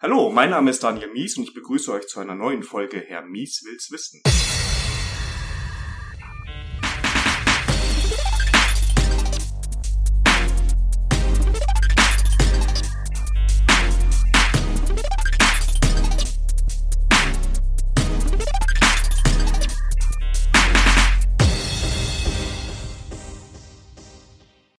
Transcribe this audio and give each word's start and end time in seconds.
Hallo, 0.00 0.30
mein 0.30 0.50
Name 0.50 0.70
ist 0.70 0.84
Daniel 0.84 1.10
Mies 1.10 1.36
und 1.38 1.42
ich 1.42 1.54
begrüße 1.54 1.90
euch 1.90 2.06
zu 2.06 2.20
einer 2.20 2.36
neuen 2.36 2.62
Folge 2.62 3.00
Herr 3.00 3.22
Mies 3.22 3.64
will's 3.64 3.90
wissen. 3.90 4.22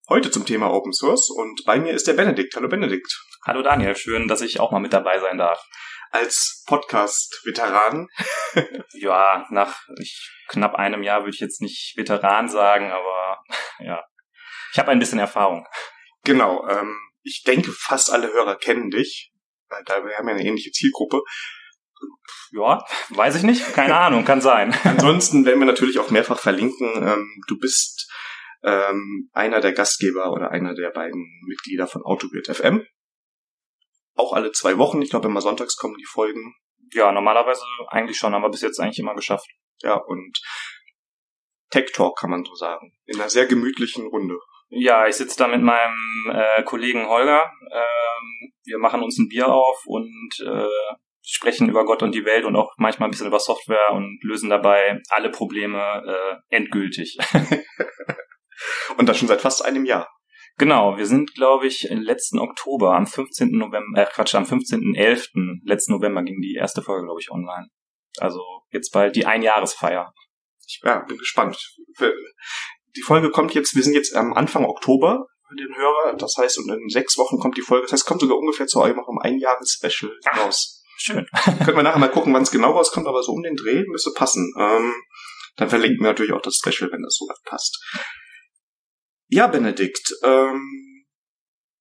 Heute 0.07 0.31
zum 0.31 0.45
Thema 0.45 0.71
Open 0.71 0.93
Source 0.93 1.29
und 1.29 1.65
bei 1.65 1.77
mir 1.77 1.91
ist 1.91 2.07
der 2.07 2.13
Benedikt. 2.13 2.55
Hallo 2.55 2.69
Benedikt. 2.69 3.28
Hallo 3.45 3.61
Daniel, 3.61 3.95
schön, 3.95 4.27
dass 4.27 4.41
ich 4.41 4.59
auch 4.59 4.71
mal 4.71 4.81
mit 4.81 4.91
dabei 4.91 5.17
sein 5.19 5.37
darf. 5.37 5.65
Als 6.11 6.61
Podcast-Veteran. 6.67 8.09
ja, 8.91 9.47
nach 9.49 9.79
ich, 9.97 10.29
knapp 10.49 10.75
einem 10.75 11.03
Jahr 11.03 11.21
würde 11.21 11.35
ich 11.35 11.39
jetzt 11.39 11.61
nicht 11.61 11.93
Veteran 11.95 12.49
sagen, 12.49 12.91
aber 12.91 13.41
ja, 13.79 14.03
ich 14.73 14.77
habe 14.77 14.91
ein 14.91 14.99
bisschen 14.99 15.19
Erfahrung. 15.19 15.65
Genau, 16.25 16.67
ähm, 16.67 16.97
ich 17.23 17.43
denke, 17.43 17.71
fast 17.71 18.11
alle 18.11 18.27
Hörer 18.27 18.57
kennen 18.57 18.91
dich. 18.91 19.31
Da 19.85 20.03
wir 20.03 20.17
haben 20.17 20.27
ja 20.27 20.35
eine 20.35 20.43
ähnliche 20.43 20.71
Zielgruppe. 20.71 21.21
Ja, 22.51 22.83
weiß 23.09 23.37
ich 23.37 23.43
nicht. 23.43 23.73
Keine 23.73 23.95
Ahnung, 23.99 24.25
kann 24.25 24.41
sein. 24.41 24.75
Ansonsten 24.83 25.45
werden 25.45 25.59
wir 25.59 25.65
natürlich 25.65 25.99
auch 25.99 26.09
mehrfach 26.09 26.39
verlinken. 26.39 26.91
Ähm, 27.07 27.41
du 27.47 27.57
bist 27.57 28.11
ähm, 28.63 29.29
einer 29.31 29.61
der 29.61 29.71
Gastgeber 29.71 30.33
oder 30.33 30.51
einer 30.51 30.75
der 30.75 30.89
beiden 30.89 31.25
Mitglieder 31.47 31.87
von 31.87 32.03
Autobild 32.03 32.47
FM. 32.47 32.85
Auch 34.19 34.33
alle 34.33 34.51
zwei 34.51 34.77
Wochen. 34.77 35.01
Ich 35.01 35.11
glaube, 35.11 35.29
immer 35.29 35.39
sonntags 35.39 35.77
kommen 35.77 35.95
die 35.97 36.05
Folgen. 36.05 36.53
Ja, 36.91 37.13
normalerweise 37.13 37.63
eigentlich 37.87 38.17
schon, 38.17 38.33
haben 38.33 38.41
wir 38.41 38.49
bis 38.49 38.61
jetzt 38.61 38.77
eigentlich 38.77 38.99
immer 38.99 39.15
geschafft. 39.15 39.47
Ja, 39.81 39.95
und 39.95 40.37
Tech 41.69 41.93
Talk 41.93 42.19
kann 42.19 42.29
man 42.29 42.43
so 42.43 42.53
sagen. 42.53 42.91
In 43.05 43.17
einer 43.17 43.29
sehr 43.29 43.45
gemütlichen 43.45 44.07
Runde. 44.07 44.37
Ja, 44.67 45.07
ich 45.07 45.15
sitze 45.15 45.37
da 45.37 45.47
mit 45.47 45.61
meinem 45.61 46.29
äh, 46.33 46.63
Kollegen 46.63 47.07
Holger. 47.07 47.49
Ähm, 47.71 48.51
wir 48.65 48.77
machen 48.77 49.03
uns 49.03 49.17
ein 49.17 49.29
Bier 49.29 49.47
auf 49.47 49.83
und 49.85 50.33
äh, 50.45 50.67
sprechen 51.21 51.69
über 51.69 51.85
Gott 51.85 52.03
und 52.03 52.13
die 52.13 52.25
Welt 52.25 52.43
und 52.43 52.57
auch 52.57 52.73
manchmal 52.75 53.07
ein 53.07 53.11
bisschen 53.11 53.27
über 53.27 53.39
Software 53.39 53.93
und 53.93 54.19
lösen 54.21 54.49
dabei 54.49 54.99
alle 55.07 55.29
Probleme 55.29 56.03
äh, 56.05 56.55
endgültig. 56.55 57.17
und 58.97 59.07
das 59.07 59.17
schon 59.17 59.29
seit 59.29 59.39
fast 59.39 59.63
einem 59.63 59.85
Jahr. 59.85 60.09
Genau, 60.59 60.97
wir 60.97 61.05
sind, 61.05 61.33
glaube 61.35 61.67
ich, 61.67 61.87
letzten 61.89 62.37
Oktober, 62.37 62.93
am 62.93 63.07
15. 63.07 63.51
November, 63.51 64.01
äh 64.01 64.05
Quatsch, 64.05 64.35
am 64.35 64.43
15.11. 64.43 65.61
letzten 65.63 65.93
November 65.93 66.21
ging 66.21 66.41
die 66.41 66.55
erste 66.55 66.81
Folge, 66.81 67.05
glaube 67.05 67.21
ich, 67.21 67.31
online. 67.31 67.67
Also 68.17 68.41
jetzt 68.69 68.91
bald 68.91 69.15
die 69.15 69.25
Einjahresfeier. 69.25 70.13
Ich 70.67 70.81
ja, 70.83 70.99
bin 70.99 71.17
gespannt. 71.17 71.57
Die 72.97 73.01
Folge 73.01 73.31
kommt 73.31 73.53
jetzt, 73.53 73.73
wir 73.73 73.83
sind 73.83 73.93
jetzt 73.93 74.13
am 74.13 74.33
Anfang 74.33 74.65
Oktober 74.65 75.27
für 75.47 75.55
den 75.55 75.73
Hörer, 75.73 76.17
das 76.17 76.35
heißt, 76.37 76.57
und 76.59 76.69
in 76.69 76.89
sechs 76.89 77.17
Wochen 77.17 77.39
kommt 77.39 77.55
die 77.55 77.61
Folge, 77.61 77.85
das 77.85 77.93
heißt, 77.93 78.05
kommt 78.05 78.19
sogar 78.19 78.37
ungefähr 78.37 78.67
zu 78.67 78.81
eurem 78.81 78.99
um 78.99 79.17
ein 79.19 79.39
Jahres-Special 79.39 80.11
raus. 80.39 80.83
Schön. 80.97 81.25
Können 81.63 81.77
wir 81.77 81.83
nachher 81.83 81.99
mal 81.99 82.11
gucken, 82.11 82.33
wann 82.33 82.43
es 82.43 82.51
genau 82.51 82.71
rauskommt, 82.71 83.07
aber 83.07 83.23
so 83.23 83.31
um 83.31 83.43
den 83.43 83.55
Dreh 83.55 83.85
müsste 83.87 84.11
passen. 84.13 84.53
Ähm, 84.59 84.93
dann 85.55 85.69
verlinken 85.69 86.01
wir 86.01 86.09
natürlich 86.09 86.33
auch 86.33 86.41
das 86.41 86.55
Special, 86.55 86.91
wenn 86.91 87.01
das 87.01 87.15
so 87.17 87.25
passt. 87.45 87.79
Ja, 89.31 89.45
Benedikt, 89.45 90.11
ähm, 90.23 91.05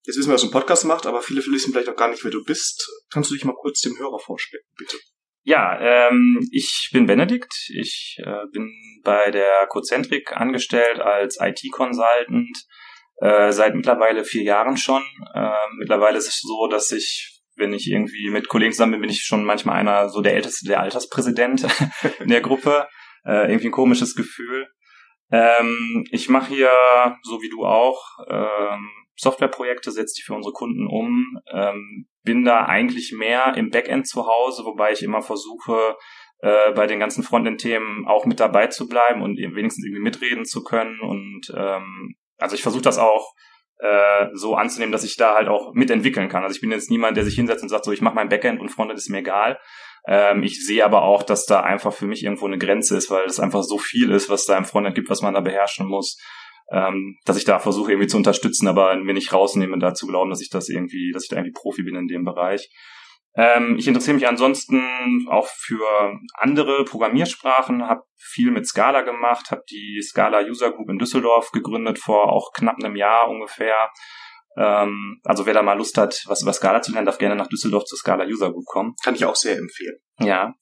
jetzt 0.05 0.17
wissen 0.17 0.29
wir, 0.29 0.35
was 0.35 0.43
ein 0.43 0.51
Podcast 0.51 0.85
macht, 0.85 1.07
aber 1.07 1.23
viele 1.23 1.41
wissen 1.47 1.71
vielleicht 1.71 1.89
auch 1.89 1.95
gar 1.95 2.09
nicht, 2.09 2.23
wer 2.23 2.29
du 2.29 2.43
bist. 2.43 2.87
Kannst 3.11 3.31
du 3.31 3.33
dich 3.33 3.43
mal 3.43 3.55
kurz 3.55 3.81
dem 3.81 3.97
Hörer 3.97 4.19
vorstellen, 4.19 4.63
bitte? 4.77 4.97
Ja, 5.43 5.79
ähm, 5.81 6.47
ich 6.51 6.89
bin 6.93 7.07
Benedikt. 7.07 7.51
Ich 7.69 8.17
äh, 8.19 8.45
bin 8.51 8.71
bei 9.03 9.31
der 9.31 9.65
Cozentrik 9.67 10.31
angestellt 10.31 10.99
als 10.99 11.39
IT-Consultant 11.41 12.55
äh, 13.17 13.51
seit 13.51 13.73
mittlerweile 13.73 14.23
vier 14.25 14.43
Jahren 14.43 14.77
schon. 14.77 15.01
Äh, 15.33 15.49
mittlerweile 15.79 16.19
ist 16.19 16.27
es 16.27 16.41
so, 16.41 16.67
dass 16.67 16.91
ich, 16.91 17.41
wenn 17.55 17.73
ich 17.73 17.89
irgendwie 17.89 18.29
mit 18.29 18.47
Kollegen 18.47 18.73
zusammen 18.73 18.91
bin, 18.91 19.01
bin 19.01 19.09
ich 19.09 19.23
schon 19.23 19.43
manchmal 19.43 19.77
einer, 19.77 20.09
so 20.09 20.21
der 20.21 20.35
älteste, 20.35 20.67
der 20.67 20.81
Alterspräsident 20.81 21.65
in 22.19 22.29
der 22.29 22.41
Gruppe. 22.41 22.87
Äh, 23.25 23.49
irgendwie 23.49 23.69
ein 23.69 23.71
komisches 23.71 24.13
Gefühl. 24.13 24.67
Ähm, 25.31 26.05
ich 26.11 26.29
mache 26.29 26.53
hier, 26.53 26.71
so 27.23 27.41
wie 27.41 27.49
du 27.49 27.65
auch, 27.65 28.03
ähm, 28.29 28.89
Softwareprojekte, 29.15 29.91
setze 29.91 30.15
die 30.17 30.23
für 30.23 30.33
unsere 30.33 30.53
Kunden 30.53 30.87
um, 30.87 31.39
ähm, 31.51 32.07
bin 32.23 32.45
da 32.45 32.65
eigentlich 32.65 33.11
mehr 33.11 33.53
im 33.55 33.69
Backend 33.69 34.07
zu 34.07 34.25
Hause, 34.25 34.63
wobei 34.65 34.93
ich 34.93 35.03
immer 35.03 35.21
versuche, 35.21 35.97
äh, 36.39 36.71
bei 36.71 36.87
den 36.87 36.99
ganzen 36.99 37.23
Frontend-Themen 37.23 38.07
auch 38.07 38.25
mit 38.25 38.39
dabei 38.39 38.67
zu 38.67 38.87
bleiben 38.87 39.21
und 39.21 39.37
wenigstens 39.37 39.85
irgendwie 39.85 40.03
mitreden 40.03 40.45
zu 40.45 40.63
können. 40.63 40.99
Und 41.01 41.53
ähm, 41.55 42.15
also 42.37 42.55
ich 42.55 42.61
versuche 42.61 42.81
das 42.81 42.97
auch 42.97 43.33
äh, 43.79 44.27
so 44.33 44.55
anzunehmen, 44.55 44.91
dass 44.91 45.03
ich 45.03 45.17
da 45.17 45.35
halt 45.35 45.49
auch 45.49 45.73
mitentwickeln 45.73 46.29
kann. 46.29 46.43
Also 46.43 46.55
ich 46.55 46.61
bin 46.61 46.71
jetzt 46.71 46.89
niemand, 46.89 47.17
der 47.17 47.25
sich 47.25 47.35
hinsetzt 47.35 47.63
und 47.63 47.69
sagt, 47.69 47.85
so 47.85 47.91
ich 47.91 48.01
mache 48.01 48.15
mein 48.15 48.29
Backend 48.29 48.61
und 48.61 48.69
Frontend 48.69 48.97
ist 48.97 49.09
mir 49.09 49.19
egal, 49.19 49.59
ähm, 50.07 50.43
ich 50.43 50.65
sehe 50.65 50.85
aber 50.85 51.03
auch, 51.03 51.23
dass 51.23 51.45
da 51.45 51.61
einfach 51.61 51.93
für 51.93 52.07
mich 52.07 52.23
irgendwo 52.23 52.45
eine 52.45 52.57
Grenze 52.57 52.97
ist, 52.97 53.09
weil 53.09 53.25
es 53.25 53.39
einfach 53.39 53.63
so 53.63 53.77
viel 53.77 54.11
ist, 54.11 54.29
was 54.29 54.45
da 54.45 54.57
im 54.57 54.65
Frontend 54.65 54.95
gibt, 54.95 55.09
was 55.09 55.21
man 55.21 55.33
da 55.33 55.41
beherrschen 55.41 55.87
muss, 55.87 56.17
ähm, 56.71 57.17
dass 57.25 57.37
ich 57.37 57.45
da 57.45 57.59
versuche 57.59 57.91
irgendwie 57.91 58.07
zu 58.07 58.17
unterstützen, 58.17 58.67
aber 58.67 58.95
mir 58.95 59.13
nicht 59.13 59.33
rausnehme, 59.33 59.77
da 59.79 59.93
zu 59.93 60.07
glauben, 60.07 60.29
dass 60.29 60.41
ich 60.41 60.49
das 60.49 60.69
irgendwie, 60.69 61.11
dass 61.13 61.23
ich 61.23 61.29
da 61.29 61.37
irgendwie 61.37 61.53
Profi 61.53 61.83
bin 61.83 61.95
in 61.95 62.07
dem 62.07 62.23
Bereich. 62.23 62.69
Ähm, 63.35 63.75
ich 63.77 63.87
interessiere 63.87 64.15
mich 64.15 64.27
ansonsten 64.27 65.27
auch 65.29 65.47
für 65.47 65.85
andere 66.33 66.83
Programmiersprachen, 66.83 67.87
habe 67.87 68.01
viel 68.17 68.51
mit 68.51 68.67
Scala 68.67 69.01
gemacht, 69.01 69.51
habe 69.51 69.63
die 69.69 70.01
Scala 70.01 70.41
User 70.41 70.71
Group 70.71 70.89
in 70.89 70.97
Düsseldorf 70.97 71.51
gegründet 71.51 71.99
vor 71.99 72.31
auch 72.31 72.51
knapp 72.53 72.77
einem 72.83 72.95
Jahr 72.95 73.29
ungefähr. 73.29 73.89
Ähm, 74.59 75.21
also 75.23 75.45
wer 75.45 75.53
da 75.53 75.63
mal 75.63 75.77
Lust 75.77 75.97
hat, 75.97 76.21
was 76.27 76.41
über 76.41 76.51
Scala 76.51 76.81
zu 76.81 76.91
lernen, 76.91 77.05
darf 77.05 77.17
gerne 77.17 77.35
nach 77.35 77.47
Düsseldorf 77.47 77.85
zur 77.85 77.97
Scala 77.97 78.25
User 78.25 78.51
Group 78.51 78.65
kommen. 78.65 78.93
Kann 79.01 79.15
ich 79.15 79.23
auch 79.23 79.35
sehr 79.35 79.57
empfehlen. 79.57 79.97
Ja. 80.19 80.53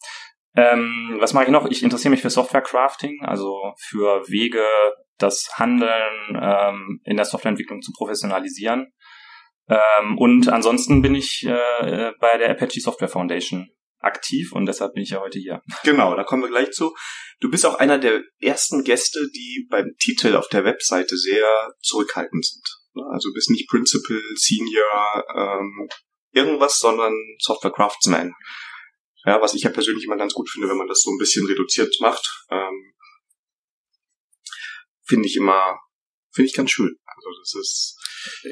Ähm, 0.55 1.17
was 1.19 1.33
mache 1.33 1.45
ich 1.45 1.49
noch? 1.49 1.65
Ich 1.65 1.83
interessiere 1.83 2.11
mich 2.11 2.21
für 2.21 2.29
Software 2.29 2.61
Crafting, 2.61 3.19
also 3.23 3.73
für 3.89 4.27
Wege, 4.27 4.65
das 5.17 5.49
Handeln 5.55 6.39
ähm, 6.39 7.01
in 7.05 7.17
der 7.17 7.25
Softwareentwicklung 7.25 7.81
zu 7.81 7.91
professionalisieren. 7.91 8.93
Ähm, 9.67 10.17
und 10.17 10.47
ansonsten 10.49 11.01
bin 11.01 11.15
ich 11.15 11.43
äh, 11.45 12.11
bei 12.19 12.37
der 12.37 12.51
Apache 12.51 12.79
Software 12.79 13.09
Foundation 13.09 13.69
aktiv 13.99 14.51
und 14.53 14.67
deshalb 14.67 14.93
bin 14.93 15.03
ich 15.03 15.09
ja 15.09 15.19
heute 15.19 15.39
hier. 15.39 15.61
Genau, 15.83 16.15
da 16.15 16.23
kommen 16.23 16.43
wir 16.43 16.49
gleich 16.49 16.71
zu. 16.71 16.95
Du 17.39 17.49
bist 17.49 17.65
auch 17.65 17.75
einer 17.75 17.97
der 17.97 18.21
ersten 18.39 18.83
Gäste, 18.83 19.27
die 19.35 19.67
beim 19.69 19.95
Titel 19.99 20.35
auf 20.35 20.47
der 20.49 20.63
Webseite 20.65 21.17
sehr 21.17 21.45
zurückhaltend 21.81 22.45
sind. 22.45 22.76
Ne? 22.97 23.03
Also 23.11 23.31
bist 23.33 23.49
nicht 23.49 23.69
Principal, 23.69 24.21
Senior, 24.35 25.23
ähm, 25.35 25.87
irgendwas, 26.31 26.79
sondern 26.79 27.13
Software 27.39 27.71
Craftsman. 27.71 28.33
Ja, 29.25 29.41
was 29.41 29.53
ich 29.53 29.63
ja 29.63 29.69
persönlich 29.69 30.05
immer 30.05 30.17
ganz 30.17 30.33
gut 30.33 30.49
finde, 30.49 30.69
wenn 30.69 30.77
man 30.77 30.87
das 30.87 31.01
so 31.01 31.11
ein 31.11 31.17
bisschen 31.17 31.45
reduziert 31.47 31.95
macht. 31.99 32.45
Ähm, 32.49 32.93
finde 35.05 35.27
ich 35.27 35.35
immer, 35.35 35.79
finde 36.33 36.47
ich 36.49 36.55
ganz 36.55 36.71
schön. 36.71 36.95
Also 37.05 37.29
das 37.39 37.53
ist 37.55 37.96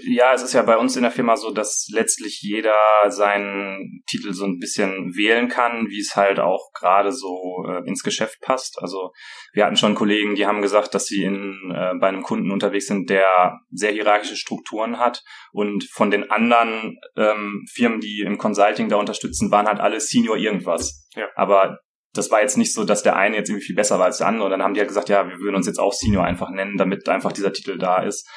ja, 0.07 0.33
es 0.33 0.41
ist 0.41 0.53
ja 0.53 0.61
bei 0.61 0.77
uns 0.77 0.95
in 0.95 1.03
der 1.03 1.11
Firma 1.11 1.37
so, 1.37 1.51
dass 1.51 1.87
letztlich 1.91 2.41
jeder 2.41 2.75
seinen 3.09 4.03
Titel 4.07 4.33
so 4.33 4.45
ein 4.45 4.59
bisschen 4.59 5.15
wählen 5.15 5.47
kann, 5.47 5.87
wie 5.89 5.99
es 5.99 6.15
halt 6.15 6.39
auch 6.39 6.71
gerade 6.73 7.11
so 7.11 7.63
äh, 7.67 7.87
ins 7.87 8.03
Geschäft 8.03 8.39
passt. 8.41 8.77
Also 8.81 9.11
wir 9.53 9.65
hatten 9.65 9.77
schon 9.77 9.95
Kollegen, 9.95 10.35
die 10.35 10.45
haben 10.45 10.61
gesagt, 10.61 10.93
dass 10.93 11.05
sie 11.05 11.23
in, 11.23 11.71
äh, 11.73 11.93
bei 11.99 12.07
einem 12.07 12.23
Kunden 12.23 12.51
unterwegs 12.51 12.87
sind, 12.87 13.09
der 13.09 13.59
sehr 13.71 13.91
hierarchische 13.91 14.37
Strukturen 14.37 14.99
hat 14.99 15.23
und 15.51 15.85
von 15.91 16.11
den 16.11 16.29
anderen 16.31 16.97
ähm, 17.15 17.65
Firmen, 17.73 17.99
die 17.99 18.21
im 18.21 18.37
Consulting 18.37 18.89
da 18.89 18.97
unterstützen, 18.97 19.51
waren 19.51 19.67
halt 19.67 19.79
alle 19.79 19.99
Senior 19.99 20.37
irgendwas. 20.37 21.07
Ja. 21.15 21.27
Aber 21.35 21.79
das 22.15 22.31
war 22.31 22.41
jetzt 22.41 22.57
nicht 22.57 22.73
so, 22.73 22.83
dass 22.83 23.03
der 23.03 23.15
eine 23.15 23.35
jetzt 23.35 23.49
irgendwie 23.49 23.65
viel 23.65 23.75
besser 23.75 23.99
war 23.99 24.05
als 24.05 24.17
der 24.17 24.27
andere. 24.27 24.45
Und 24.45 24.51
dann 24.51 24.63
haben 24.63 24.73
die 24.73 24.79
halt 24.79 24.87
gesagt, 24.87 25.09
ja, 25.09 25.27
wir 25.27 25.37
würden 25.39 25.55
uns 25.55 25.67
jetzt 25.67 25.79
auch 25.79 25.93
Senior 25.93 26.23
einfach 26.23 26.49
nennen, 26.49 26.77
damit 26.77 27.07
einfach 27.09 27.31
dieser 27.31 27.53
Titel 27.53 27.77
da 27.77 28.01
ist. 28.01 28.27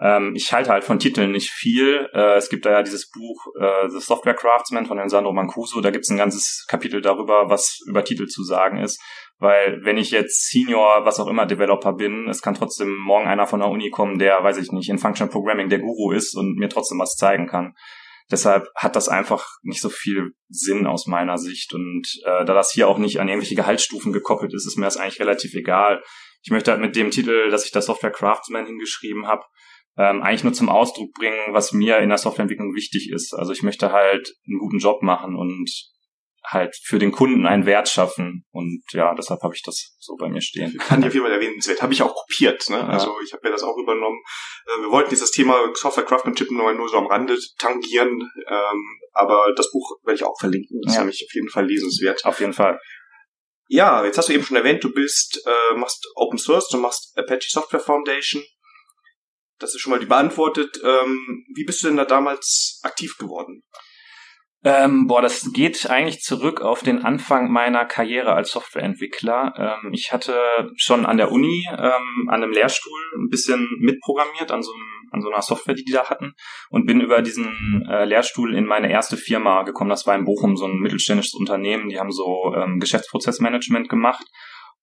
Ähm, 0.00 0.32
ich 0.34 0.52
halte 0.52 0.70
halt 0.70 0.84
von 0.84 0.98
Titeln 0.98 1.30
nicht 1.30 1.50
viel. 1.50 2.08
Äh, 2.12 2.36
es 2.36 2.48
gibt 2.48 2.66
da 2.66 2.70
ja 2.70 2.82
dieses 2.82 3.10
Buch 3.10 3.46
äh, 3.60 3.88
The 3.88 4.00
Software 4.00 4.34
Craftsman 4.34 4.86
von 4.86 5.08
Sandro 5.08 5.32
Mancuso. 5.32 5.80
Da 5.80 5.90
gibt 5.90 6.04
es 6.04 6.10
ein 6.10 6.16
ganzes 6.16 6.66
Kapitel 6.68 7.00
darüber, 7.00 7.48
was 7.48 7.78
über 7.86 8.04
Titel 8.04 8.26
zu 8.26 8.42
sagen 8.42 8.78
ist. 8.78 9.00
Weil 9.38 9.80
wenn 9.84 9.96
ich 9.96 10.10
jetzt 10.10 10.50
Senior, 10.50 11.04
was 11.04 11.20
auch 11.20 11.28
immer, 11.28 11.46
Developer 11.46 11.92
bin, 11.92 12.28
es 12.28 12.42
kann 12.42 12.54
trotzdem 12.54 12.96
morgen 12.96 13.26
einer 13.26 13.46
von 13.46 13.60
der 13.60 13.68
Uni 13.68 13.90
kommen, 13.90 14.18
der, 14.18 14.42
weiß 14.42 14.58
ich 14.58 14.72
nicht, 14.72 14.88
in 14.88 14.98
Functional 14.98 15.30
Programming 15.30 15.68
der 15.68 15.80
Guru 15.80 16.12
ist 16.12 16.36
und 16.36 16.56
mir 16.56 16.68
trotzdem 16.68 16.98
was 16.98 17.16
zeigen 17.16 17.46
kann. 17.46 17.74
Deshalb 18.30 18.68
hat 18.74 18.96
das 18.96 19.08
einfach 19.08 19.46
nicht 19.62 19.82
so 19.82 19.90
viel 19.90 20.32
Sinn 20.48 20.86
aus 20.86 21.06
meiner 21.06 21.36
Sicht. 21.36 21.74
Und 21.74 22.08
äh, 22.24 22.44
da 22.44 22.54
das 22.54 22.72
hier 22.72 22.88
auch 22.88 22.98
nicht 22.98 23.20
an 23.20 23.28
irgendwelche 23.28 23.54
Gehaltsstufen 23.54 24.12
gekoppelt 24.12 24.54
ist, 24.54 24.66
ist 24.66 24.76
mir 24.76 24.86
das 24.86 24.96
eigentlich 24.96 25.20
relativ 25.20 25.54
egal. 25.54 26.02
Ich 26.42 26.50
möchte 26.50 26.70
halt 26.70 26.80
mit 26.80 26.96
dem 26.96 27.10
Titel, 27.10 27.50
dass 27.50 27.64
ich 27.64 27.70
da 27.70 27.80
Software 27.80 28.10
Craftsman 28.10 28.66
hingeschrieben 28.66 29.26
habe, 29.26 29.44
ähm, 29.96 30.22
eigentlich 30.22 30.44
nur 30.44 30.52
zum 30.52 30.68
Ausdruck 30.68 31.12
bringen, 31.12 31.52
was 31.52 31.72
mir 31.72 31.98
in 31.98 32.08
der 32.08 32.18
Softwareentwicklung 32.18 32.74
wichtig 32.74 33.10
ist. 33.10 33.34
Also 33.34 33.52
ich 33.52 33.62
möchte 33.62 33.92
halt 33.92 34.34
einen 34.46 34.58
guten 34.58 34.78
Job 34.78 35.02
machen 35.02 35.36
und 35.36 35.70
halt 36.46 36.76
für 36.82 36.98
den 36.98 37.12
Kunden 37.12 37.46
einen 37.46 37.66
Wert 37.66 37.88
schaffen. 37.88 38.44
Und 38.50 38.82
ja, 38.92 39.14
deshalb 39.14 39.42
habe 39.42 39.54
ich 39.54 39.62
das 39.62 39.96
so 39.98 40.16
bei 40.16 40.28
mir 40.28 40.42
stehen. 40.42 40.72
Ich 40.74 40.80
auf 40.90 40.90
jeden 40.90 41.22
Fall 41.22 41.32
erwähnenswert. 41.32 41.82
Habe 41.82 41.92
ich 41.92 42.02
auch 42.02 42.14
kopiert. 42.14 42.68
Ne? 42.68 42.76
Ja. 42.76 42.88
Also 42.88 43.14
ich 43.24 43.32
habe 43.32 43.46
ja 43.46 43.52
das 43.52 43.62
auch 43.62 43.76
übernommen. 43.76 44.20
Äh, 44.66 44.82
wir 44.82 44.90
wollten 44.90 45.10
dieses 45.10 45.30
Thema 45.30 45.58
Software 45.74 46.04
Craftsmanship 46.04 46.50
nur, 46.50 46.72
nur 46.74 46.88
so 46.88 46.98
am 46.98 47.06
Rande 47.06 47.38
tangieren. 47.58 48.30
Ähm, 48.46 49.00
aber 49.12 49.52
das 49.56 49.70
Buch 49.70 49.98
werde 50.04 50.16
ich 50.16 50.24
auch 50.24 50.38
verlinken. 50.38 50.80
Das 50.84 50.94
ja. 50.94 51.00
ist 51.00 51.04
nämlich 51.04 51.26
auf 51.26 51.34
jeden 51.34 51.48
Fall 51.48 51.66
lesenswert. 51.66 52.24
Auf 52.24 52.40
jeden 52.40 52.52
Fall. 52.52 52.78
Ja, 53.66 54.04
jetzt 54.04 54.18
hast 54.18 54.28
du 54.28 54.34
eben 54.34 54.44
schon 54.44 54.58
erwähnt, 54.58 54.84
du 54.84 54.92
bist, 54.92 55.42
äh, 55.46 55.74
machst 55.76 56.06
Open 56.16 56.38
Source, 56.38 56.68
du 56.68 56.76
machst 56.76 57.16
Apache 57.16 57.48
Software 57.48 57.80
Foundation. 57.80 58.42
Das 59.58 59.74
ist 59.74 59.80
schon 59.80 59.92
mal 59.92 60.00
die 60.00 60.06
beantwortet. 60.06 60.80
Ähm, 60.82 61.44
wie 61.54 61.64
bist 61.64 61.82
du 61.82 61.88
denn 61.88 61.96
da 61.96 62.04
damals 62.04 62.80
aktiv 62.82 63.16
geworden? 63.18 63.62
Ähm, 64.66 65.06
boah, 65.06 65.20
das 65.20 65.52
geht 65.52 65.90
eigentlich 65.90 66.20
zurück 66.20 66.62
auf 66.62 66.82
den 66.82 67.04
Anfang 67.04 67.52
meiner 67.52 67.84
Karriere 67.84 68.32
als 68.32 68.50
Softwareentwickler. 68.50 69.52
Ähm, 69.84 69.92
ich 69.92 70.10
hatte 70.10 70.70
schon 70.76 71.04
an 71.04 71.18
der 71.18 71.30
Uni 71.30 71.66
ähm, 71.70 72.28
an 72.28 72.42
einem 72.42 72.50
Lehrstuhl 72.50 72.98
ein 73.18 73.28
bisschen 73.28 73.68
mitprogrammiert 73.80 74.50
an 74.50 74.62
so, 74.62 74.72
einem, 74.72 75.10
an 75.12 75.20
so 75.20 75.30
einer 75.30 75.42
Software, 75.42 75.74
die 75.74 75.84
die 75.84 75.92
da 75.92 76.08
hatten 76.08 76.32
und 76.70 76.86
bin 76.86 77.02
über 77.02 77.20
diesen 77.20 77.86
äh, 77.90 78.06
Lehrstuhl 78.06 78.56
in 78.56 78.64
meine 78.64 78.90
erste 78.90 79.18
Firma 79.18 79.64
gekommen. 79.64 79.90
Das 79.90 80.06
war 80.06 80.14
in 80.14 80.24
Bochum 80.24 80.56
so 80.56 80.64
ein 80.64 80.78
mittelständisches 80.78 81.34
Unternehmen. 81.34 81.90
Die 81.90 82.00
haben 82.00 82.10
so 82.10 82.54
ähm, 82.56 82.80
Geschäftsprozessmanagement 82.80 83.90
gemacht. 83.90 84.24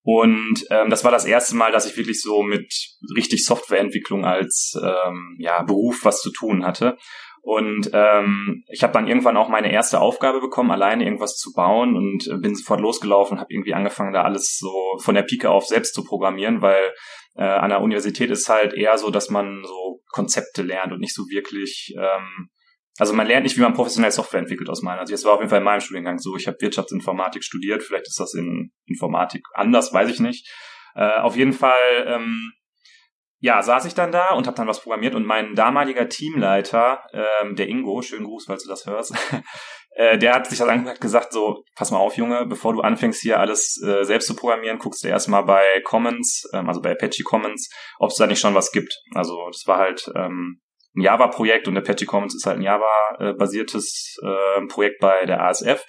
Und 0.04 0.66
ähm, 0.72 0.90
das 0.90 1.04
war 1.04 1.12
das 1.12 1.26
erste 1.26 1.56
Mal, 1.56 1.72
dass 1.72 1.86
ich 1.86 1.96
wirklich 1.96 2.22
so 2.22 2.42
mit 2.42 2.74
richtig 3.16 3.46
Softwareentwicklung 3.46 4.26
als 4.26 4.74
ähm, 4.82 5.36
ja, 5.40 5.62
Beruf 5.62 6.00
was 6.04 6.22
zu 6.22 6.32
tun 6.32 6.66
hatte. 6.66 6.98
Und 7.44 7.90
ähm, 7.94 8.64
ich 8.70 8.84
habe 8.84 8.94
dann 8.94 9.08
irgendwann 9.08 9.38
auch 9.38 9.50
meine 9.50 9.72
erste 9.72 10.00
Aufgabe 10.00 10.42
bekommen, 10.42 10.70
alleine 10.70 11.06
irgendwas 11.06 11.38
zu 11.38 11.52
bauen 11.54 11.96
und 11.96 12.28
äh, 12.28 12.38
bin 12.38 12.56
sofort 12.56 12.82
losgelaufen, 12.82 13.40
habe 13.40 13.52
irgendwie 13.52 13.74
angefangen, 13.74 14.14
da 14.14 14.22
alles 14.22 14.58
so 14.60 14.72
von 15.00 15.16
der 15.16 15.24
Pike 15.24 15.50
auf 15.50 15.66
selbst 15.66 15.96
zu 15.96 16.04
programmieren, 16.04 16.62
weil 16.62 16.94
äh, 17.36 17.44
an 17.44 17.70
der 17.70 17.82
Universität 17.82 18.30
ist 18.30 18.48
halt 18.48 18.74
eher 18.74 18.98
so, 19.00 19.10
dass 19.10 19.32
man 19.32 19.64
so 19.66 20.02
Konzepte 20.12 20.62
lernt 20.62 20.94
und 20.94 21.00
nicht 21.00 21.16
so 21.16 21.24
wirklich, 21.30 21.96
ähm, 21.98 22.50
also 22.98 23.14
man 23.14 23.28
lernt 23.28 23.44
nicht, 23.44 23.58
wie 23.58 23.62
man 23.62 23.74
professionell 23.74 24.12
Software 24.12 24.42
entwickelt 24.42 24.70
aus 24.70 24.82
meiner 24.82 25.06
Sicht. 25.06 25.18
Das 25.18 25.26
war 25.26 25.34
auf 25.34 25.40
jeden 25.40 25.50
Fall 25.50 25.60
in 25.60 25.66
meinem 25.66 25.80
Studiengang 25.80 26.20
so. 26.20 26.36
Ich 26.36 26.48
habe 26.48 26.58
Wirtschaftsinformatik 26.60 27.44
studiert, 27.44 27.84
vielleicht 27.84 28.08
ist 28.08 28.20
das 28.20 28.34
in 28.34 28.72
Informatik 28.86 29.44
anders, 29.54 29.94
weiß 29.94 30.10
ich 30.10 30.20
nicht. 30.20 30.50
Äh, 30.96 31.20
auf 31.20 31.38
jeden 31.38 31.54
Fall 31.54 32.06
ähm, 32.06 32.52
ja, 33.42 33.62
saß 33.64 33.86
ich 33.86 33.96
dann 33.96 34.12
da 34.12 34.34
und 34.36 34.46
habe 34.46 34.56
dann 34.56 34.68
was 34.68 34.82
programmiert 34.82 35.16
und 35.16 35.26
mein 35.26 35.56
damaliger 35.56 36.08
Teamleiter, 36.08 37.04
ähm, 37.12 37.56
der 37.56 37.68
Ingo, 37.68 38.04
schönen 38.04 38.26
Gruß, 38.26 38.46
falls 38.46 38.64
du 38.64 38.70
das 38.70 38.86
hörst, 38.86 39.16
äh, 39.96 40.20
der 40.20 40.36
hat 40.36 40.46
sich 40.46 40.60
das 40.60 40.68
angehört 40.68 41.02
gesagt, 41.02 41.34
so, 41.34 41.64
pass 41.76 41.90
mal 41.90 41.98
auf, 41.98 42.18
Junge, 42.18 42.46
bevor 42.46 42.74
du 42.74 42.82
anfängst 42.82 43.20
hier 43.20 43.40
alles 43.40 43.82
äh, 43.84 44.04
selbst 44.04 44.28
zu 44.28 44.36
programmieren, 44.36 44.78
guckst 44.78 45.04
du 45.04 45.08
erstmal 45.08 45.44
bei 45.44 45.82
Commons, 45.84 46.44
ähm, 46.54 46.68
also 46.68 46.82
bei 46.82 46.92
Apache 46.92 47.24
Commons, 47.24 47.68
ob 47.98 48.12
es 48.12 48.18
da 48.18 48.28
nicht 48.28 48.40
schon 48.40 48.54
was 48.54 48.72
gibt. 48.72 48.96
Also 49.16 49.48
das 49.48 49.64
war 49.66 49.80
halt 49.80 50.12
ähm, 50.16 50.62
ein 50.96 51.02
Java-Projekt 51.02 51.68
und 51.68 51.78
Apache 51.78 52.06
Commons 52.06 52.36
ist 52.36 52.46
halt 52.46 52.58
ein 52.58 52.64
Java-basiertes 52.64 54.18
äh, 54.24 54.66
Projekt 54.68 55.00
bei 55.00 55.26
der 55.26 55.44
ASF. 55.44 55.86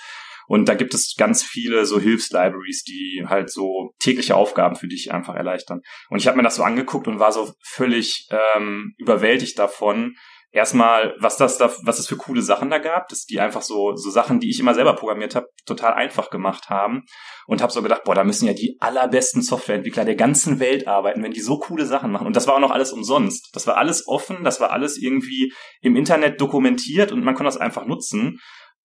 Und 0.49 0.69
da 0.69 0.75
gibt 0.75 0.93
es 0.93 1.15
ganz 1.17 1.43
viele 1.43 1.87
so 1.87 1.99
Hilfslibraries, 1.99 2.85
die 2.85 3.25
halt 3.27 3.51
so 3.51 3.95
tägliche 4.01 4.37
Aufgaben 4.37 4.77
für 4.77 4.89
dich 4.89 5.13
einfach 5.13 5.35
erleichtern. 5.35 5.81
Und 6.11 6.19
ich 6.19 6.27
habe 6.27 6.37
mir 6.37 6.43
das 6.43 6.57
so 6.57 6.63
angeguckt 6.63 7.09
und 7.09 7.21
war 7.21 7.33
so 7.33 7.53
völlig 7.65 8.29
ähm, 8.31 8.95
überwältigt 8.99 9.59
davon, 9.59 10.17
erstmal, 10.53 11.15
was 11.19 11.37
das 11.37 11.59
da, 11.59 11.73
was 11.83 11.99
es 11.99 12.07
für 12.07 12.17
coole 12.17 12.43
Sachen 12.43 12.71
da 12.71 12.79
gab, 12.79 13.09
dass 13.09 13.25
die 13.25 13.41
einfach 13.41 13.63
so 13.63 13.97
so 13.97 14.11
Sachen, 14.11 14.39
die 14.39 14.51
ich 14.51 14.61
immer 14.61 14.75
selber 14.75 14.95
programmiert 14.95 15.35
habe, 15.35 15.47
total 15.67 15.95
einfach 15.95 16.31
gemacht 16.31 16.71
haben 16.71 17.03
und 17.47 17.63
habe 17.63 17.73
so 17.73 17.83
gedacht, 17.83 18.05
boah, 18.05 18.15
da 18.15 18.25
müssen 18.25 18.47
ja 18.47 18.53
die 18.53 18.77
allerbesten 18.81 19.43
Softwareentwickler 19.43 20.05
der 20.05 20.15
ganzen 20.15 20.61
Welt 20.61 20.87
arbeiten, 20.87 21.23
wenn 21.23 21.33
die 21.33 21.41
so 21.41 21.59
coole 21.59 21.87
Sachen 21.87 22.13
machen. 22.13 22.27
Und 22.27 22.37
das 22.37 22.47
war 22.47 22.55
auch 22.55 22.61
noch 22.61 22.71
alles 22.71 22.93
umsonst. 22.93 23.49
Das 23.55 23.67
war 23.67 23.77
alles 23.77 24.07
offen, 24.07 24.45
das 24.45 24.61
war 24.61 24.71
alles 24.71 24.99
irgendwie 24.99 25.53
im 25.81 25.97
Internet 25.97 26.41
dokumentiert 26.41 27.13
und 27.13 27.25
man 27.25 27.35
konnte 27.35 27.49
das 27.49 27.57
einfach 27.57 27.87
nutzen. 27.87 28.39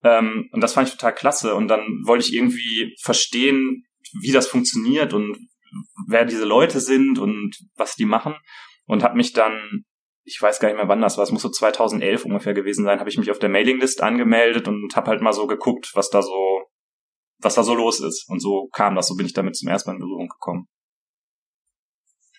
Ähm, 0.03 0.49
und 0.51 0.61
das 0.61 0.73
fand 0.73 0.87
ich 0.87 0.95
total 0.95 1.13
klasse. 1.13 1.55
Und 1.55 1.67
dann 1.67 1.81
wollte 2.05 2.25
ich 2.25 2.33
irgendwie 2.33 2.95
verstehen, 3.01 3.83
wie 4.21 4.31
das 4.31 4.47
funktioniert 4.47 5.13
und 5.13 5.37
wer 6.07 6.25
diese 6.25 6.45
Leute 6.45 6.79
sind 6.79 7.19
und 7.19 7.57
was 7.75 7.95
die 7.95 8.05
machen. 8.05 8.35
Und 8.85 9.03
habe 9.03 9.17
mich 9.17 9.33
dann, 9.33 9.83
ich 10.27 10.41
weiß 10.41 10.59
gar 10.59 10.67
nicht 10.67 10.75
mehr 10.77 10.89
wann 10.89 11.01
das 11.01 11.17
war, 11.17 11.23
es 11.23 11.31
muss 11.31 11.41
so 11.41 11.49
2011 11.49 12.25
ungefähr 12.25 12.53
gewesen 12.53 12.83
sein, 12.83 12.99
habe 12.99 13.09
ich 13.09 13.17
mich 13.17 13.31
auf 13.31 13.39
der 13.39 13.47
Mailinglist 13.47 14.03
angemeldet 14.03 14.67
und 14.67 14.93
habe 14.93 15.07
halt 15.07 15.21
mal 15.21 15.31
so 15.31 15.47
geguckt, 15.47 15.91
was 15.93 16.09
da 16.09 16.21
so, 16.21 16.65
was 17.39 17.55
da 17.55 17.63
so 17.63 17.73
los 17.73 18.01
ist. 18.01 18.27
Und 18.27 18.41
so 18.41 18.67
kam 18.73 18.95
das, 18.95 19.07
so 19.07 19.15
bin 19.15 19.25
ich 19.25 19.33
damit 19.33 19.55
zum 19.55 19.69
ersten 19.69 19.89
Mal 19.89 19.95
in 19.95 20.01
Berührung 20.01 20.27
gekommen. 20.27 20.67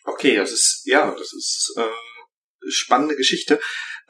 Okay, 0.04 0.36
das 0.36 0.52
ist, 0.52 0.82
ja, 0.84 1.10
das 1.10 1.32
ist 1.32 1.74
äh, 1.78 1.90
spannende 2.68 3.16
Geschichte. 3.16 3.60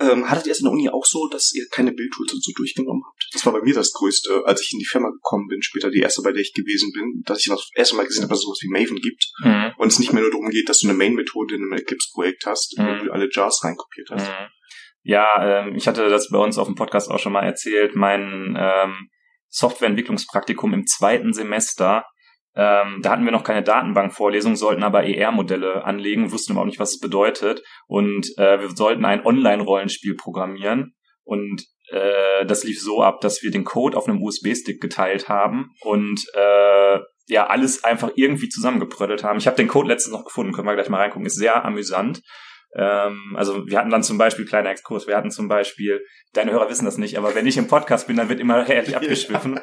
Ähm, 0.00 0.30
hattet 0.30 0.46
ihr 0.46 0.52
es 0.52 0.60
in 0.60 0.64
der 0.64 0.72
Uni 0.72 0.88
auch 0.88 1.04
so, 1.04 1.28
dass 1.28 1.52
ihr 1.54 1.66
keine 1.70 1.92
Bildtools 1.92 2.32
und 2.32 2.42
so 2.42 2.52
durchgenommen 2.54 3.02
habt? 3.04 3.28
Das 3.32 3.44
war 3.44 3.52
bei 3.52 3.62
mir 3.62 3.74
das 3.74 3.92
Größte, 3.92 4.42
als 4.44 4.62
ich 4.62 4.72
in 4.72 4.78
die 4.78 4.86
Firma 4.86 5.10
gekommen 5.10 5.48
bin, 5.48 5.60
später 5.60 5.90
die 5.90 5.98
erste, 5.98 6.22
bei 6.22 6.30
der 6.30 6.40
ich 6.40 6.54
gewesen 6.54 6.92
bin, 6.92 7.22
dass 7.24 7.40
ich 7.40 7.46
das 7.46 7.68
erste 7.74 7.96
Mal 7.96 8.06
gesehen 8.06 8.22
habe, 8.22 8.30
dass 8.30 8.38
es 8.38 8.44
sowas 8.44 8.60
wie 8.62 8.70
Maven 8.70 9.00
gibt. 9.00 9.26
Mhm. 9.42 9.72
Und 9.76 9.88
es 9.88 9.98
nicht 9.98 10.12
mehr 10.12 10.22
nur 10.22 10.30
darum 10.30 10.50
geht, 10.50 10.68
dass 10.68 10.80
du 10.80 10.88
eine 10.88 10.96
Main-Methode 10.96 11.56
in 11.56 11.62
einem 11.62 11.72
Eclipse-Projekt 11.72 12.46
hast, 12.46 12.78
mhm. 12.78 13.00
wo 13.00 13.04
du 13.06 13.12
alle 13.12 13.28
Jars 13.30 13.64
reinkopiert 13.64 14.10
hast. 14.10 14.28
Mhm. 14.28 14.46
Ja, 15.02 15.62
ähm, 15.66 15.74
ich 15.74 15.88
hatte 15.88 16.08
das 16.08 16.28
bei 16.28 16.38
uns 16.38 16.58
auf 16.58 16.68
dem 16.68 16.76
Podcast 16.76 17.10
auch 17.10 17.18
schon 17.18 17.32
mal 17.32 17.44
erzählt. 17.44 17.96
Mein 17.96 18.56
ähm, 18.56 19.08
Softwareentwicklungspraktikum 19.48 20.74
im 20.74 20.86
zweiten 20.86 21.32
Semester 21.32 22.04
ähm, 22.54 23.00
da 23.02 23.10
hatten 23.10 23.24
wir 23.24 23.32
noch 23.32 23.44
keine 23.44 23.62
Datenbankvorlesung, 23.62 24.56
sollten 24.56 24.82
aber 24.82 25.04
ER-Modelle 25.04 25.84
anlegen, 25.84 26.32
wussten 26.32 26.52
aber 26.52 26.62
auch 26.62 26.66
nicht, 26.66 26.80
was 26.80 26.92
es 26.92 27.00
bedeutet. 27.00 27.62
Und 27.86 28.26
äh, 28.36 28.60
wir 28.60 28.70
sollten 28.70 29.04
ein 29.04 29.24
Online-Rollenspiel 29.24 30.16
programmieren. 30.16 30.94
Und 31.24 31.64
äh, 31.90 32.46
das 32.46 32.64
lief 32.64 32.80
so 32.80 33.02
ab, 33.02 33.20
dass 33.20 33.42
wir 33.42 33.50
den 33.50 33.64
Code 33.64 33.96
auf 33.96 34.08
einem 34.08 34.22
USB-Stick 34.22 34.80
geteilt 34.80 35.28
haben 35.28 35.70
und 35.82 36.24
äh, 36.34 36.98
ja, 37.28 37.46
alles 37.46 37.84
einfach 37.84 38.10
irgendwie 38.16 38.48
zusammengeprödelt 38.48 39.22
haben. 39.22 39.38
Ich 39.38 39.46
habe 39.46 39.56
den 39.56 39.68
Code 39.68 39.88
letztens 39.88 40.14
noch 40.14 40.24
gefunden, 40.24 40.52
können 40.52 40.66
wir 40.66 40.74
gleich 40.74 40.88
mal 40.88 41.00
reingucken, 41.00 41.26
ist 41.26 41.36
sehr 41.36 41.64
amüsant. 41.64 42.22
Ähm, 42.74 43.34
also 43.36 43.66
wir 43.66 43.78
hatten 43.78 43.90
dann 43.90 44.02
zum 44.02 44.18
Beispiel, 44.18 44.46
kleiner 44.46 44.70
Exkurs, 44.70 45.06
wir 45.06 45.16
hatten 45.16 45.30
zum 45.30 45.48
Beispiel, 45.48 46.04
deine 46.32 46.52
Hörer 46.52 46.70
wissen 46.70 46.84
das 46.84 46.98
nicht, 46.98 47.18
aber 47.18 47.34
wenn 47.34 47.46
ich 47.46 47.56
im 47.56 47.68
Podcast 47.68 48.06
bin, 48.06 48.16
dann 48.16 48.28
wird 48.28 48.40
immer 48.40 48.64
herrlich 48.66 48.96
abgeschwiffen. 48.96 49.60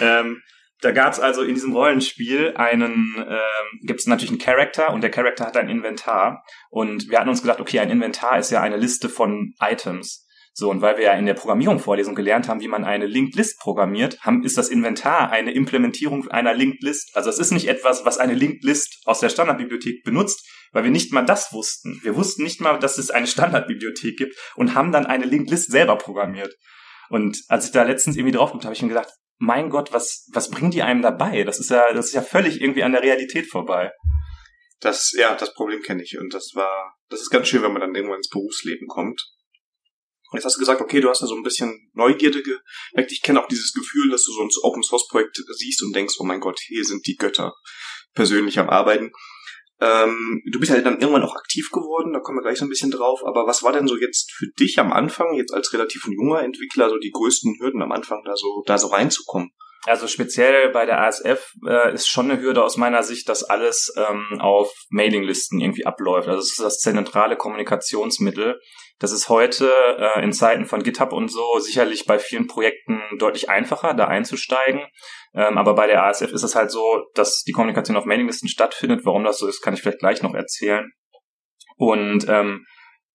ähm, 0.00 0.42
da 0.80 0.90
gab 0.92 1.12
es 1.12 1.20
also 1.20 1.42
in 1.42 1.54
diesem 1.54 1.72
Rollenspiel 1.72 2.54
einen, 2.56 3.14
ähm, 3.16 3.80
gibt 3.82 4.00
es 4.00 4.06
natürlich 4.06 4.30
einen 4.30 4.40
Character 4.40 4.92
und 4.92 5.00
der 5.00 5.10
Character 5.10 5.46
hat 5.46 5.56
ein 5.56 5.70
Inventar. 5.70 6.44
Und 6.70 7.08
wir 7.08 7.18
hatten 7.18 7.30
uns 7.30 7.42
gedacht, 7.42 7.60
okay, 7.60 7.78
ein 7.78 7.90
Inventar 7.90 8.38
ist 8.38 8.50
ja 8.50 8.60
eine 8.60 8.76
Liste 8.76 9.08
von 9.08 9.54
Items. 9.60 10.26
So, 10.52 10.70
und 10.70 10.80
weil 10.80 10.96
wir 10.96 11.04
ja 11.04 11.12
in 11.12 11.26
der 11.26 11.34
Programmierung-Vorlesung 11.34 12.14
gelernt 12.14 12.48
haben, 12.48 12.60
wie 12.60 12.68
man 12.68 12.84
eine 12.84 13.04
Linked 13.04 13.36
List 13.36 13.58
programmiert, 13.60 14.20
haben, 14.20 14.42
ist 14.42 14.56
das 14.56 14.70
Inventar 14.70 15.30
eine 15.30 15.52
Implementierung 15.52 16.28
einer 16.28 16.54
Linked 16.54 16.82
List. 16.82 17.10
Also 17.14 17.28
es 17.28 17.38
ist 17.38 17.52
nicht 17.52 17.68
etwas, 17.68 18.06
was 18.06 18.16
eine 18.16 18.32
Linked 18.32 18.64
List 18.64 19.02
aus 19.04 19.20
der 19.20 19.28
Standardbibliothek 19.28 20.02
benutzt, 20.02 20.48
weil 20.72 20.84
wir 20.84 20.90
nicht 20.90 21.12
mal 21.12 21.26
das 21.26 21.52
wussten. 21.52 22.00
Wir 22.02 22.16
wussten 22.16 22.42
nicht 22.42 22.62
mal, 22.62 22.78
dass 22.78 22.96
es 22.96 23.10
eine 23.10 23.26
Standardbibliothek 23.26 24.16
gibt 24.16 24.34
und 24.56 24.74
haben 24.74 24.92
dann 24.92 25.04
eine 25.04 25.26
Linked 25.26 25.50
List 25.50 25.70
selber 25.70 25.96
programmiert. 25.98 26.54
Und 27.10 27.38
als 27.48 27.66
ich 27.66 27.72
da 27.72 27.82
letztens 27.82 28.16
irgendwie 28.16 28.36
drauf 28.36 28.52
habe 28.52 28.72
ich 28.72 28.82
mir 28.82 28.88
gedacht, 28.88 29.12
mein 29.38 29.70
Gott, 29.70 29.92
was, 29.92 30.28
was 30.32 30.50
bringen 30.50 30.70
die 30.70 30.82
einem 30.82 31.02
dabei? 31.02 31.44
Das 31.44 31.58
ist 31.58 31.70
ja, 31.70 31.92
das 31.92 32.06
ist 32.06 32.14
ja 32.14 32.22
völlig 32.22 32.60
irgendwie 32.60 32.82
an 32.82 32.92
der 32.92 33.02
Realität 33.02 33.46
vorbei. 33.46 33.92
Das, 34.80 35.12
ja, 35.16 35.34
das 35.34 35.54
Problem 35.54 35.82
kenne 35.82 36.02
ich. 36.02 36.18
Und 36.18 36.34
das 36.34 36.52
war, 36.54 36.94
das 37.08 37.20
ist 37.20 37.30
ganz 37.30 37.48
schön, 37.48 37.62
wenn 37.62 37.72
man 37.72 37.80
dann 37.80 37.94
irgendwann 37.94 38.18
ins 38.18 38.28
Berufsleben 38.28 38.88
kommt. 38.88 39.22
Und 40.30 40.38
jetzt 40.38 40.44
hast 40.44 40.56
du 40.56 40.60
gesagt, 40.60 40.80
okay, 40.80 41.00
du 41.00 41.08
hast 41.08 41.22
da 41.22 41.26
so 41.26 41.36
ein 41.36 41.42
bisschen 41.42 41.90
Neugierde 41.94 42.42
geweckt. 42.42 43.12
Ich 43.12 43.22
kenne 43.22 43.40
auch 43.40 43.48
dieses 43.48 43.72
Gefühl, 43.72 44.10
dass 44.10 44.24
du 44.24 44.32
so 44.32 44.42
ein 44.42 44.50
Open 44.62 44.82
Source 44.82 45.06
Projekt 45.08 45.40
siehst 45.56 45.82
und 45.82 45.94
denkst, 45.94 46.16
oh 46.18 46.24
mein 46.24 46.40
Gott, 46.40 46.58
hier 46.60 46.84
sind 46.84 47.06
die 47.06 47.16
Götter 47.16 47.54
persönlich 48.14 48.58
am 48.58 48.68
Arbeiten. 48.68 49.12
Ähm, 49.80 50.42
du 50.50 50.58
bist 50.58 50.72
ja 50.72 50.80
dann 50.80 51.00
irgendwann 51.00 51.22
auch 51.22 51.36
aktiv 51.36 51.70
geworden, 51.70 52.12
da 52.12 52.20
kommen 52.20 52.38
wir 52.38 52.42
gleich 52.42 52.58
so 52.58 52.64
ein 52.64 52.70
bisschen 52.70 52.90
drauf. 52.90 53.20
Aber 53.26 53.46
was 53.46 53.62
war 53.62 53.72
denn 53.72 53.88
so 53.88 53.96
jetzt 53.96 54.32
für 54.32 54.46
dich 54.58 54.78
am 54.78 54.92
Anfang, 54.92 55.34
jetzt 55.34 55.52
als 55.52 55.72
relativ 55.72 56.06
junger 56.06 56.42
Entwickler, 56.42 56.88
so 56.88 56.98
die 56.98 57.10
größten 57.10 57.58
Hürden 57.60 57.82
am 57.82 57.92
Anfang, 57.92 58.22
da 58.24 58.36
so, 58.36 58.62
da 58.66 58.78
so 58.78 58.88
reinzukommen? 58.88 59.50
Also 59.86 60.08
speziell 60.08 60.70
bei 60.70 60.84
der 60.84 61.00
ASF 61.00 61.52
äh, 61.66 61.94
ist 61.94 62.08
schon 62.08 62.28
eine 62.28 62.40
Hürde 62.40 62.64
aus 62.64 62.76
meiner 62.76 63.04
Sicht, 63.04 63.28
dass 63.28 63.44
alles 63.44 63.94
ähm, 63.96 64.40
auf 64.40 64.72
Mailinglisten 64.90 65.60
irgendwie 65.60 65.86
abläuft. 65.86 66.26
Also 66.26 66.40
es 66.40 66.50
ist 66.50 66.60
das 66.60 66.78
zentrale 66.78 67.36
Kommunikationsmittel. 67.36 68.60
Das 68.98 69.12
ist 69.12 69.28
heute 69.28 69.70
äh, 69.98 70.24
in 70.24 70.32
Zeiten 70.32 70.64
von 70.64 70.82
GitHub 70.82 71.12
und 71.12 71.30
so 71.30 71.58
sicherlich 71.60 72.04
bei 72.04 72.18
vielen 72.18 72.48
Projekten 72.48 73.00
deutlich 73.18 73.48
einfacher, 73.48 73.94
da 73.94 74.08
einzusteigen. 74.08 74.80
Ähm, 75.34 75.56
aber 75.56 75.74
bei 75.74 75.86
der 75.86 76.04
ASF 76.04 76.32
ist 76.32 76.42
es 76.42 76.56
halt 76.56 76.72
so, 76.72 77.04
dass 77.14 77.44
die 77.44 77.52
Kommunikation 77.52 77.96
auf 77.96 78.06
Mailinglisten 78.06 78.48
stattfindet. 78.48 79.02
Warum 79.04 79.22
das 79.22 79.38
so 79.38 79.46
ist, 79.46 79.62
kann 79.62 79.74
ich 79.74 79.82
vielleicht 79.82 80.00
gleich 80.00 80.20
noch 80.20 80.34
erzählen. 80.34 80.90
Und 81.76 82.26
ähm, 82.28 82.66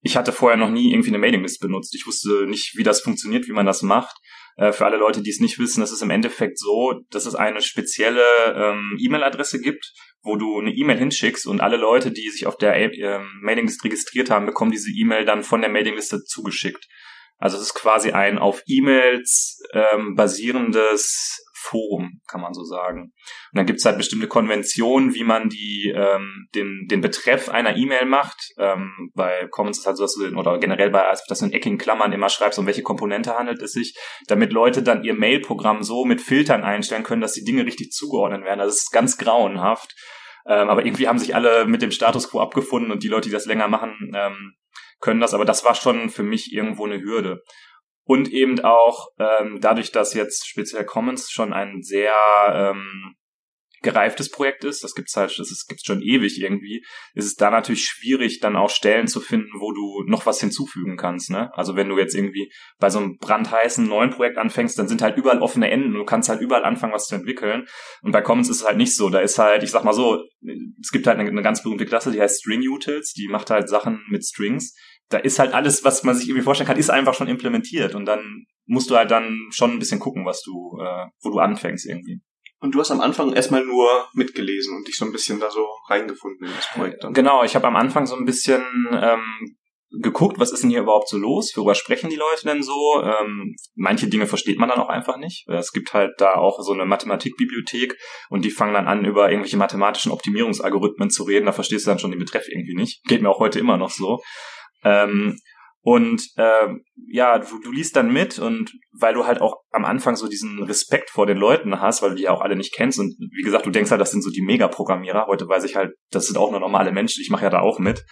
ich 0.02 0.16
hatte 0.16 0.32
vorher 0.32 0.58
noch 0.58 0.70
nie 0.70 0.92
irgendwie 0.92 1.10
eine 1.10 1.20
Mailinglist 1.20 1.60
benutzt. 1.60 1.94
Ich 1.96 2.08
wusste 2.08 2.46
nicht, 2.48 2.78
wie 2.78 2.84
das 2.84 3.02
funktioniert, 3.02 3.48
wie 3.48 3.54
man 3.54 3.66
das 3.66 3.82
macht. 3.82 4.16
Äh, 4.58 4.72
für 4.72 4.86
alle 4.86 4.98
Leute, 4.98 5.22
die 5.22 5.30
es 5.30 5.40
nicht 5.40 5.60
wissen, 5.60 5.82
das 5.82 5.92
ist 5.92 6.02
im 6.02 6.10
Endeffekt 6.10 6.60
so, 6.60 7.02
dass 7.10 7.26
es 7.26 7.36
eine 7.36 7.62
spezielle 7.62 8.24
ähm, 8.56 8.98
E-Mail-Adresse 9.00 9.60
gibt, 9.60 9.94
wo 10.22 10.36
du 10.36 10.60
eine 10.60 10.72
E-Mail 10.72 10.98
hinschickst 10.98 11.48
und 11.48 11.62
alle 11.62 11.78
Leute, 11.78 12.12
die 12.12 12.30
sich 12.30 12.46
auf 12.46 12.58
der 12.58 12.76
äh, 12.76 13.20
Mailinglist 13.42 13.84
registriert 13.84 14.30
haben, 14.30 14.46
bekommen 14.46 14.72
diese 14.72 14.92
E-Mail 14.92 15.26
dann 15.26 15.44
von 15.44 15.62
der 15.62 15.70
Mailingliste 15.70 16.24
zugeschickt. 16.24 16.88
Also 17.38 17.58
es 17.58 17.64
ist 17.64 17.74
quasi 17.74 18.12
ein 18.12 18.38
auf 18.38 18.62
E-Mails 18.68 19.64
ähm, 19.74 20.16
basierendes 20.16 21.44
Forum, 21.62 22.22
kann 22.28 22.42
man 22.42 22.54
so 22.54 22.64
sagen. 22.64 23.02
Und 23.02 23.14
dann 23.54 23.66
gibt 23.66 23.80
es 23.80 23.86
halt 23.86 23.98
bestimmte 23.98 24.28
Konventionen, 24.28 25.14
wie 25.14 25.24
man 25.24 25.50
die 25.50 25.94
ähm, 25.96 26.48
den, 26.56 26.88
den 26.90 27.02
Betreff 27.02 27.50
einer 27.50 27.76
E-Mail 27.76 28.06
macht. 28.06 28.38
Ähm, 28.58 29.12
bei 29.14 29.48
Commons 29.52 29.80
ist 29.80 29.86
halt 29.86 29.98
so, 29.98 30.04
dass 30.04 30.16
du, 30.16 30.28
oder 30.36 30.60
generell 30.60 30.90
bei, 30.90 31.04
also, 31.04 31.24
dass 31.28 31.40
du 31.40 31.46
in 31.46 31.54
eckigen 31.54 31.78
Klammern 31.78 32.12
immer 32.12 32.30
schreibst, 32.30 32.58
um 32.60 32.66
welche 32.66 32.84
Komponente 32.84 33.38
handelt 33.38 33.62
es 33.62 33.74
sich, 33.74 33.96
damit 34.28 34.52
Leute 34.52 34.82
dann 34.82 35.04
ihr 35.04 35.14
Mail-Programm 35.14 35.84
so 35.84 36.04
mit 36.06 36.22
Filtern 36.22 36.64
einstellen 36.64 37.04
können, 37.04 37.22
dass 37.22 37.34
die 37.34 37.44
Dinge 37.44 37.66
richtig 37.66 37.92
zugeordnet 37.92 38.44
werden. 38.44 38.60
Also 38.60 38.74
es 38.74 38.84
ist 38.84 38.92
ganz 38.92 39.18
grauenhaft. 39.18 39.96
Ähm, 40.48 40.70
aber 40.70 40.86
irgendwie 40.86 41.08
haben 41.08 41.20
sich 41.20 41.36
alle 41.36 41.66
mit 41.66 41.82
dem 41.82 41.92
Status 41.92 42.30
quo 42.30 42.40
abgefunden 42.40 42.92
und 42.92 43.04
die 43.04 43.08
Leute, 43.08 43.30
die 43.30 43.34
das 43.34 43.46
länger 43.46 43.68
machen, 43.68 44.12
ähm, 44.16 44.56
können 45.00 45.20
das. 45.20 45.34
Aber 45.34 45.46
das 45.46 45.64
war 45.64 45.76
schon 45.76 46.10
für 46.10 46.24
mich 46.24 46.52
irgendwo 46.54 46.86
eine 46.86 47.02
Hürde. 47.02 47.44
Und 48.12 48.28
eben 48.34 48.60
auch 48.60 49.08
ähm, 49.20 49.60
dadurch, 49.62 49.94
dass 49.94 50.14
jetzt 50.14 50.46
speziell 50.46 50.84
Commons 50.84 51.32
schon 51.32 51.54
ein 51.54 51.82
sehr 51.82 52.12
ähm, 52.54 53.16
gereiftes 53.84 54.30
Projekt 54.30 54.66
ist, 54.66 54.84
das 54.84 54.96
gibt's 54.96 55.16
halt, 55.16 55.30
das 55.40 55.50
ist, 55.50 55.66
gibt's 55.70 55.86
schon 55.86 56.02
ewig 56.02 56.38
irgendwie, 56.42 56.84
ist 57.14 57.24
es 57.24 57.36
da 57.36 57.50
natürlich 57.50 57.86
schwierig, 57.86 58.42
dann 58.42 58.58
auch 58.58 58.70
Stellen 58.70 59.08
zu 59.08 59.22
finden, 59.22 59.62
wo 59.62 59.72
du 59.72 60.04
noch 60.08 60.26
was 60.26 60.42
hinzufügen 60.42 60.98
kannst, 60.98 61.30
ne? 61.30 61.52
Also 61.54 61.78
wenn 61.78 61.88
du 61.88 61.98
jetzt 61.98 62.14
irgendwie 62.14 62.52
bei 62.80 62.90
so 62.90 63.00
einem 63.00 63.16
brandheißen 63.16 63.88
neuen 63.88 64.10
Projekt 64.10 64.38
anfängst, 64.38 64.78
dann 64.78 64.90
sind 64.90 65.02
halt 65.02 65.16
überall 65.16 65.40
offene 65.40 65.72
Enden, 65.72 65.94
du 65.94 66.04
kannst 66.04 66.28
halt 66.28 66.42
überall 66.42 66.66
anfangen, 66.66 66.92
was 66.92 67.08
zu 67.08 67.16
entwickeln. 67.16 67.66
Und 68.02 68.12
bei 68.12 68.22
Commons 68.22 68.50
ist 68.50 68.58
es 68.58 68.68
halt 68.68 68.76
nicht 68.76 68.94
so, 68.94 69.10
da 69.10 69.20
ist 69.20 69.40
halt, 69.40 69.64
ich 69.64 69.72
sag 69.72 69.86
mal 69.86 69.94
so, 69.94 70.22
es 70.82 70.92
gibt 70.92 71.08
halt 71.08 71.18
eine, 71.18 71.30
eine 71.30 71.44
ganz 71.44 71.64
berühmte 71.64 71.86
Klasse, 71.86 72.12
die 72.12 72.20
heißt 72.20 72.42
String 72.42 72.68
Utils, 72.68 73.14
die 73.14 73.30
macht 73.30 73.50
halt 73.50 73.70
Sachen 73.70 74.04
mit 74.10 74.26
Strings 74.26 74.76
da 75.12 75.18
ist 75.18 75.40
halt 75.40 75.54
alles, 75.54 75.84
was 75.84 76.04
man 76.04 76.16
sich 76.16 76.28
irgendwie 76.28 76.44
vorstellen 76.44 76.68
kann, 76.68 76.78
ist 76.78 76.90
einfach 76.90 77.14
schon 77.14 77.28
implementiert 77.28 77.96
und 77.96 78.06
dann 78.06 78.46
musst 78.66 78.90
du 78.90 78.96
halt 78.96 79.12
dann 79.12 79.50
schon 79.52 79.72
ein 79.72 79.80
bisschen 79.80 80.00
gucken, 80.00 80.26
was 80.26 80.42
du, 80.42 80.80
äh, 80.82 81.08
wo 81.22 81.30
du 81.30 81.40
anfängst 81.40 81.86
irgendwie. 81.86 82.22
Und 82.60 82.76
du 82.76 82.80
hast 82.80 82.92
am 82.92 83.02
Anfang 83.02 83.34
erstmal 83.34 83.66
nur 83.66 84.08
mitgelesen 84.14 84.76
und 84.78 84.88
dich 84.88 84.96
so 84.96 85.06
ein 85.06 85.12
bisschen 85.12 85.40
da 85.40 85.50
so 85.50 85.68
reingefunden 85.90 86.48
in 86.48 86.54
das 86.56 86.68
Projekt. 86.68 87.04
Dann. 87.04 87.14
Genau, 87.14 87.44
ich 87.44 87.56
habe 87.56 87.68
am 87.68 87.76
Anfang 87.76 88.06
so 88.06 88.16
ein 88.16 88.26
bisschen 88.26 88.62
ähm, 88.92 89.58
geguckt, 90.00 90.40
was 90.40 90.52
ist 90.52 90.62
denn 90.62 90.70
hier 90.70 90.82
überhaupt 90.82 91.10
so 91.10 91.18
los? 91.18 91.52
Worüber 91.56 91.76
sprechen 91.76 92.10
die 92.10 92.16
Leute 92.16 92.46
denn 92.46 92.62
so? 92.62 93.02
Ähm, 93.04 93.56
manche 93.74 94.08
Dinge 94.08 94.28
versteht 94.28 94.60
man 94.60 94.70
dann 94.70 94.80
auch 94.80 94.90
einfach 94.90 95.18
nicht. 95.18 95.48
Es 95.50 95.72
gibt 95.72 95.94
halt 95.94 96.12
da 96.20 96.36
auch 96.36 96.62
so 96.62 96.72
eine 96.72 96.86
Mathematikbibliothek 96.86 97.98
und 98.30 98.46
die 98.46 98.52
fangen 98.52 98.74
dann 98.74 98.88
an, 98.88 99.06
über 99.06 99.30
irgendwelche 99.30 99.58
mathematischen 99.58 100.12
Optimierungsalgorithmen 100.12 101.10
zu 101.10 101.24
reden. 101.24 101.48
Da 101.48 101.52
verstehst 101.52 101.86
du 101.86 101.90
dann 101.90 102.00
schon 102.00 102.12
den 102.12 102.20
Betreff 102.20 102.48
irgendwie 102.48 102.76
nicht. 102.76 103.04
Geht 103.06 103.22
mir 103.22 103.30
auch 103.30 103.40
heute 103.40 103.60
immer 103.60 103.78
noch 103.78 103.90
so. 103.90 104.22
Ähm, 104.84 105.38
und 105.84 106.28
äh, 106.36 106.68
ja, 107.08 107.40
du, 107.40 107.60
du 107.60 107.72
liest 107.72 107.96
dann 107.96 108.14
mit 108.14 108.38
und 108.38 108.72
weil 108.92 109.16
du 109.16 109.26
halt 109.26 109.42
auch 109.42 109.62
am 109.72 109.84
Anfang 109.84 110.16
so 110.16 110.28
diesen 110.28 110.62
Respekt 110.64 111.10
vor 111.10 111.26
den 111.26 111.38
Leuten 111.38 111.82
hast, 111.82 112.04
weil 112.04 112.12
du 112.12 112.16
die 112.18 112.24
ja 112.24 112.32
auch 112.32 112.42
alle 112.42 112.56
nicht 112.56 112.74
kennst 112.74 113.00
und 113.00 113.16
wie 113.18 113.42
gesagt, 113.42 113.66
du 113.66 113.72
denkst 113.72 113.90
halt, 113.90 114.02
das 114.02 114.12
sind 114.12 114.22
so 114.22 114.30
die 114.30 114.44
Mega-Programmierer. 114.44 115.26
Heute 115.26 115.48
weiß 115.48 115.64
ich 115.64 115.76
halt, 115.76 115.94
das 116.12 116.28
sind 116.28 116.38
auch 116.38 116.52
nur 116.52 116.60
normale 116.60 116.92
Menschen. 116.92 117.22
Ich 117.22 117.32
mache 117.32 117.46
ja 117.46 117.50
da 117.50 117.62
auch 117.62 117.80
mit. 117.80 118.06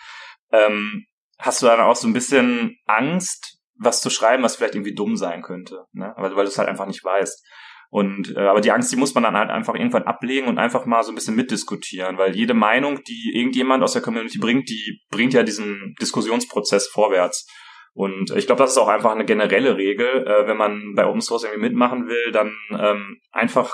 Ähm, 0.51 1.05
hast 1.37 1.61
du 1.61 1.67
dann 1.67 1.79
auch 1.79 1.95
so 1.95 2.07
ein 2.07 2.13
bisschen 2.13 2.75
Angst, 2.85 3.59
was 3.75 4.01
zu 4.01 4.09
schreiben, 4.09 4.43
was 4.43 4.55
vielleicht 4.55 4.75
irgendwie 4.75 4.95
dumm 4.95 5.15
sein 5.15 5.43
könnte, 5.43 5.85
ne? 5.91 6.13
weil, 6.17 6.35
weil 6.35 6.45
du 6.45 6.49
es 6.49 6.57
halt 6.57 6.67
einfach 6.67 6.87
nicht 6.87 7.03
weißt. 7.03 7.45
Und 7.91 8.35
äh, 8.35 8.41
aber 8.41 8.61
die 8.61 8.71
Angst, 8.71 8.91
die 8.91 8.97
muss 8.97 9.15
man 9.15 9.23
dann 9.23 9.35
halt 9.35 9.49
einfach 9.49 9.73
irgendwann 9.73 10.03
ablegen 10.03 10.47
und 10.47 10.59
einfach 10.59 10.85
mal 10.85 11.01
so 11.01 11.11
ein 11.11 11.15
bisschen 11.15 11.35
mitdiskutieren, 11.35 12.17
weil 12.17 12.35
jede 12.35 12.53
Meinung, 12.53 13.03
die 13.03 13.31
irgendjemand 13.33 13.83
aus 13.83 13.93
der 13.93 14.03
Community 14.03 14.37
bringt, 14.37 14.69
die 14.69 15.01
bringt 15.09 15.33
ja 15.33 15.41
diesen 15.41 15.95
Diskussionsprozess 15.99 16.87
vorwärts. 16.87 17.47
Und 17.93 18.31
ich 18.35 18.45
glaube, 18.45 18.61
das 18.61 18.71
ist 18.71 18.77
auch 18.77 18.87
einfach 18.87 19.11
eine 19.11 19.25
generelle 19.25 19.75
Regel, 19.75 20.27
äh, 20.27 20.47
wenn 20.47 20.57
man 20.57 20.93
bei 20.95 21.07
Open 21.07 21.21
Source 21.21 21.43
irgendwie 21.43 21.67
mitmachen 21.69 22.07
will, 22.07 22.31
dann 22.31 22.55
ähm, 22.71 23.17
einfach 23.31 23.73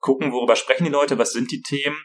gucken, 0.00 0.32
worüber 0.32 0.56
sprechen 0.56 0.84
die 0.84 0.90
Leute, 0.90 1.16
was 1.18 1.32
sind 1.32 1.52
die 1.52 1.62
Themen. 1.62 1.96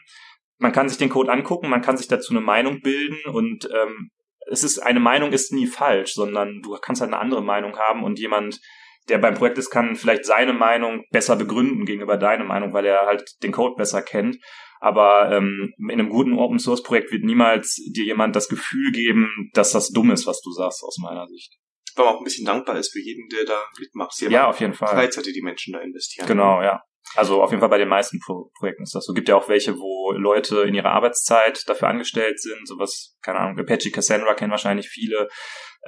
Man 0.58 0.72
kann 0.72 0.88
sich 0.88 0.98
den 0.98 1.10
Code 1.10 1.32
angucken, 1.32 1.68
man 1.68 1.82
kann 1.82 1.96
sich 1.96 2.06
dazu 2.06 2.32
eine 2.32 2.40
Meinung 2.40 2.80
bilden 2.82 3.18
und 3.32 3.68
ähm, 3.74 4.10
es 4.50 4.62
ist 4.62 4.78
eine 4.78 5.00
Meinung 5.00 5.32
ist 5.32 5.52
nie 5.52 5.66
falsch, 5.66 6.14
sondern 6.14 6.62
du 6.62 6.76
kannst 6.80 7.00
halt 7.00 7.12
eine 7.12 7.20
andere 7.20 7.42
Meinung 7.42 7.76
haben 7.78 8.02
und 8.04 8.18
jemand 8.18 8.60
der 9.08 9.18
beim 9.18 9.34
Projekt 9.34 9.58
ist, 9.58 9.70
kann 9.70 9.96
vielleicht 9.96 10.24
seine 10.24 10.52
Meinung 10.52 11.04
besser 11.10 11.36
begründen 11.36 11.84
gegenüber 11.84 12.16
deiner 12.16 12.44
Meinung, 12.44 12.72
weil 12.72 12.86
er 12.86 13.06
halt 13.06 13.24
den 13.42 13.52
Code 13.52 13.76
besser 13.76 14.02
kennt. 14.02 14.38
Aber 14.80 15.32
ähm, 15.32 15.72
in 15.78 15.92
einem 15.92 16.08
guten 16.08 16.38
Open 16.38 16.58
Source 16.58 16.82
Projekt 16.82 17.10
wird 17.10 17.24
niemals 17.24 17.74
dir 17.94 18.04
jemand 18.04 18.36
das 18.36 18.48
Gefühl 18.48 18.92
geben, 18.92 19.50
dass 19.52 19.72
das 19.72 19.90
dumm 19.90 20.10
ist, 20.10 20.26
was 20.26 20.40
du 20.40 20.52
sagst, 20.52 20.82
aus 20.84 20.98
meiner 20.98 21.26
Sicht. 21.26 21.56
Weil 21.96 22.04
man 22.04 22.14
auch 22.14 22.20
ein 22.20 22.24
bisschen 22.24 22.46
dankbar 22.46 22.78
ist 22.78 22.92
für 22.92 23.00
jeden, 23.00 23.28
der 23.28 23.44
da 23.44 23.60
mitmacht. 23.80 24.14
Sehr 24.14 24.30
ja, 24.30 24.48
auf 24.48 24.60
jeden 24.60 24.74
Fall. 24.74 24.88
Freizeit, 24.88 25.26
die 25.26 25.32
die 25.32 25.42
Menschen 25.42 25.72
da 25.72 25.80
investieren. 25.80 26.28
Genau, 26.28 26.62
ja. 26.62 26.80
Also 27.14 27.42
auf 27.42 27.50
jeden 27.50 27.60
Fall 27.60 27.70
bei 27.70 27.78
den 27.78 27.88
meisten 27.88 28.20
Pro 28.20 28.50
Projekten 28.58 28.82
ist 28.82 28.94
das 28.94 29.04
so. 29.04 29.14
Gibt 29.14 29.28
ja 29.28 29.36
auch 29.36 29.48
welche, 29.48 29.76
wo 29.76 30.12
Leute 30.12 30.62
in 30.62 30.74
ihrer 30.74 30.92
Arbeitszeit 30.92 31.66
dafür 31.66 31.88
angestellt 31.88 32.40
sind. 32.40 32.68
Sowas, 32.68 33.16
keine 33.22 33.38
Ahnung, 33.38 33.58
Apache 33.58 33.90
Cassandra 33.90 34.34
kennen 34.34 34.50
wahrscheinlich 34.50 34.88
viele. 34.88 35.28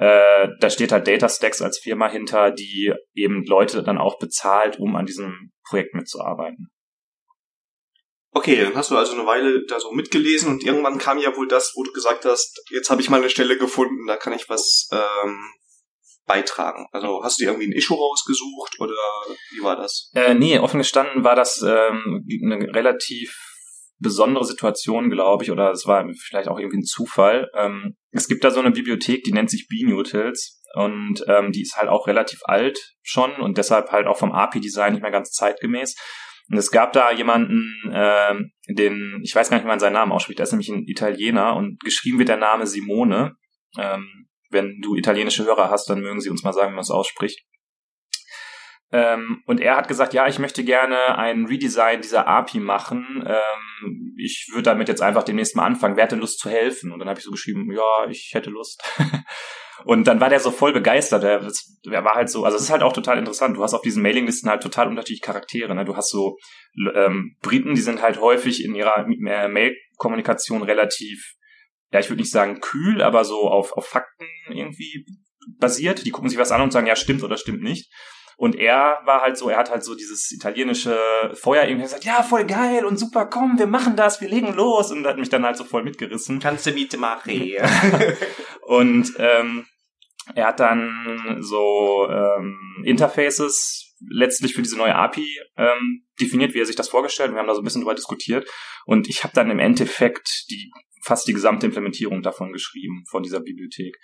Äh, 0.01 0.47
da 0.59 0.71
steht 0.71 0.91
halt 0.91 1.07
DataStacks 1.07 1.61
als 1.61 1.77
Firma 1.77 2.09
hinter, 2.09 2.49
die 2.49 2.91
eben 3.13 3.45
Leute 3.45 3.83
dann 3.83 3.99
auch 3.99 4.17
bezahlt, 4.17 4.79
um 4.79 4.95
an 4.95 5.05
diesem 5.05 5.51
Projekt 5.69 5.93
mitzuarbeiten. 5.93 6.71
Okay, 8.31 8.63
dann 8.63 8.73
hast 8.75 8.89
du 8.89 8.97
also 8.97 9.13
eine 9.13 9.27
Weile 9.27 9.63
da 9.67 9.79
so 9.79 9.91
mitgelesen 9.91 10.49
und 10.49 10.63
irgendwann 10.63 10.97
kam 10.97 11.19
ja 11.19 11.37
wohl 11.37 11.47
das, 11.47 11.73
wo 11.75 11.83
du 11.83 11.91
gesagt 11.91 12.25
hast, 12.25 12.63
jetzt 12.71 12.89
habe 12.89 12.99
ich 12.99 13.11
mal 13.11 13.19
eine 13.19 13.29
Stelle 13.29 13.59
gefunden, 13.59 14.07
da 14.07 14.17
kann 14.17 14.33
ich 14.33 14.49
was 14.49 14.89
ähm, 14.91 15.39
beitragen. 16.25 16.87
Also 16.93 17.23
hast 17.23 17.39
du 17.39 17.45
irgendwie 17.45 17.67
ein 17.67 17.73
Issue 17.73 17.95
rausgesucht 17.95 18.79
oder 18.79 18.95
wie 19.51 19.61
war 19.61 19.75
das? 19.75 20.09
Äh, 20.15 20.33
nee, 20.33 20.57
offen 20.57 20.79
gestanden 20.79 21.23
war 21.23 21.35
das 21.35 21.61
ähm, 21.61 22.25
eine 22.43 22.73
relativ 22.73 23.50
besondere 24.01 24.45
Situation, 24.45 25.09
glaube 25.09 25.43
ich, 25.43 25.51
oder 25.51 25.71
es 25.71 25.85
war 25.85 26.05
vielleicht 26.13 26.47
auch 26.47 26.59
irgendwie 26.59 26.79
ein 26.79 26.85
Zufall. 26.85 27.49
Ähm, 27.55 27.95
es 28.11 28.27
gibt 28.27 28.43
da 28.43 28.51
so 28.51 28.59
eine 28.59 28.71
Bibliothek, 28.71 29.23
die 29.23 29.31
nennt 29.31 29.49
sich 29.49 29.67
Beanutils 29.67 30.61
und 30.73 31.23
ähm, 31.27 31.51
die 31.51 31.61
ist 31.61 31.77
halt 31.77 31.89
auch 31.89 32.07
relativ 32.07 32.39
alt 32.43 32.95
schon 33.01 33.33
und 33.35 33.57
deshalb 33.57 33.91
halt 33.91 34.07
auch 34.07 34.17
vom 34.17 34.31
API-Design 34.31 34.93
nicht 34.93 35.01
mehr 35.01 35.11
ganz 35.11 35.31
zeitgemäß. 35.31 35.95
Und 36.49 36.57
es 36.57 36.71
gab 36.71 36.91
da 36.93 37.11
jemanden, 37.11 37.73
äh, 37.91 38.33
den, 38.67 39.21
ich 39.23 39.33
weiß 39.33 39.49
gar 39.49 39.57
nicht, 39.57 39.63
wie 39.63 39.69
man 39.69 39.79
seinen 39.79 39.93
Namen 39.93 40.11
ausspricht, 40.11 40.39
der 40.39 40.43
ist 40.43 40.51
nämlich 40.51 40.69
ein 40.69 40.85
Italiener 40.85 41.55
und 41.55 41.79
geschrieben 41.81 42.19
wird 42.19 42.29
der 42.29 42.37
Name 42.37 42.67
Simone. 42.67 43.35
Ähm, 43.77 44.27
wenn 44.49 44.81
du 44.81 44.95
italienische 44.95 45.45
Hörer 45.45 45.69
hast, 45.69 45.89
dann 45.89 46.01
mögen 46.01 46.19
sie 46.19 46.29
uns 46.29 46.43
mal 46.43 46.51
sagen, 46.51 46.71
wie 46.71 46.75
man 46.75 46.81
es 46.81 46.91
ausspricht. 46.91 47.39
Ähm, 48.93 49.41
und 49.45 49.61
er 49.61 49.77
hat 49.77 49.87
gesagt, 49.87 50.13
ja, 50.13 50.27
ich 50.27 50.37
möchte 50.37 50.65
gerne 50.65 51.17
ein 51.17 51.45
Redesign 51.45 52.01
dieser 52.01 52.27
API 52.27 52.59
machen. 52.59 53.23
Ähm, 53.25 54.15
ich 54.17 54.49
würde 54.51 54.63
damit 54.63 54.89
jetzt 54.89 55.01
einfach 55.01 55.23
demnächst 55.23 55.55
mal 55.55 55.65
anfangen. 55.65 55.95
Wer 55.95 56.03
hätte 56.03 56.17
Lust 56.17 56.39
zu 56.39 56.49
helfen? 56.49 56.91
Und 56.91 56.99
dann 56.99 57.07
habe 57.07 57.17
ich 57.17 57.25
so 57.25 57.31
geschrieben, 57.31 57.71
ja, 57.71 58.09
ich 58.09 58.31
hätte 58.33 58.49
Lust. 58.49 58.83
und 59.85 60.07
dann 60.07 60.19
war 60.19 60.27
der 60.27 60.41
so 60.41 60.51
voll 60.51 60.73
begeistert. 60.73 61.23
Er, 61.23 61.41
er, 61.89 62.03
war 62.03 62.15
halt 62.15 62.29
so, 62.29 62.43
also 62.43 62.57
es 62.57 62.63
ist 62.63 62.69
halt 62.69 62.83
auch 62.83 62.91
total 62.91 63.17
interessant. 63.17 63.55
Du 63.55 63.63
hast 63.63 63.73
auf 63.73 63.81
diesen 63.81 64.03
Mailinglisten 64.03 64.49
halt 64.49 64.61
total 64.61 64.89
unterschiedliche 64.89 65.25
Charaktere. 65.25 65.73
Ne? 65.73 65.85
Du 65.85 65.95
hast 65.95 66.09
so 66.09 66.37
ähm, 66.93 67.37
Briten, 67.41 67.75
die 67.75 67.81
sind 67.81 68.01
halt 68.01 68.19
häufig 68.19 68.63
in 68.63 68.75
ihrer 68.75 69.05
Mail-Kommunikation 69.07 70.63
relativ, 70.63 71.35
ja, 71.93 72.01
ich 72.01 72.09
würde 72.09 72.21
nicht 72.21 72.31
sagen 72.31 72.59
kühl, 72.59 73.01
aber 73.01 73.23
so 73.23 73.47
auf, 73.49 73.71
auf 73.71 73.87
Fakten 73.87 74.27
irgendwie 74.49 75.05
basiert. 75.59 76.05
Die 76.05 76.11
gucken 76.11 76.29
sich 76.29 76.37
was 76.37 76.51
an 76.51 76.61
und 76.61 76.71
sagen, 76.71 76.87
ja, 76.87 76.97
stimmt 76.97 77.23
oder 77.23 77.37
stimmt 77.37 77.63
nicht. 77.63 77.89
Und 78.41 78.55
er 78.55 79.01
war 79.05 79.21
halt 79.21 79.37
so, 79.37 79.49
er 79.49 79.57
hat 79.59 79.69
halt 79.69 79.83
so 79.83 79.93
dieses 79.93 80.31
italienische 80.31 80.97
Feuer 81.35 81.65
irgendwie 81.65 81.83
gesagt, 81.83 82.05
ja, 82.05 82.23
voll 82.23 82.43
geil 82.45 82.85
und 82.85 82.97
super, 82.97 83.27
komm, 83.27 83.59
wir 83.59 83.67
machen 83.67 83.95
das, 83.95 84.19
wir 84.19 84.29
legen 84.29 84.55
los. 84.55 84.89
Und 84.89 85.05
hat 85.05 85.19
mich 85.19 85.29
dann 85.29 85.45
halt 85.45 85.57
so 85.57 85.63
voll 85.63 85.83
mitgerissen. 85.83 86.39
Kannst 86.39 86.65
du 86.65 86.71
mitmachen. 86.71 87.31
und 88.63 89.13
ähm, 89.19 89.67
er 90.33 90.47
hat 90.47 90.59
dann 90.59 91.37
so 91.41 92.07
ähm, 92.09 92.81
Interfaces 92.83 93.93
letztlich 94.09 94.55
für 94.55 94.63
diese 94.63 94.75
neue 94.75 94.95
API 94.95 95.37
ähm, 95.57 96.07
definiert, 96.19 96.55
wie 96.55 96.61
er 96.61 96.65
sich 96.65 96.75
das 96.75 96.89
vorgestellt. 96.89 97.33
Wir 97.33 97.37
haben 97.37 97.47
da 97.47 97.53
so 97.53 97.61
ein 97.61 97.63
bisschen 97.63 97.81
drüber 97.81 97.93
diskutiert. 97.93 98.49
Und 98.87 99.07
ich 99.07 99.23
habe 99.23 99.35
dann 99.35 99.51
im 99.51 99.59
Endeffekt 99.59 100.45
die 100.49 100.71
fast 101.03 101.27
die 101.27 101.33
gesamte 101.33 101.67
Implementierung 101.67 102.23
davon 102.23 102.51
geschrieben, 102.53 103.03
von 103.07 103.21
dieser 103.21 103.41
Bibliothek. 103.41 103.95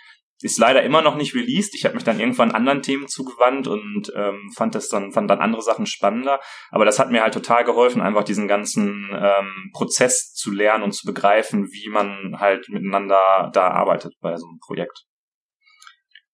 Ist 0.42 0.60
leider 0.60 0.84
immer 0.84 1.02
noch 1.02 1.16
nicht 1.16 1.34
released. 1.34 1.74
Ich 1.74 1.86
habe 1.86 1.96
mich 1.96 2.04
dann 2.04 2.20
irgendwann 2.20 2.52
anderen 2.52 2.84
Themen 2.84 3.08
zugewandt 3.08 3.68
und 3.68 4.12
ähm, 4.16 4.52
fand 4.56 4.76
das 4.76 4.88
dann, 4.88 5.12
fand 5.12 5.32
dann 5.32 5.40
andere 5.40 5.64
Sachen 5.64 5.88
spannender. 5.88 6.40
Aber 6.70 6.86
das 6.86 7.00
hat 7.00 7.10
mir 7.10 7.24
halt 7.24 7.34
total 7.34 7.64
geholfen, 7.64 8.02
einfach 8.02 8.24
diesen 8.24 8.48
ganzen 8.48 9.10
ähm, 9.14 9.72
Prozess 9.74 10.34
zu 10.34 10.52
lernen 10.52 10.84
und 10.84 10.92
zu 10.92 11.08
begreifen, 11.08 11.68
wie 11.72 11.90
man 11.90 12.40
halt 12.40 12.70
miteinander 12.70 13.50
da 13.52 13.70
arbeitet 13.70 14.14
bei 14.22 14.36
so 14.36 14.48
einem 14.48 14.60
Projekt. 14.60 15.06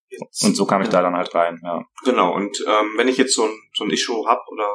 Jetzt, 0.10 0.44
und 0.44 0.56
so 0.56 0.66
kam 0.66 0.82
ich 0.82 0.88
ja. 0.88 0.94
da 0.94 1.02
dann 1.04 1.16
halt 1.16 1.34
rein, 1.34 1.60
ja. 1.64 1.82
Genau, 2.04 2.34
und 2.34 2.58
ähm, 2.68 2.94
wenn 2.98 3.08
ich 3.08 3.18
jetzt 3.18 3.34
so 3.34 3.46
ein, 3.46 3.58
so 3.74 3.84
ein 3.84 3.90
Issue 3.90 4.28
hab 4.28 4.42
oder 4.48 4.68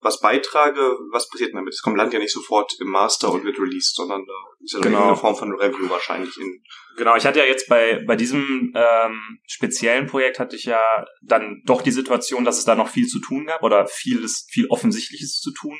was 0.00 0.20
beitrage, 0.20 0.80
was 1.10 1.28
passiert 1.28 1.54
damit? 1.54 1.74
Es 1.74 1.82
kommt 1.82 1.96
Land 1.96 2.12
ja 2.12 2.18
nicht 2.18 2.32
sofort 2.32 2.72
im 2.80 2.88
Master 2.88 3.32
und 3.32 3.44
wird 3.44 3.58
released, 3.58 3.96
sondern 3.96 4.24
da 4.24 4.32
ist 4.62 4.74
ja 4.74 4.80
genau. 4.80 5.08
eine 5.08 5.16
Form 5.16 5.36
von 5.36 5.52
Review 5.52 5.90
wahrscheinlich 5.90 6.36
in. 6.38 6.62
Genau, 6.96 7.16
ich 7.16 7.26
hatte 7.26 7.40
ja 7.40 7.44
jetzt 7.44 7.68
bei, 7.68 8.04
bei 8.06 8.16
diesem 8.16 8.72
ähm, 8.74 9.38
speziellen 9.46 10.06
Projekt 10.06 10.38
hatte 10.38 10.56
ich 10.56 10.64
ja 10.64 10.80
dann 11.22 11.62
doch 11.64 11.82
die 11.82 11.90
Situation, 11.90 12.44
dass 12.44 12.58
es 12.58 12.64
da 12.64 12.74
noch 12.74 12.88
viel 12.88 13.06
zu 13.06 13.20
tun 13.20 13.46
gab 13.46 13.62
oder 13.62 13.86
vieles, 13.86 14.46
viel 14.50 14.66
Offensichtliches 14.68 15.40
zu 15.40 15.52
tun 15.52 15.76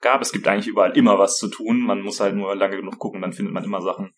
gab. 0.00 0.22
Es 0.22 0.32
gibt 0.32 0.46
eigentlich 0.46 0.68
überall 0.68 0.96
immer 0.96 1.18
was 1.18 1.36
zu 1.36 1.48
tun. 1.48 1.80
Man 1.80 2.02
muss 2.02 2.20
halt 2.20 2.34
nur 2.34 2.54
lange 2.54 2.76
genug 2.76 2.98
gucken, 2.98 3.22
dann 3.22 3.32
findet 3.32 3.54
man 3.54 3.64
immer 3.64 3.82
Sachen. 3.82 4.14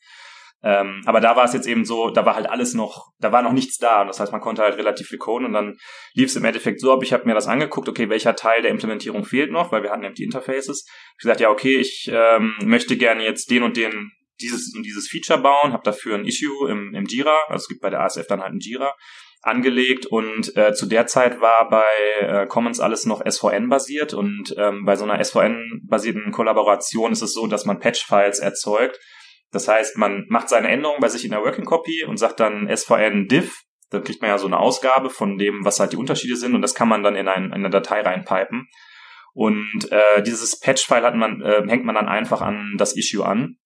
Ähm, 0.63 1.03
aber 1.07 1.21
da 1.21 1.37
war 1.37 1.45
es 1.45 1.53
jetzt 1.53 1.69
eben 1.69 1.85
so, 1.85 2.11
da 2.11 2.27
war 2.27 2.35
halt 2.35 2.49
alles 2.51 2.75
noch, 2.75 3.13
da 3.21 3.31
war 3.31 3.43
noch 3.43 3.53
nichts 3.53 3.79
da. 3.79 4.05
Das 4.05 4.19
heißt, 4.19 4.33
man 4.33 4.41
konnte 4.41 4.63
halt 4.63 4.77
relativ 4.77 5.07
viel 5.07 5.19
coden. 5.19 5.47
Und 5.47 5.53
dann 5.53 5.77
lief 6.15 6.31
es 6.31 6.37
im 6.37 6.45
Endeffekt 6.45 6.81
so 6.81 6.93
ab, 6.93 7.03
ich 7.03 7.13
habe 7.13 7.27
mir 7.27 7.35
das 7.35 7.47
angeguckt, 7.47 7.89
okay, 7.89 8.09
welcher 8.09 8.35
Teil 8.35 8.63
der 8.63 8.71
Implementierung 8.71 9.25
fehlt 9.25 9.53
noch, 9.53 9.71
weil 9.71 9.83
wir 9.83 9.91
hatten 9.91 10.05
eben 10.05 10.15
die 10.15 10.25
Interfaces. 10.25 10.87
Ich 11.17 11.23
gesagt, 11.23 11.41
ja, 11.41 11.51
okay, 11.51 11.77
ich 11.77 12.11
ähm, 12.13 12.55
möchte 12.65 12.97
gerne 12.97 13.25
jetzt 13.25 13.51
den 13.51 13.63
und 13.63 13.77
den 13.77 14.11
dieses 14.41 14.73
und 14.77 14.85
dieses 14.85 15.09
Feature 15.09 15.41
bauen, 15.41 15.73
habe 15.73 15.83
dafür 15.83 16.15
ein 16.15 16.25
Issue 16.25 16.71
im, 16.71 16.95
im 16.95 17.07
Jira, 17.07 17.37
also 17.49 17.63
es 17.63 17.69
gibt 17.69 17.81
bei 17.81 17.91
der 17.91 18.01
ASF 18.03 18.29
dann 18.29 18.41
halt 18.41 18.53
ein 18.53 18.61
Jira 18.61 18.95
angelegt. 19.43 20.07
Und 20.07 20.57
äh, 20.57 20.73
zu 20.75 20.87
der 20.87 21.07
Zeit 21.07 21.41
war 21.41 21.69
bei 21.69 21.87
äh, 22.21 22.47
Commons 22.47 22.81
alles 22.81 23.07
noch 23.07 23.23
SVN 23.25 23.69
basiert. 23.69 24.15
Und 24.15 24.55
ähm, 24.57 24.85
bei 24.85 24.97
so 24.97 25.05
einer 25.05 25.23
SVN 25.23 25.83
basierten 25.89 26.33
Kollaboration 26.33 27.13
ist 27.13 27.23
es 27.23 27.33
so, 27.33 27.47
dass 27.47 27.65
man 27.65 27.79
Patch-Files 27.79 28.41
erzeugt 28.41 28.99
das 29.51 29.69
heißt, 29.69 29.97
man 29.97 30.27
macht 30.29 30.49
seine 30.49 30.69
Änderungen 30.69 31.01
bei 31.01 31.09
sich 31.09 31.25
in 31.25 31.31
der 31.31 31.41
Working 31.41 31.65
Copy 31.65 32.05
und 32.05 32.19
sagt 32.19 32.41
dann 32.41 32.69
SVN 32.75 33.29
div. 33.29 33.63
Dann 33.91 34.05
kriegt 34.05 34.21
man 34.21 34.31
ja 34.31 34.39
so 34.39 34.47
eine 34.47 34.59
Ausgabe 34.59 35.09
von 35.09 35.39
dem, 35.39 35.65
was 35.65 35.81
halt 35.81 35.93
die 35.93 35.97
Unterschiede 35.97 36.37
sind 36.37 36.55
und 36.55 36.61
das 36.61 36.75
kann 36.75 36.89
man 36.89 37.03
dann 37.03 37.17
in, 37.17 37.29
ein, 37.29 37.47
in 37.47 37.53
eine 37.53 37.71
Datei 37.71 38.03
reinpipen. 38.03 38.69
Und 39.33 39.91
äh, 39.91 40.23
dieses 40.23 40.59
Patch-File 40.59 41.05
hat 41.05 41.15
man, 41.15 41.41
äh, 41.41 41.63
hängt 41.67 41.85
man 41.85 41.95
dann 41.95 42.09
einfach 42.09 42.43
an 42.43 42.75
das 42.77 42.97
Issue 42.97 43.25
an. 43.25 43.57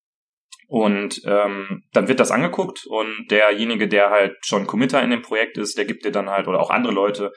Und 0.69 1.21
ähm, 1.27 1.83
dann 1.93 2.09
wird 2.09 2.21
das 2.21 2.31
angeguckt 2.31 2.87
und 2.87 3.27
derjenige, 3.31 3.89
der 3.89 4.11
halt 4.11 4.37
schon 4.43 4.67
Committer 4.67 5.03
in 5.03 5.11
dem 5.11 5.21
Projekt 5.21 5.59
ist, 5.59 5.77
der 5.77 5.85
gibt 5.85 6.05
dir 6.05 6.12
dann 6.12 6.31
halt, 6.31 6.49
oder 6.49 6.61
auch 6.61 6.71
andere 6.71 6.95
Leute, 6.95 7.33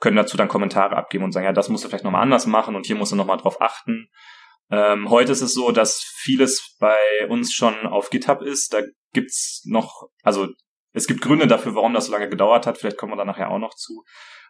können 0.00 0.16
dazu 0.16 0.36
dann 0.36 0.48
Kommentare 0.48 0.96
abgeben 0.96 1.24
und 1.24 1.32
sagen, 1.32 1.46
ja, 1.46 1.52
das 1.52 1.68
musst 1.68 1.84
du 1.84 1.88
vielleicht 1.88 2.04
nochmal 2.04 2.22
anders 2.22 2.46
machen 2.46 2.74
und 2.74 2.86
hier 2.86 2.96
musst 2.96 3.12
du 3.12 3.16
nochmal 3.16 3.36
drauf 3.36 3.60
achten. 3.60 4.08
Ähm, 4.70 5.10
heute 5.10 5.32
ist 5.32 5.42
es 5.42 5.52
so, 5.52 5.72
dass 5.72 6.02
vieles 6.16 6.76
bei 6.78 7.26
uns 7.28 7.52
schon 7.52 7.86
auf 7.86 8.10
GitHub 8.10 8.42
ist. 8.42 8.72
Da 8.72 8.82
gibt's 9.12 9.62
noch, 9.64 10.08
also 10.22 10.48
es 10.92 11.06
gibt 11.06 11.20
Gründe 11.20 11.46
dafür, 11.46 11.74
warum 11.74 11.94
das 11.94 12.06
so 12.06 12.12
lange 12.12 12.28
gedauert 12.28 12.66
hat. 12.66 12.78
Vielleicht 12.78 12.96
kommen 12.96 13.12
wir 13.12 13.16
da 13.16 13.24
nachher 13.24 13.50
auch 13.50 13.58
noch 13.58 13.74
zu. 13.74 14.04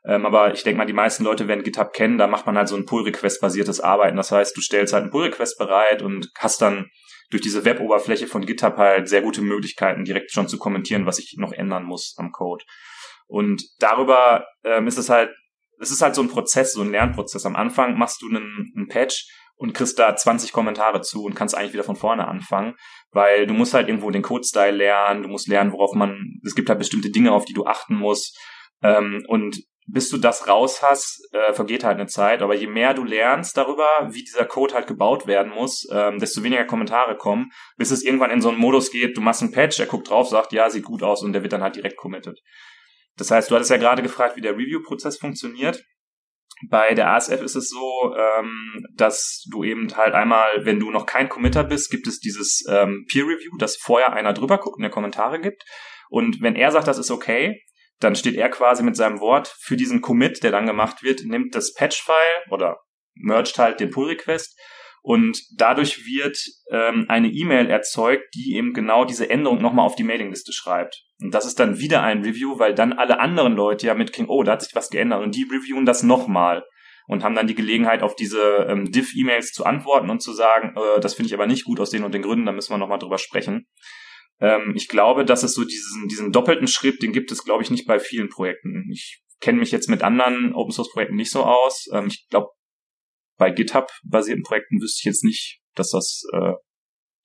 Ähm, 0.04 0.24
aber 0.24 0.54
ich 0.54 0.62
denke 0.62 0.78
mal, 0.78 0.86
die 0.86 0.92
meisten 0.92 1.24
Leute 1.24 1.48
werden 1.48 1.64
GitHub 1.64 1.92
kennen. 1.92 2.18
Da 2.18 2.26
macht 2.26 2.46
man 2.46 2.56
halt 2.56 2.68
so 2.68 2.76
ein 2.76 2.86
Pull-Request-basiertes 2.86 3.80
Arbeiten. 3.80 4.16
Das 4.16 4.32
heißt, 4.32 4.56
du 4.56 4.60
stellst 4.60 4.92
halt 4.92 5.02
einen 5.02 5.10
Pull-Request 5.10 5.58
bereit 5.58 6.02
und 6.02 6.30
hast 6.38 6.62
dann 6.62 6.90
durch 7.30 7.42
diese 7.42 7.64
Web-Oberfläche 7.64 8.26
von 8.26 8.44
GitHub 8.44 8.76
halt 8.76 9.08
sehr 9.08 9.22
gute 9.22 9.42
Möglichkeiten, 9.42 10.04
direkt 10.04 10.32
schon 10.32 10.48
zu 10.48 10.58
kommentieren, 10.58 11.06
was 11.06 11.18
ich 11.18 11.34
noch 11.38 11.52
ändern 11.52 11.84
muss 11.84 12.14
am 12.18 12.32
Code. 12.32 12.64
Und 13.26 13.62
darüber 13.78 14.46
ähm, 14.64 14.86
ist 14.86 14.98
es 14.98 15.08
halt, 15.08 15.30
es 15.78 15.90
ist 15.90 16.02
halt 16.02 16.14
so 16.14 16.22
ein 16.22 16.28
Prozess, 16.28 16.72
so 16.72 16.82
ein 16.82 16.90
Lernprozess. 16.90 17.46
Am 17.46 17.56
Anfang 17.56 17.96
machst 17.96 18.22
du 18.22 18.28
einen, 18.28 18.72
einen 18.76 18.88
Patch 18.88 19.28
und 19.61 19.75
kriegst 19.75 19.99
da 19.99 20.17
20 20.17 20.52
Kommentare 20.52 21.02
zu 21.02 21.25
und 21.25 21.35
kannst 21.35 21.55
eigentlich 21.55 21.75
wieder 21.75 21.85
von 21.85 21.95
vorne 21.95 22.26
anfangen, 22.26 22.76
weil 23.12 23.47
du 23.47 23.52
musst 23.52 23.75
halt 23.75 23.88
irgendwo 23.88 24.11
den 24.11 24.23
Code-Style 24.23 24.75
lernen, 24.75 25.23
du 25.23 25.29
musst 25.29 25.49
lernen, 25.49 25.73
worauf 25.73 25.95
man, 25.95 26.40
es 26.45 26.55
gibt 26.55 26.71
halt 26.71 26.79
bestimmte 26.79 27.11
Dinge, 27.11 27.33
auf 27.33 27.45
die 27.45 27.52
du 27.52 27.67
achten 27.67 27.95
musst 27.95 28.38
ähm, 28.83 29.23
und 29.29 29.61
bis 29.87 30.09
du 30.09 30.17
das 30.17 30.49
raus 30.49 30.83
hast, 30.83 31.29
äh, 31.33 31.52
vergeht 31.52 31.85
halt 31.85 31.99
eine 31.99 32.07
Zeit, 32.07 32.40
aber 32.40 32.55
je 32.55 32.69
mehr 32.69 32.95
du 32.95 33.05
lernst 33.05 33.55
darüber, 33.57 33.87
wie 34.09 34.25
dieser 34.25 34.47
Code 34.47 34.73
halt 34.75 34.87
gebaut 34.87 35.26
werden 35.26 35.52
muss, 35.52 35.87
ähm, 35.93 36.19
desto 36.19 36.43
weniger 36.43 36.64
Kommentare 36.64 37.16
kommen, 37.16 37.51
bis 37.77 37.90
es 37.90 38.03
irgendwann 38.03 38.31
in 38.31 38.40
so 38.40 38.49
einen 38.49 38.59
Modus 38.59 38.90
geht, 38.90 39.16
du 39.16 39.20
machst 39.20 39.42
einen 39.42 39.53
Patch, 39.53 39.79
er 39.79 39.87
guckt 39.87 40.09
drauf, 40.09 40.29
sagt, 40.29 40.53
ja, 40.53 40.70
sieht 40.70 40.85
gut 40.85 41.03
aus 41.03 41.23
und 41.23 41.35
der 41.35 41.42
wird 41.42 41.53
dann 41.53 41.62
halt 41.62 41.77
direkt 41.77 41.99
committed. 41.99 42.38
Das 43.16 43.31
heißt, 43.31 43.51
du 43.51 43.57
hattest 43.57 43.70
ja 43.70 43.77
gerade 43.77 44.03
gefragt, 44.03 44.37
wie 44.37 44.40
der 44.40 44.57
Review-Prozess 44.57 45.18
funktioniert. 45.18 45.83
Bei 46.68 46.94
der 46.94 47.08
ASF 47.08 47.40
ist 47.42 47.54
es 47.54 47.70
so, 47.70 48.14
ähm, 48.14 48.86
dass 48.94 49.46
du 49.50 49.64
eben 49.64 49.96
halt 49.96 50.14
einmal, 50.14 50.64
wenn 50.66 50.78
du 50.78 50.90
noch 50.90 51.06
kein 51.06 51.28
Committer 51.28 51.64
bist, 51.64 51.90
gibt 51.90 52.06
es 52.06 52.20
dieses 52.20 52.64
ähm, 52.68 53.06
Peer 53.10 53.24
Review, 53.24 53.56
dass 53.58 53.76
vorher 53.76 54.12
einer 54.12 54.34
drüber 54.34 54.58
guckt 54.58 54.76
und 54.76 54.82
der 54.82 54.90
Kommentare 54.90 55.40
gibt. 55.40 55.64
Und 56.10 56.42
wenn 56.42 56.56
er 56.56 56.70
sagt, 56.70 56.86
das 56.86 56.98
ist 56.98 57.10
okay, 57.10 57.62
dann 57.98 58.14
steht 58.14 58.36
er 58.36 58.48
quasi 58.48 58.82
mit 58.82 58.96
seinem 58.96 59.20
Wort 59.20 59.54
für 59.60 59.76
diesen 59.76 60.00
Commit, 60.00 60.42
der 60.42 60.50
dann 60.50 60.66
gemacht 60.66 61.02
wird, 61.02 61.24
nimmt 61.24 61.54
das 61.54 61.72
Patch-File 61.72 62.50
oder 62.50 62.80
mergt 63.14 63.58
halt 63.58 63.80
den 63.80 63.90
Pull-Request 63.90 64.58
und 65.02 65.40
dadurch 65.56 66.04
wird 66.04 66.38
ähm, 66.70 67.06
eine 67.08 67.28
E-Mail 67.28 67.68
erzeugt, 67.68 68.34
die 68.34 68.54
eben 68.54 68.74
genau 68.74 69.04
diese 69.04 69.30
Änderung 69.30 69.62
nochmal 69.62 69.86
auf 69.86 69.96
die 69.96 70.04
Mailingliste 70.04 70.52
schreibt. 70.52 71.04
Und 71.20 71.34
das 71.34 71.46
ist 71.46 71.58
dann 71.58 71.78
wieder 71.78 72.02
ein 72.02 72.22
Review, 72.22 72.58
weil 72.58 72.74
dann 72.74 72.92
alle 72.92 73.20
anderen 73.20 73.54
Leute 73.54 73.86
ja 73.86 73.94
mitkriegen, 73.94 74.30
oh, 74.30 74.42
da 74.42 74.52
hat 74.52 74.62
sich 74.62 74.74
was 74.74 74.90
geändert. 74.90 75.22
Und 75.22 75.34
die 75.34 75.44
reviewen 75.44 75.86
das 75.86 76.02
nochmal 76.02 76.64
und 77.06 77.24
haben 77.24 77.34
dann 77.34 77.46
die 77.46 77.54
Gelegenheit, 77.54 78.02
auf 78.02 78.14
diese 78.14 78.66
ähm, 78.68 78.90
Diff-E-Mails 78.92 79.52
zu 79.52 79.64
antworten 79.64 80.10
und 80.10 80.22
zu 80.22 80.32
sagen, 80.32 80.74
äh, 80.76 81.00
das 81.00 81.14
finde 81.14 81.28
ich 81.28 81.34
aber 81.34 81.46
nicht 81.46 81.64
gut 81.64 81.80
aus 81.80 81.90
den 81.90 82.04
und 82.04 82.14
den 82.14 82.22
Gründen, 82.22 82.46
da 82.46 82.52
müssen 82.52 82.72
wir 82.72 82.78
nochmal 82.78 82.98
drüber 82.98 83.18
sprechen. 83.18 83.66
Ähm, 84.40 84.74
ich 84.76 84.88
glaube, 84.88 85.24
dass 85.24 85.42
es 85.42 85.54
so 85.54 85.64
diesen, 85.64 86.08
diesen 86.08 86.30
doppelten 86.30 86.68
Schritt, 86.68 87.02
den 87.02 87.12
gibt 87.12 87.32
es, 87.32 87.44
glaube 87.44 87.62
ich, 87.62 87.70
nicht 87.70 87.86
bei 87.86 87.98
vielen 87.98 88.28
Projekten. 88.28 88.88
Ich 88.92 89.22
kenne 89.40 89.58
mich 89.58 89.72
jetzt 89.72 89.88
mit 89.88 90.02
anderen 90.02 90.54
Open-Source-Projekten 90.54 91.16
nicht 91.16 91.30
so 91.30 91.42
aus. 91.42 91.88
Ähm, 91.92 92.06
ich 92.06 92.28
glaube, 92.28 92.50
bei 93.40 93.50
GitHub-basierten 93.50 94.44
Projekten 94.44 94.81
wüsste 94.81 95.00
ich 95.00 95.05
jetzt 95.07 95.24
nicht, 95.24 95.61
dass 95.74 95.90
das, 95.90 96.22
äh, 96.35 96.53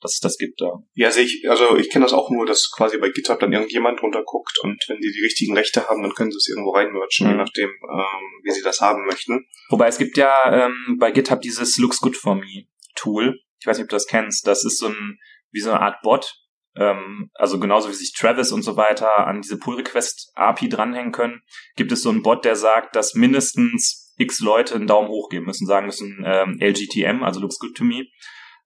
dass 0.02 0.14
es 0.14 0.20
das 0.22 0.38
gibt 0.38 0.62
da. 0.62 0.80
Ja, 0.94 1.12
sehe 1.12 1.26
ich, 1.26 1.46
also 1.50 1.76
ich 1.76 1.90
kenne 1.90 2.06
das 2.06 2.14
auch 2.14 2.30
nur, 2.32 2.46
dass 2.46 2.72
quasi 2.72 2.98
bei 2.98 3.10
GitHub 3.10 3.38
dann 3.40 3.52
irgendjemand 3.52 4.02
runterguckt 4.02 4.58
und 4.64 4.82
wenn 4.88 5.02
die 5.02 5.12
die 5.12 5.24
richtigen 5.24 5.56
Rechte 5.56 5.88
haben, 5.88 6.02
dann 6.02 6.14
können 6.14 6.32
sie 6.32 6.38
es 6.38 6.48
irgendwo 6.48 6.72
reinmerchen, 6.72 7.28
mhm. 7.28 7.34
je 7.34 7.38
nachdem, 7.38 7.70
ähm, 7.70 8.42
wie 8.44 8.52
sie 8.52 8.64
das 8.64 8.80
haben 8.80 9.06
möchten. 9.06 9.46
Wobei 9.70 9.88
es 9.88 9.98
gibt 9.98 10.18
ja 10.18 10.66
ähm, 10.66 10.96
bei 10.98 11.12
GitHub 11.12 11.42
dieses 11.42 11.78
Looks 11.78 12.00
Good 12.00 12.16
For 12.16 12.36
Me 12.36 12.66
Tool. 12.96 13.38
Ich 13.60 13.68
weiß 13.68 13.78
nicht, 13.78 13.86
ob 13.86 13.90
du 13.90 13.98
das 13.98 14.08
kennst. 14.08 14.48
Das 14.48 14.64
ist 14.64 14.80
so 14.80 14.88
ein, 14.88 15.20
wie 15.52 15.60
so 15.60 15.72
eine 15.72 15.82
Art 15.82 16.02
Bot, 16.02 16.34
ähm, 16.78 17.30
also 17.34 17.60
genauso 17.60 17.90
wie 17.90 17.94
sich 17.94 18.14
Travis 18.14 18.54
und 18.54 18.62
so 18.62 18.78
weiter 18.78 19.28
an 19.28 19.42
diese 19.42 19.58
Pull 19.58 19.76
Request 19.76 20.32
API 20.36 20.70
dranhängen 20.70 21.12
können, 21.12 21.42
gibt 21.76 21.92
es 21.92 22.04
so 22.04 22.10
einen 22.10 22.24
Bot, 22.24 22.46
der 22.46 22.56
sagt, 22.56 22.96
dass 22.96 23.16
mindestens 23.16 24.05
x 24.18 24.40
Leute 24.40 24.76
einen 24.76 24.88
Daumen 24.88 25.10
hoch 25.10 25.30
geben 25.30 25.46
müssen, 25.46 25.68
sagen 25.68 25.86
müssen 25.86 26.24
ähm, 26.26 26.58
LGTM, 26.62 27.24
also 27.24 27.40
looks 27.40 27.60
good 27.60 27.76
to 27.76 27.84
me. 27.84 28.06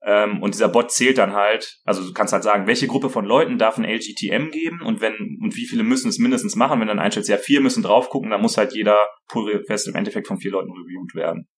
Ähm, 0.01 0.41
und 0.41 0.53
dieser 0.53 0.69
Bot 0.69 0.91
zählt 0.91 1.17
dann 1.17 1.33
halt, 1.33 1.79
also 1.83 2.05
du 2.05 2.13
kannst 2.13 2.31
halt 2.31 2.43
sagen, 2.43 2.67
welche 2.67 2.87
Gruppe 2.87 3.09
von 3.09 3.25
Leuten 3.25 3.57
darf 3.57 3.77
ein 3.77 3.83
LGTM 3.83 4.49
geben 4.49 4.81
und 4.81 5.01
wenn 5.01 5.37
und 5.41 5.57
wie 5.57 5.67
viele 5.67 5.83
müssen 5.83 6.07
es 6.07 6.19
mindestens 6.19 6.55
machen. 6.55 6.79
Wenn 6.79 6.87
dann 6.87 6.99
einstellst, 6.99 7.29
ja, 7.29 7.37
vier 7.37 7.59
müssen 7.59 7.83
drauf 7.83 8.09
gucken, 8.09 8.29
dann 8.29 8.41
muss 8.41 8.57
halt 8.57 8.73
jeder 8.73 9.07
Pull 9.27 9.51
Request 9.51 9.89
im 9.89 9.95
Endeffekt 9.95 10.27
von 10.27 10.39
vier 10.39 10.51
Leuten 10.51 10.71
reviewed 10.71 11.15
werden. 11.15 11.49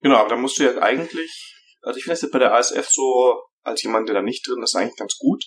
Genau, 0.00 0.16
aber 0.16 0.28
da 0.28 0.36
musst 0.36 0.58
du 0.58 0.62
ja 0.62 0.78
eigentlich, 0.80 1.56
also 1.82 1.98
ich 1.98 2.04
finde 2.04 2.20
das 2.20 2.30
bei 2.30 2.38
der 2.38 2.54
ASF 2.54 2.88
so, 2.88 3.40
als 3.62 3.82
jemand, 3.82 4.08
der 4.08 4.14
da 4.14 4.22
nicht 4.22 4.46
drin 4.46 4.62
ist, 4.62 4.76
eigentlich 4.76 4.96
ganz 4.96 5.16
gut, 5.18 5.44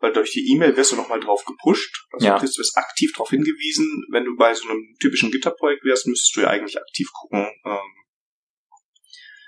weil 0.00 0.12
durch 0.12 0.32
die 0.32 0.50
E-Mail 0.52 0.76
wirst 0.76 0.92
du 0.92 0.96
nochmal 0.96 1.20
drauf 1.20 1.44
gepusht. 1.44 2.06
Also 2.12 2.26
ja. 2.26 2.38
du 2.38 2.44
wirst 2.44 2.76
aktiv 2.76 3.12
darauf 3.12 3.30
hingewiesen. 3.30 4.06
Wenn 4.10 4.24
du 4.24 4.36
bei 4.36 4.54
so 4.54 4.68
einem 4.68 4.96
typischen 5.00 5.30
GitHub-Projekt 5.30 5.84
wärst, 5.84 6.06
müsstest 6.06 6.36
du 6.36 6.40
ja 6.40 6.48
eigentlich 6.48 6.78
aktiv 6.78 7.08
gucken, 7.12 7.48
ähm, 7.64 8.00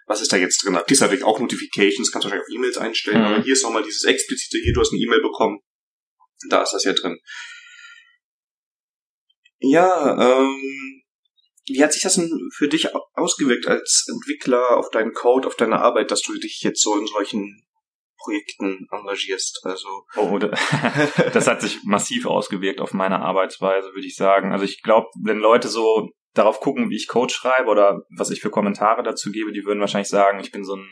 was 0.07 0.21
ist 0.21 0.33
da 0.33 0.37
jetzt 0.37 0.62
drin. 0.62 0.75
Da 0.75 0.83
kriegst 0.83 1.01
du 1.01 1.05
natürlich 1.07 1.25
auch 1.25 1.41
Notifications, 1.41 2.12
kannst 2.12 2.27
du 2.27 2.31
wahrscheinlich 2.31 2.47
auf 2.47 2.55
E-Mails 2.55 2.79
einstellen, 2.79 3.21
mhm. 3.21 3.27
aber 3.27 3.43
hier 3.43 3.55
ist 3.55 3.62
nochmal 3.62 3.83
dieses 3.83 4.05
explizite, 4.05 4.59
hier, 4.59 4.73
du 4.75 4.81
hast 4.81 4.93
eine 4.93 5.01
E-Mail 5.01 5.23
bekommen, 5.23 5.61
da 6.49 6.62
ist 6.62 6.73
das 6.73 6.85
ja 6.85 6.93
drin. 6.93 7.19
Ja, 9.61 10.41
ähm, 10.41 11.03
wie 11.67 11.83
hat 11.83 11.93
sich 11.93 12.03
das 12.03 12.17
denn 12.17 12.31
für 12.55 12.69
dich 12.69 12.88
ausgewirkt 13.15 13.69
als 13.69 14.07
Entwickler 14.12 14.77
auf 14.77 14.91
deinen 14.91 15.12
Code, 15.12 15.47
auf 15.47 15.55
deine 15.55 15.79
Arbeit, 15.79 16.11
dass 16.11 16.21
du 16.23 16.35
dich 16.35 16.61
jetzt 16.62 16.83
so 16.83 16.99
in 16.99 17.07
solchen 17.07 17.62
Projekten 18.23 18.87
engagierst. 18.91 19.61
Also 19.65 20.07
oh, 20.17 20.39
das 21.33 21.47
hat 21.47 21.61
sich 21.61 21.81
massiv 21.85 22.27
ausgewirkt 22.27 22.81
auf 22.81 22.93
meine 22.93 23.21
Arbeitsweise, 23.21 23.89
würde 23.95 24.07
ich 24.07 24.17
sagen. 24.17 24.53
Also 24.53 24.65
ich 24.65 24.83
glaube, 24.83 25.09
wenn 25.23 25.39
Leute 25.39 25.69
so 25.69 26.11
darauf 26.35 26.61
gucken, 26.61 26.91
wie 26.91 26.97
ich 26.97 27.09
Code 27.09 27.33
schreibe 27.33 27.69
oder 27.69 28.03
was 28.17 28.31
ich 28.31 28.41
für 28.41 28.51
Kommentare 28.51 29.03
dazu 29.03 29.31
gebe, 29.31 29.53
die 29.53 29.65
würden 29.65 29.81
wahrscheinlich 29.81 30.09
sagen, 30.09 30.41
ich 30.41 30.51
bin 30.51 30.65
so 30.65 30.77
ein 30.77 30.89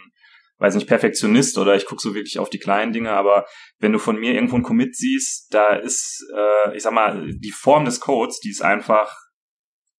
weiß 0.61 0.75
nicht, 0.75 0.87
Perfektionist 0.87 1.57
oder 1.59 1.75
ich 1.75 1.87
gucke 1.87 2.03
so 2.03 2.15
wirklich 2.15 2.39
auf 2.39 2.51
die 2.51 2.59
kleinen 2.59 2.93
Dinge, 2.93 3.13
aber 3.13 3.47
wenn 3.79 3.93
du 3.93 3.99
von 3.99 4.21
mir 4.21 4.35
irgendwo 4.35 4.57
ein 4.57 4.63
Commit 4.63 4.95
siehst, 4.95 5.53
da 5.53 5.75
ist, 5.75 6.23
äh, 6.37 6.77
ich 6.77 6.83
sag 6.83 6.93
mal, 6.93 7.33
die 7.33 7.51
Form 7.51 7.87
des 7.87 7.99
Codes, 7.99 8.41
die 8.41 8.51
ist 8.51 8.63
einfach, 8.63 9.17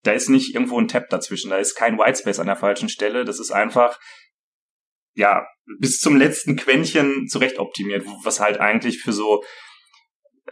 da 0.04 0.12
ist 0.12 0.30
nicht 0.30 0.54
irgendwo 0.54 0.80
ein 0.80 0.88
Tab 0.88 1.10
dazwischen, 1.10 1.50
da 1.50 1.58
ist 1.58 1.76
kein 1.76 1.98
Whitespace 1.98 2.40
an 2.40 2.46
der 2.46 2.56
falschen 2.56 2.90
Stelle, 2.90 3.26
das 3.26 3.40
ist 3.40 3.52
einfach, 3.52 4.00
ja, 5.14 5.46
bis 5.80 6.00
zum 6.00 6.18
letzten 6.18 6.56
Quäntchen 6.56 7.28
zurecht 7.28 7.60
optimiert, 7.60 8.06
was 8.24 8.40
halt 8.40 8.60
eigentlich 8.60 9.02
für 9.02 9.14
so, 9.14 9.44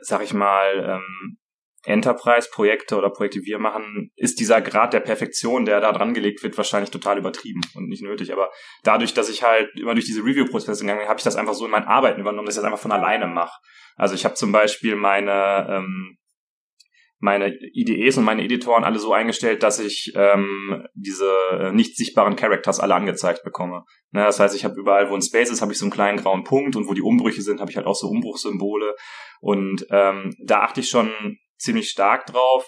sag 0.02 0.24
ich 0.24 0.34
mal, 0.34 1.00
ähm, 1.02 1.38
Enterprise-Projekte 1.86 2.98
oder 2.98 3.10
Projekte, 3.10 3.40
die 3.40 3.46
wir 3.46 3.60
machen, 3.60 4.12
ist 4.16 4.40
dieser 4.40 4.62
Grad 4.62 4.94
der 4.94 5.00
Perfektion, 5.00 5.66
der 5.66 5.80
da 5.80 5.94
dran 5.94 6.14
gelegt 6.14 6.44
wird, 6.44 6.58
wahrscheinlich 6.58 6.92
total 6.92 7.18
übertrieben 7.18 7.62
und 7.74 7.88
nicht 7.88 8.04
nötig. 8.04 8.34
Aber 8.34 8.50
dadurch, 8.84 9.14
dass 9.14 9.30
ich 9.30 9.44
halt 9.44 9.70
immer 9.76 9.94
durch 9.94 10.06
diese 10.06 10.24
Review-Prozesse 10.24 10.82
gegangen 10.82 11.00
bin, 11.00 11.08
habe 11.08 11.20
ich 11.20 11.24
das 11.24 11.38
einfach 11.38 11.54
so 11.54 11.66
in 11.66 11.72
meinen 11.72 11.88
Arbeiten 11.88 12.20
übernommen, 12.20 12.46
dass 12.46 12.56
ich 12.56 12.62
das 12.62 12.66
einfach 12.66 12.82
von 12.82 12.92
alleine 12.92 13.28
mache. 13.28 13.58
Also 13.96 14.14
ich 14.14 14.26
habe 14.26 14.36
zum 14.36 14.52
Beispiel 14.52 14.96
meine 14.96 15.68
ähm, 15.70 16.18
meine 17.20 17.54
IDEs 17.74 18.18
und 18.18 18.24
meine 18.24 18.44
Editoren 18.44 18.84
alle 18.84 19.00
so 19.00 19.14
eingestellt, 19.14 19.62
dass 19.62 19.80
ich 19.80 20.14
ähm, 20.16 20.88
diese 20.94 21.30
äh, 21.52 21.72
nicht 21.72 21.98
sichtbaren 21.98 22.36
Characters 22.36 22.80
alle 22.80 22.96
angezeigt 22.96 23.44
bekomme. 23.44 23.84
Ne, 24.12 24.24
das 24.24 24.40
heißt, 24.40 24.56
ich 24.56 24.64
habe 24.64 24.80
überall, 24.80 25.10
wo 25.10 25.16
ein 25.16 25.22
Space 25.22 25.50
ist, 25.50 25.62
habe 25.62 25.74
ich 25.74 25.78
so 25.78 25.86
einen 25.86 25.92
kleinen 25.92 26.18
grauen 26.18 26.44
Punkt 26.44 26.76
und 26.76 26.88
wo 26.88 26.94
die 26.94 27.02
Umbrüche 27.02 27.42
sind, 27.42 27.60
habe 27.60 27.70
ich 27.70 27.78
halt 27.78 27.88
auch 27.88 27.96
so 27.96 28.08
Umbruchsymbole. 28.08 28.96
Und 29.42 29.86
ähm, 29.92 30.36
da 30.46 30.62
achte 30.62 30.80
ich 30.80 30.90
schon 30.90 31.12
ziemlich 31.58 31.90
stark 31.90 32.26
drauf. 32.26 32.66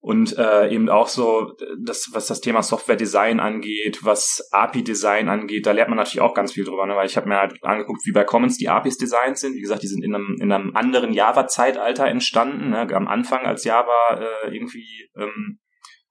Und 0.00 0.38
äh, 0.38 0.68
eben 0.72 0.88
auch 0.88 1.08
so, 1.08 1.52
das, 1.84 2.10
was 2.12 2.26
das 2.26 2.40
Thema 2.40 2.62
Software-Design 2.62 3.40
angeht, 3.40 4.04
was 4.04 4.48
API-Design 4.52 5.28
angeht, 5.28 5.66
da 5.66 5.72
lernt 5.72 5.88
man 5.88 5.96
natürlich 5.96 6.20
auch 6.20 6.34
ganz 6.34 6.52
viel 6.52 6.64
drüber, 6.64 6.86
ne? 6.86 6.94
weil 6.94 7.06
ich 7.06 7.16
habe 7.16 7.28
mir 7.28 7.38
halt 7.38 7.58
angeguckt, 7.62 8.02
wie 8.04 8.12
bei 8.12 8.22
Commons 8.22 8.56
die 8.56 8.68
APIs 8.68 8.98
designt 8.98 9.38
sind. 9.38 9.54
Wie 9.54 9.60
gesagt, 9.60 9.82
die 9.82 9.88
sind 9.88 10.04
in 10.04 10.14
einem, 10.14 10.36
in 10.40 10.52
einem 10.52 10.76
anderen 10.76 11.12
Java-Zeitalter 11.12 12.06
entstanden, 12.06 12.70
ne? 12.70 12.86
am 12.94 13.08
Anfang 13.08 13.46
als 13.46 13.64
Java 13.64 14.20
äh, 14.44 14.54
irgendwie, 14.54 15.10
ähm, 15.16 15.58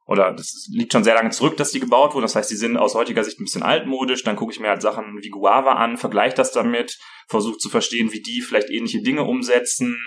oder 0.07 0.33
das 0.33 0.67
liegt 0.71 0.91
schon 0.91 1.03
sehr 1.03 1.15
lange 1.15 1.29
zurück, 1.29 1.57
dass 1.57 1.71
die 1.71 1.79
gebaut 1.79 2.13
wurden. 2.13 2.23
Das 2.23 2.35
heißt, 2.35 2.51
die 2.51 2.55
sind 2.55 2.77
aus 2.77 2.95
heutiger 2.95 3.23
Sicht 3.23 3.39
ein 3.39 3.45
bisschen 3.45 3.63
altmodisch. 3.63 4.23
Dann 4.23 4.35
gucke 4.35 4.53
ich 4.53 4.59
mir 4.59 4.69
halt 4.69 4.81
Sachen 4.81 5.17
wie 5.21 5.29
Guava 5.29 5.73
an, 5.73 5.97
vergleiche 5.97 6.35
das 6.35 6.51
damit, 6.51 6.99
versuche 7.27 7.57
zu 7.57 7.69
verstehen, 7.69 8.11
wie 8.11 8.21
die 8.21 8.41
vielleicht 8.41 8.69
ähnliche 8.69 9.01
Dinge 9.01 9.23
umsetzen 9.23 9.97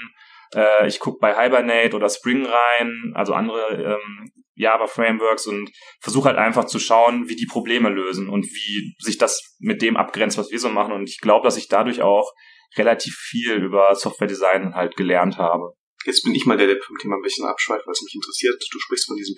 äh, 0.55 0.87
ich 0.87 1.01
gucke 1.01 1.19
bei 1.21 1.35
Hibernate 1.35 1.95
oder 1.95 2.09
Spring 2.09 2.47
rein, 2.47 3.13
also 3.15 3.35
andere 3.35 3.99
ähm, 3.99 4.33
Java-Frameworks 4.55 5.47
und 5.47 5.71
versuche 6.01 6.29
halt 6.29 6.39
einfach 6.39 6.65
zu 6.65 6.79
schauen, 6.79 7.29
wie 7.29 7.37
die 7.37 7.47
Probleme 7.47 7.89
lösen 7.89 8.29
und 8.29 8.45
wie 8.45 8.95
sich 8.99 9.19
das 9.19 9.57
mit 9.61 9.83
dem 9.83 9.97
abgrenzt, 9.97 10.37
was 10.37 10.51
wir 10.51 10.59
so 10.59 10.69
machen. 10.69 10.93
Und 10.93 11.09
ich 11.09 11.21
glaube, 11.21 11.45
dass 11.45 11.57
ich 11.57 11.69
dadurch 11.69 12.03
auch 12.03 12.33
relativ 12.77 13.15
viel 13.15 13.55
über 13.55 13.95
Software-Design 13.95 14.75
halt 14.75 14.97
gelernt 14.97 15.39
habe. 15.39 15.73
Jetzt 16.05 16.23
bin 16.23 16.35
ich 16.35 16.47
mal 16.47 16.57
der, 16.57 16.67
der 16.67 16.75
beim 16.75 16.99
Thema 17.01 17.17
ein 17.17 17.23
bisschen 17.23 17.47
abschweift, 17.47 17.87
weil 17.87 17.93
es 17.93 18.03
mich 18.03 18.15
interessiert. 18.15 18.55
Du 18.71 18.79
sprichst 18.79 19.07
von 19.07 19.17
diesem 19.17 19.37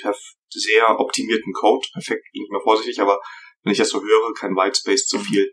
sehr 0.50 1.00
optimierten 1.00 1.52
Code. 1.52 1.86
Perfekt, 1.92 2.24
bin 2.32 2.42
ich 2.44 2.50
mal 2.50 2.62
vorsichtig, 2.62 3.00
aber 3.00 3.20
wenn 3.62 3.72
ich 3.72 3.78
das 3.78 3.90
so 3.90 4.00
höre, 4.02 4.34
kein 4.34 4.54
Whitespace 4.54 5.06
zu 5.06 5.18
mhm. 5.18 5.22
viel. 5.22 5.52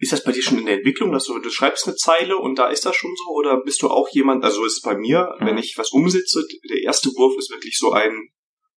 Ist 0.00 0.12
das 0.12 0.24
bei 0.24 0.32
dir 0.32 0.42
schon 0.42 0.58
in 0.58 0.64
der 0.64 0.76
Entwicklung, 0.76 1.12
dass 1.12 1.24
du, 1.24 1.38
du 1.38 1.50
schreibst 1.50 1.86
eine 1.86 1.94
Zeile 1.94 2.38
und 2.38 2.58
da 2.58 2.68
ist 2.68 2.86
das 2.86 2.96
schon 2.96 3.14
so? 3.16 3.32
Oder 3.34 3.60
bist 3.62 3.82
du 3.82 3.88
auch 3.88 4.08
jemand, 4.08 4.42
also 4.44 4.64
ist 4.64 4.78
es 4.78 4.80
bei 4.80 4.96
mir, 4.96 5.36
mhm. 5.38 5.46
wenn 5.46 5.58
ich 5.58 5.74
was 5.76 5.90
umsetze, 5.90 6.42
der 6.70 6.82
erste 6.82 7.10
Wurf 7.10 7.36
ist 7.38 7.50
wirklich 7.50 7.76
so 7.76 7.92
ein 7.92 8.30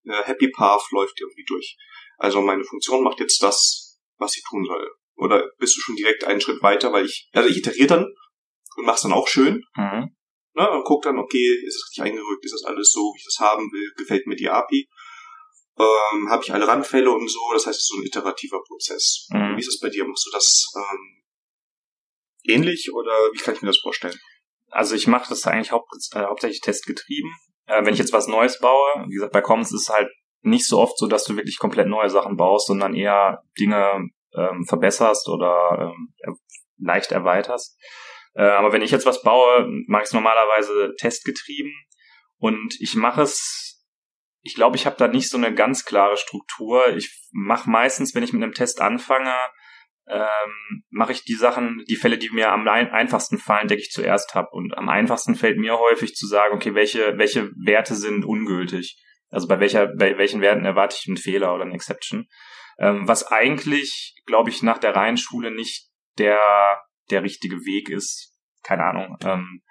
äh, 0.03 0.23
Happy 0.23 0.49
Path 0.51 0.83
läuft 0.91 1.21
irgendwie 1.21 1.45
durch. 1.47 1.77
Also 2.17 2.41
meine 2.41 2.65
Funktion 2.65 3.03
macht 3.03 3.21
jetzt 3.21 3.41
das, 3.41 3.97
was 4.17 4.33
sie 4.33 4.41
tun 4.49 4.65
soll. 4.65 4.91
Oder 5.15 5.49
bist 5.59 5.77
du 5.77 5.81
schon 5.81 5.95
direkt 5.95 6.25
einen 6.25 6.41
Schritt 6.41 6.61
weiter, 6.61 6.91
weil 6.91 7.05
ich, 7.05 7.29
also 7.31 7.47
ich 7.47 7.57
iteriere 7.57 7.87
dann 7.87 8.05
und 8.75 8.85
mach's 8.85 9.03
dann 9.03 9.13
auch 9.13 9.29
schön. 9.29 9.63
Mhm. 9.77 10.15
Ne, 10.55 10.69
und 10.69 10.83
guck 10.83 11.03
dann, 11.03 11.17
okay, 11.17 11.57
ist 11.65 11.77
es 11.77 11.87
richtig 11.87 12.03
eingerückt, 12.03 12.43
ist 12.43 12.53
das 12.53 12.65
alles 12.65 12.91
so, 12.91 12.99
wie 12.99 13.19
ich 13.19 13.25
das 13.25 13.39
haben 13.39 13.71
will, 13.71 13.91
gefällt 13.97 14.27
mir 14.27 14.35
die 14.35 14.49
API 14.49 14.87
ähm, 15.79 16.29
habe 16.29 16.43
ich 16.43 16.53
alle 16.53 16.67
Randfälle 16.67 17.09
und 17.09 17.29
so. 17.29 17.39
Das 17.53 17.65
heißt, 17.65 17.77
es 17.77 17.83
ist 17.83 17.87
so 17.87 17.97
ein 17.97 18.05
iterativer 18.05 18.61
Prozess. 18.63 19.27
Mhm. 19.29 19.55
Wie 19.55 19.59
ist 19.59 19.67
das 19.67 19.79
bei 19.79 19.89
dir? 19.89 20.05
Machst 20.05 20.25
du 20.25 20.31
das 20.31 20.71
ähm, 20.75 21.23
ähnlich 22.45 22.91
oder 22.93 23.11
wie 23.33 23.39
kann 23.39 23.55
ich 23.55 23.61
mir 23.61 23.69
das 23.69 23.79
vorstellen? 23.79 24.17
Also 24.69 24.95
ich 24.95 25.07
mache 25.07 25.29
das 25.29 25.45
eigentlich 25.45 25.71
haupt, 25.71 25.89
äh, 26.13 26.19
hauptsächlich 26.19 26.61
testgetrieben. 26.61 27.31
Äh, 27.67 27.85
wenn 27.85 27.93
ich 27.93 27.99
jetzt 27.99 28.13
was 28.13 28.27
Neues 28.27 28.59
baue, 28.59 29.05
wie 29.07 29.13
gesagt, 29.13 29.33
bei 29.33 29.41
Commons 29.41 29.71
ist 29.71 29.83
es 29.83 29.89
halt 29.89 30.09
nicht 30.41 30.67
so 30.67 30.79
oft 30.79 30.97
so, 30.97 31.07
dass 31.07 31.23
du 31.23 31.35
wirklich 31.35 31.57
komplett 31.57 31.87
neue 31.87 32.09
Sachen 32.09 32.35
baust, 32.35 32.67
sondern 32.67 32.95
eher 32.95 33.43
Dinge 33.57 34.09
ähm, 34.35 34.65
verbesserst 34.67 35.29
oder 35.29 35.93
ähm, 36.25 36.37
leicht 36.77 37.11
erweiterst. 37.11 37.77
Äh, 38.35 38.43
aber 38.43 38.73
wenn 38.73 38.81
ich 38.81 38.91
jetzt 38.91 39.05
was 39.05 39.21
baue, 39.21 39.67
mache 39.87 40.03
ich 40.03 40.07
es 40.07 40.13
normalerweise 40.13 40.93
testgetrieben 40.97 41.71
und 42.37 42.75
ich 42.81 42.95
mache 42.95 43.21
es 43.21 43.72
ich 44.43 44.55
glaube, 44.55 44.75
ich 44.75 44.85
habe 44.85 44.97
da 44.97 45.07
nicht 45.07 45.29
so 45.29 45.37
eine 45.37 45.53
ganz 45.53 45.85
klare 45.85 46.17
Struktur. 46.17 46.95
Ich 46.95 47.27
mache 47.31 47.69
meistens, 47.69 48.13
wenn 48.13 48.23
ich 48.23 48.33
mit 48.33 48.43
einem 48.43 48.53
Test 48.53 48.81
anfange, 48.81 49.33
ähm, 50.05 50.83
mache 50.89 51.13
ich 51.13 51.23
die 51.23 51.35
Sachen, 51.35 51.83
die 51.87 51.95
Fälle, 51.95 52.17
die 52.17 52.29
mir 52.29 52.51
am 52.51 52.67
einfachsten 52.67 53.37
fallen, 53.37 53.69
decke 53.69 53.81
ich 53.81 53.91
zuerst 53.91 54.35
ab. 54.35 54.49
Und 54.51 54.77
am 54.77 54.89
einfachsten 54.89 55.35
fällt 55.35 55.57
mir 55.57 55.79
häufig 55.79 56.13
zu 56.15 56.27
sagen, 56.27 56.55
okay, 56.55 56.75
welche, 56.75 57.17
welche 57.17 57.51
Werte 57.55 57.95
sind 57.95 58.25
ungültig? 58.25 59.01
Also 59.29 59.47
bei 59.47 59.61
welcher, 59.61 59.87
bei 59.87 60.17
welchen 60.17 60.41
Werten 60.41 60.65
erwarte 60.65 60.97
ich 60.99 61.07
einen 61.07 61.17
Fehler 61.17 61.55
oder 61.55 61.63
eine 61.63 61.73
Exception? 61.73 62.27
Ähm, 62.77 63.07
was 63.07 63.25
eigentlich, 63.25 64.13
glaube 64.25 64.49
ich, 64.49 64.61
nach 64.61 64.77
der 64.77 64.93
Reihenschule 64.93 65.51
nicht 65.51 65.89
der, 66.17 66.39
der 67.09 67.23
richtige 67.23 67.65
Weg 67.65 67.89
ist. 67.89 68.37
Keine 68.61 68.83
Ahnung. 68.83 69.17
Ähm, 69.23 69.61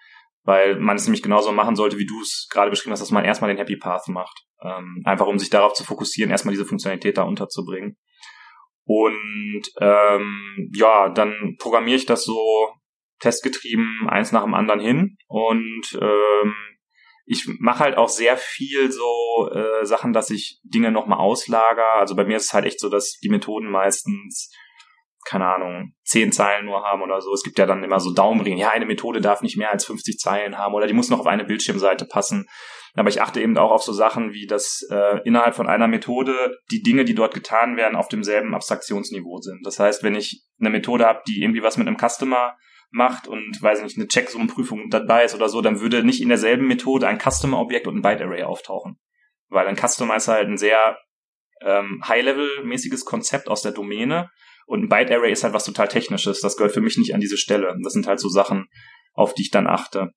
weil 0.45 0.79
man 0.79 0.97
es 0.97 1.07
nämlich 1.07 1.23
genauso 1.23 1.53
machen 1.53 1.77
sollte, 1.77 1.99
wie 1.99 2.07
du 2.07 2.21
es 2.21 2.49
gerade 2.51 2.71
beschrieben 2.71 2.93
hast, 2.93 3.01
dass 3.01 3.11
man 3.11 3.25
erstmal 3.25 3.49
den 3.49 3.59
Happy 3.59 3.77
Path 3.77 4.09
macht. 4.09 4.45
Ähm, 4.63 5.03
einfach 5.05 5.27
um 5.27 5.39
sich 5.39 5.51
darauf 5.51 5.73
zu 5.75 5.85
fokussieren, 5.85 6.31
erstmal 6.31 6.53
diese 6.53 6.67
Funktionalität 6.67 7.19
da 7.19 7.23
unterzubringen. 7.23 7.97
Und 8.85 9.63
ähm, 9.81 10.71
ja, 10.75 11.09
dann 11.09 11.57
programmiere 11.59 11.97
ich 11.97 12.07
das 12.07 12.25
so 12.25 12.71
testgetrieben 13.21 14.09
eins 14.09 14.33
nach 14.33 14.43
dem 14.43 14.55
anderen 14.55 14.81
hin 14.81 15.17
und 15.29 15.99
ähm, 16.01 16.55
ich 17.25 17.49
mache 17.61 17.79
halt 17.81 17.97
auch 17.97 18.09
sehr 18.09 18.37
viel 18.37 18.91
so 18.91 19.49
äh, 19.53 19.87
Sachen, 19.87 20.13
dass 20.13 20.31
ich 20.31 20.61
Dinge 20.65 20.91
nochmal 20.91 21.19
auslager. 21.19 21.95
Also 21.95 22.17
bei 22.17 22.25
mir 22.25 22.37
ist 22.37 22.47
es 22.47 22.53
halt 22.53 22.67
echt 22.67 22.81
so, 22.81 22.89
dass 22.89 23.19
die 23.23 23.29
Methoden 23.29 23.71
meistens 23.71 24.53
keine 25.25 25.47
Ahnung, 25.47 25.95
zehn 26.05 26.33
Zeilen 26.33 26.67
nur 26.67 26.83
haben 26.83 27.03
oder 27.03 27.21
so. 27.21 27.33
Es 27.33 27.43
gibt 27.43 27.59
ja 27.59 27.67
dann 27.67 27.85
immer 27.85 28.01
so 28.01 28.13
Daumenregeln. 28.13 28.59
Ja, 28.59 28.71
eine 28.71 28.87
Methode 28.87 29.21
darf 29.21 29.43
nicht 29.43 29.57
mehr 29.57 29.71
als 29.71 29.85
50 29.85 30.19
Zeilen 30.19 30.59
haben 30.59 30.75
oder 30.75 30.87
die 30.87 30.95
muss 30.95 31.11
noch 31.11 31.21
auf 31.21 31.27
eine 31.27 31.45
Bildschirmseite 31.45 32.07
passen. 32.07 32.47
Aber 32.95 33.09
ich 33.09 33.23
achte 33.23 33.41
eben 33.41 33.57
auch 33.57 33.71
auf 33.71 33.83
so 33.83 33.93
Sachen 33.93 34.33
wie, 34.33 34.47
dass 34.47 34.87
äh, 34.91 35.21
innerhalb 35.25 35.55
von 35.55 35.67
einer 35.67 35.89
Methode 35.89 36.59
die 36.71 36.83
Dinge, 36.83 37.05
die 37.05 37.15
dort 37.15 37.33
getan 37.33 37.77
werden, 37.77 37.97
auf 37.97 38.09
demselben 38.09 38.55
Abstraktionsniveau 38.55 39.39
sind. 39.39 39.65
Das 39.65 39.79
heißt, 39.79 40.03
wenn 40.03 40.15
ich 40.15 40.45
eine 40.61 40.71
Methode 40.71 41.07
habe, 41.07 41.23
die 41.27 41.43
irgendwie 41.43 41.63
was 41.63 41.79
mit 41.79 41.87
einem 41.87 41.97
Customer 41.97 42.55
macht 42.91 43.27
und, 43.27 43.63
weiß 43.63 43.83
nicht, 43.83 43.97
eine 43.97 44.09
Checksummenprüfung 44.09 44.91
dabei 44.91 45.25
ist 45.25 45.35
oder 45.35 45.49
so, 45.49 45.63
dann 45.63 45.81
würde 45.81 46.05
nicht 46.05 46.21
in 46.21 46.29
derselben 46.29 46.67
Methode 46.67 47.09
ein 47.09 47.19
Customer-Objekt 47.19 47.87
und 47.87 47.97
ein 47.97 48.03
Byte-Array 48.03 48.43
auftauchen. 48.43 48.99
Weil 49.49 49.67
ein 49.67 49.77
Customer 49.77 50.17
ist 50.17 50.29
halt 50.29 50.49
ein 50.49 50.59
sehr 50.59 50.99
ähm, 51.63 52.03
High-Level-mäßiges 52.07 53.07
Konzept 53.07 53.49
aus 53.49 53.63
der 53.63 53.73
Domäne 53.73 54.29
und 54.67 54.85
ein 54.85 54.89
Byte 54.89 55.11
Array 55.11 55.33
ist 55.33 55.45
halt 55.45 55.55
was 55.55 55.65
total 55.65 55.89
Technisches. 55.89 56.41
Das 56.41 56.57
gehört 56.57 56.75
für 56.75 56.81
mich 56.81 56.97
nicht 56.97 57.15
an 57.15 57.21
diese 57.21 57.37
Stelle. 57.37 57.77
Das 57.83 57.93
sind 57.93 58.07
halt 58.07 58.21
so 58.21 58.29
Sachen, 58.29 58.67
auf 59.13 59.35
die 59.35 59.43
ich 59.43 59.51
dann 59.51 59.67
achte. 59.67 60.11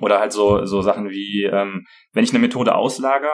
Oder 0.00 0.20
halt 0.20 0.32
so, 0.32 0.64
so 0.64 0.80
Sachen 0.82 1.10
wie, 1.10 1.44
ähm, 1.44 1.84
wenn 2.12 2.24
ich 2.24 2.30
eine 2.30 2.38
Methode 2.38 2.74
auslager, 2.74 3.32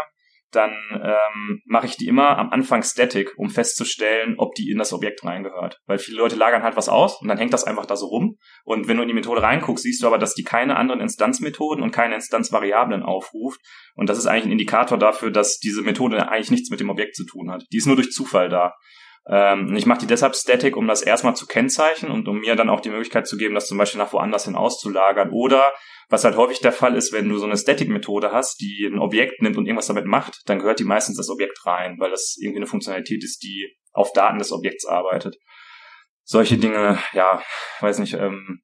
dann 0.50 0.72
ähm, 0.92 1.60
mache 1.66 1.86
ich 1.86 1.96
die 1.96 2.06
immer 2.06 2.38
am 2.38 2.50
Anfang 2.50 2.82
static, 2.82 3.32
um 3.36 3.50
festzustellen, 3.50 4.36
ob 4.38 4.54
die 4.54 4.70
in 4.70 4.78
das 4.78 4.92
Objekt 4.92 5.22
reingehört. 5.24 5.78
Weil 5.86 5.98
viele 5.98 6.18
Leute 6.18 6.36
lagern 6.36 6.62
halt 6.62 6.76
was 6.76 6.88
aus 6.88 7.20
und 7.20 7.28
dann 7.28 7.36
hängt 7.36 7.52
das 7.52 7.64
einfach 7.64 7.84
da 7.84 7.96
so 7.96 8.06
rum. 8.06 8.38
Und 8.64 8.88
wenn 8.88 8.96
du 8.96 9.02
in 9.02 9.08
die 9.08 9.14
Methode 9.14 9.42
reinguckst, 9.42 9.82
siehst 9.84 10.02
du 10.02 10.06
aber, 10.06 10.18
dass 10.18 10.34
die 10.34 10.44
keine 10.44 10.76
anderen 10.76 11.00
Instanzmethoden 11.00 11.84
und 11.84 11.90
keine 11.90 12.14
Instanzvariablen 12.14 13.02
aufruft. 13.02 13.60
Und 13.94 14.08
das 14.08 14.18
ist 14.18 14.26
eigentlich 14.26 14.46
ein 14.46 14.52
Indikator 14.52 14.96
dafür, 14.96 15.30
dass 15.30 15.58
diese 15.58 15.82
Methode 15.82 16.28
eigentlich 16.28 16.50
nichts 16.50 16.70
mit 16.70 16.80
dem 16.80 16.90
Objekt 16.90 17.14
zu 17.14 17.26
tun 17.26 17.50
hat. 17.50 17.64
Die 17.72 17.76
ist 17.76 17.86
nur 17.86 17.96
durch 17.96 18.10
Zufall 18.10 18.48
da. 18.48 18.74
Ähm, 19.30 19.76
ich 19.76 19.84
mache 19.84 20.00
die 20.00 20.06
deshalb 20.06 20.34
static, 20.34 20.76
um 20.76 20.86
das 20.86 21.02
erstmal 21.02 21.36
zu 21.36 21.46
kennzeichnen 21.46 22.10
und 22.10 22.26
um 22.28 22.38
mir 22.38 22.56
dann 22.56 22.70
auch 22.70 22.80
die 22.80 22.88
Möglichkeit 22.88 23.26
zu 23.26 23.36
geben, 23.36 23.54
das 23.54 23.66
zum 23.66 23.76
Beispiel 23.76 23.98
nach 23.98 24.12
woanders 24.12 24.46
hin 24.46 24.54
auszulagern. 24.54 25.30
Oder 25.30 25.72
was 26.08 26.24
halt 26.24 26.36
häufig 26.36 26.60
der 26.60 26.72
Fall 26.72 26.96
ist, 26.96 27.12
wenn 27.12 27.28
du 27.28 27.36
so 27.36 27.44
eine 27.44 27.56
Static-Methode 27.56 28.32
hast, 28.32 28.60
die 28.60 28.88
ein 28.90 28.98
Objekt 28.98 29.42
nimmt 29.42 29.58
und 29.58 29.66
irgendwas 29.66 29.86
damit 29.86 30.06
macht, 30.06 30.40
dann 30.46 30.58
gehört 30.58 30.78
die 30.78 30.84
meistens 30.84 31.16
das 31.16 31.28
Objekt 31.28 31.66
rein, 31.66 31.96
weil 31.98 32.10
das 32.10 32.36
irgendwie 32.40 32.60
eine 32.60 32.66
Funktionalität 32.66 33.22
ist, 33.22 33.42
die 33.42 33.76
auf 33.92 34.12
Daten 34.12 34.38
des 34.38 34.52
Objekts 34.52 34.86
arbeitet. 34.86 35.36
Solche 36.24 36.56
Dinge, 36.56 36.98
ja, 37.12 37.42
weiß 37.80 37.98
nicht, 37.98 38.14
ähm, 38.14 38.62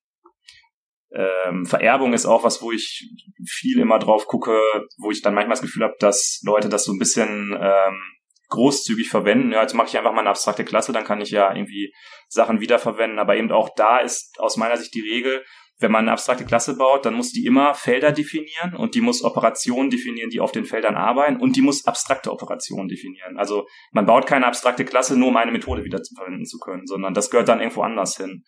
ähm, 1.14 1.64
Vererbung 1.66 2.12
ist 2.12 2.27
auch 2.27 2.42
was, 2.42 2.61
wo 2.61 2.72
ich 2.72 3.09
viel 3.46 3.79
immer 3.79 3.98
drauf 3.98 4.27
gucke, 4.27 4.59
wo 4.98 5.11
ich 5.11 5.22
dann 5.22 5.35
manchmal 5.35 5.55
das 5.55 5.62
Gefühl 5.62 5.85
habe, 5.85 5.94
dass 6.00 6.40
Leute 6.44 6.68
das 6.68 6.85
so 6.85 6.92
ein 6.92 6.98
bisschen 6.98 7.57
ähm, 7.59 8.00
großzügig 8.48 9.09
verwenden. 9.09 9.52
Ja, 9.52 9.62
jetzt 9.62 9.74
mache 9.74 9.88
ich 9.88 9.98
einfach 9.98 10.12
mal 10.12 10.20
eine 10.20 10.30
abstrakte 10.30 10.64
Klasse, 10.64 10.92
dann 10.92 11.04
kann 11.04 11.20
ich 11.20 11.30
ja 11.30 11.54
irgendwie 11.54 11.92
Sachen 12.28 12.61
wiederverwenden. 12.61 13.18
Aber 13.18 13.37
eben 13.37 13.50
auch 13.52 13.70
da 13.76 13.98
ist 13.98 14.38
aus 14.38 14.57
meiner 14.57 14.76
Sicht 14.76 14.94
die 14.94 15.00
Regel, 15.00 15.44
wenn 15.78 15.90
man 15.90 16.04
eine 16.04 16.12
abstrakte 16.12 16.44
Klasse 16.44 16.76
baut, 16.76 17.04
dann 17.04 17.14
muss 17.14 17.33
die 17.33 17.46
immer 17.46 17.74
Felder 17.74 18.12
definieren 18.12 18.76
und 18.76 18.94
die 18.94 19.00
muss 19.00 19.24
Operationen 19.24 19.90
definieren, 19.90 20.30
die 20.30 20.40
auf 20.40 20.52
den 20.52 20.64
Feldern 20.64 20.94
arbeiten 20.94 21.40
und 21.40 21.57
die 21.57 21.62
muss 21.62 21.85
abstrakte 21.85 22.30
Operationen 22.30 22.88
definieren. 22.88 23.37
Also 23.37 23.66
man 23.90 24.07
baut 24.07 24.26
keine 24.26 24.46
abstrakte 24.46 24.85
Klasse 24.85 25.16
nur, 25.18 25.28
um 25.28 25.37
eine 25.37 25.50
Methode 25.50 25.85
wieder 25.85 26.00
verwenden 26.16 26.46
zu 26.46 26.59
können, 26.59 26.87
sondern 26.87 27.12
das 27.12 27.30
gehört 27.30 27.48
dann 27.48 27.61
irgendwo 27.61 27.83
anders 27.83 28.16
hin. 28.16 28.44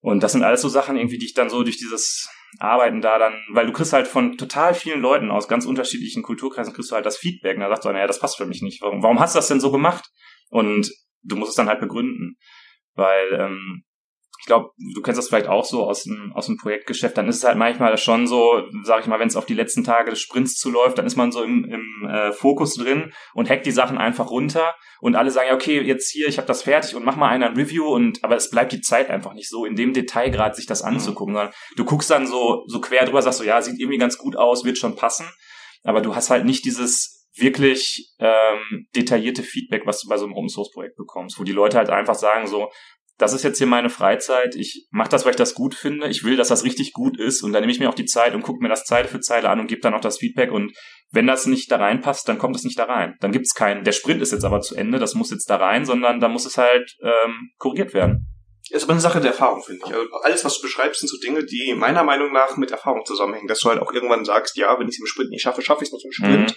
Und 0.00 0.22
das 0.22 0.32
sind 0.32 0.44
alles 0.44 0.62
so 0.62 0.68
Sachen 0.68 0.96
irgendwie, 0.96 1.18
die 1.18 1.26
ich 1.26 1.34
dann 1.34 1.50
so 1.50 1.62
durch 1.62 1.78
dieses 1.78 2.28
arbeiten 2.58 3.00
da 3.00 3.18
dann, 3.18 3.34
weil 3.50 3.66
du 3.66 3.72
kriegst 3.72 3.92
halt 3.92 4.06
von 4.06 4.36
total 4.36 4.74
vielen 4.74 5.00
Leuten 5.00 5.30
aus 5.30 5.48
ganz 5.48 5.64
unterschiedlichen 5.64 6.22
Kulturkreisen 6.22 6.74
kriegst 6.74 6.90
du 6.90 6.94
halt 6.94 7.06
das 7.06 7.16
Feedback. 7.16 7.56
Und 7.56 7.62
da 7.62 7.68
sagst 7.68 7.84
du, 7.84 7.92
naja, 7.92 8.06
das 8.06 8.20
passt 8.20 8.36
für 8.36 8.46
mich 8.46 8.62
nicht. 8.62 8.82
Warum, 8.82 9.02
warum 9.02 9.20
hast 9.20 9.34
du 9.34 9.38
das 9.38 9.48
denn 9.48 9.60
so 9.60 9.72
gemacht? 9.72 10.04
Und 10.50 10.90
du 11.22 11.36
musst 11.36 11.50
es 11.50 11.56
dann 11.56 11.68
halt 11.68 11.80
begründen. 11.80 12.36
Weil 12.94 13.32
ähm, 13.32 13.84
ich 14.42 14.46
glaube, 14.46 14.70
du 14.76 15.00
kennst 15.02 15.18
das 15.18 15.28
vielleicht 15.28 15.46
auch 15.46 15.64
so 15.64 15.84
aus 15.84 16.02
dem, 16.02 16.32
aus 16.34 16.46
dem 16.46 16.56
Projektgeschäft, 16.56 17.16
dann 17.16 17.28
ist 17.28 17.36
es 17.36 17.44
halt 17.44 17.56
manchmal 17.56 17.96
schon 17.96 18.26
so, 18.26 18.64
sag 18.82 19.00
ich 19.00 19.06
mal, 19.06 19.20
wenn 19.20 19.28
es 19.28 19.36
auf 19.36 19.46
die 19.46 19.54
letzten 19.54 19.84
Tage 19.84 20.10
des 20.10 20.18
Sprints 20.18 20.56
zuläuft, 20.56 20.98
dann 20.98 21.06
ist 21.06 21.14
man 21.14 21.30
so 21.30 21.44
im, 21.44 21.64
im 21.64 22.08
äh, 22.10 22.32
Fokus 22.32 22.74
drin 22.74 23.12
und 23.34 23.48
hackt 23.48 23.66
die 23.66 23.70
Sachen 23.70 23.98
einfach 23.98 24.30
runter. 24.30 24.74
Und 25.00 25.14
alle 25.14 25.30
sagen, 25.30 25.46
ja, 25.48 25.54
okay, 25.54 25.80
jetzt 25.80 26.10
hier, 26.10 26.26
ich 26.26 26.38
habe 26.38 26.48
das 26.48 26.62
fertig 26.62 26.96
und 26.96 27.04
mach 27.04 27.14
mal 27.14 27.28
einer 27.28 27.50
ein 27.50 27.56
Review. 27.56 27.86
Und 27.86 28.24
aber 28.24 28.34
es 28.34 28.50
bleibt 28.50 28.72
die 28.72 28.80
Zeit 28.80 29.10
einfach 29.10 29.32
nicht 29.32 29.48
so, 29.48 29.64
in 29.64 29.76
dem 29.76 29.92
Detailgrad 29.92 30.56
sich 30.56 30.66
das 30.66 30.82
mhm. 30.82 30.88
anzugucken, 30.88 31.34
sondern 31.34 31.54
du 31.76 31.84
guckst 31.84 32.10
dann 32.10 32.26
so, 32.26 32.64
so 32.66 32.80
quer 32.80 33.04
drüber, 33.04 33.22
sagst 33.22 33.38
so, 33.38 33.44
ja, 33.44 33.62
sieht 33.62 33.78
irgendwie 33.78 33.98
ganz 33.98 34.18
gut 34.18 34.36
aus, 34.36 34.64
wird 34.64 34.76
schon 34.76 34.96
passen, 34.96 35.26
aber 35.84 36.00
du 36.00 36.16
hast 36.16 36.30
halt 36.30 36.44
nicht 36.44 36.64
dieses 36.64 37.22
wirklich 37.36 38.12
ähm, 38.18 38.86
detaillierte 38.94 39.42
Feedback, 39.42 39.86
was 39.86 40.00
du 40.00 40.08
bei 40.08 40.16
so 40.16 40.24
einem 40.24 40.34
Open 40.34 40.48
Source 40.48 40.70
Projekt 40.70 40.96
bekommst, 40.96 41.38
wo 41.38 41.44
die 41.44 41.52
Leute 41.52 41.78
halt 41.78 41.90
einfach 41.90 42.14
sagen 42.14 42.46
so, 42.46 42.70
das 43.18 43.32
ist 43.32 43.42
jetzt 43.42 43.58
hier 43.58 43.66
meine 43.66 43.90
Freizeit, 43.90 44.54
ich 44.56 44.88
mache 44.90 45.10
das, 45.10 45.24
weil 45.24 45.32
ich 45.32 45.36
das 45.36 45.54
gut 45.54 45.74
finde, 45.74 46.08
ich 46.08 46.24
will, 46.24 46.36
dass 46.36 46.48
das 46.48 46.64
richtig 46.64 46.92
gut 46.92 47.18
ist 47.18 47.42
und 47.42 47.52
dann 47.52 47.60
nehme 47.60 47.72
ich 47.72 47.78
mir 47.78 47.88
auch 47.88 47.94
die 47.94 48.06
Zeit 48.06 48.34
und 48.34 48.42
gucke 48.42 48.62
mir 48.62 48.68
das 48.68 48.84
Zeile 48.84 49.08
für 49.08 49.20
Zeile 49.20 49.48
an 49.50 49.60
und 49.60 49.66
gebe 49.66 49.80
dann 49.80 49.94
auch 49.94 50.00
das 50.00 50.18
Feedback 50.18 50.50
und 50.50 50.72
wenn 51.12 51.26
das 51.26 51.46
nicht 51.46 51.70
da 51.70 51.76
reinpasst, 51.76 52.26
dann 52.26 52.38
kommt 52.38 52.56
es 52.56 52.64
nicht 52.64 52.78
da 52.78 52.84
rein. 52.84 53.16
Dann 53.20 53.32
gibt 53.32 53.46
es 53.46 53.54
keinen, 53.54 53.84
der 53.84 53.92
Sprint 53.92 54.22
ist 54.22 54.32
jetzt 54.32 54.44
aber 54.44 54.60
zu 54.60 54.74
Ende, 54.74 54.98
das 54.98 55.14
muss 55.14 55.30
jetzt 55.30 55.48
da 55.50 55.56
rein, 55.56 55.84
sondern 55.84 56.20
da 56.20 56.28
muss 56.28 56.46
es 56.46 56.56
halt 56.56 56.96
ähm, 57.02 57.50
korrigiert 57.58 57.92
werden. 57.92 58.26
ist 58.70 58.84
aber 58.84 58.92
eine 58.92 59.00
Sache 59.00 59.20
der 59.20 59.32
Erfahrung, 59.32 59.62
finde 59.62 59.82
ich. 59.86 59.92
Also 59.94 60.08
alles, 60.22 60.44
was 60.44 60.56
du 60.56 60.62
beschreibst, 60.62 61.00
sind 61.00 61.08
so 61.08 61.18
Dinge, 61.18 61.44
die 61.44 61.74
meiner 61.74 62.02
Meinung 62.02 62.32
nach 62.32 62.56
mit 62.56 62.70
Erfahrung 62.70 63.04
zusammenhängen. 63.04 63.46
Dass 63.46 63.60
du 63.60 63.68
halt 63.68 63.80
auch 63.80 63.92
irgendwann 63.92 64.24
sagst, 64.24 64.56
ja, 64.56 64.78
wenn 64.78 64.88
ich 64.88 64.94
es 64.94 65.00
im 65.00 65.06
Sprint 65.06 65.30
nicht 65.30 65.42
schaffe, 65.42 65.60
schaffe 65.60 65.82
ich 65.84 65.88
es 65.88 65.92
nicht 65.92 66.06
im 66.06 66.12
Sprint. 66.12 66.50
Mhm. 66.50 66.56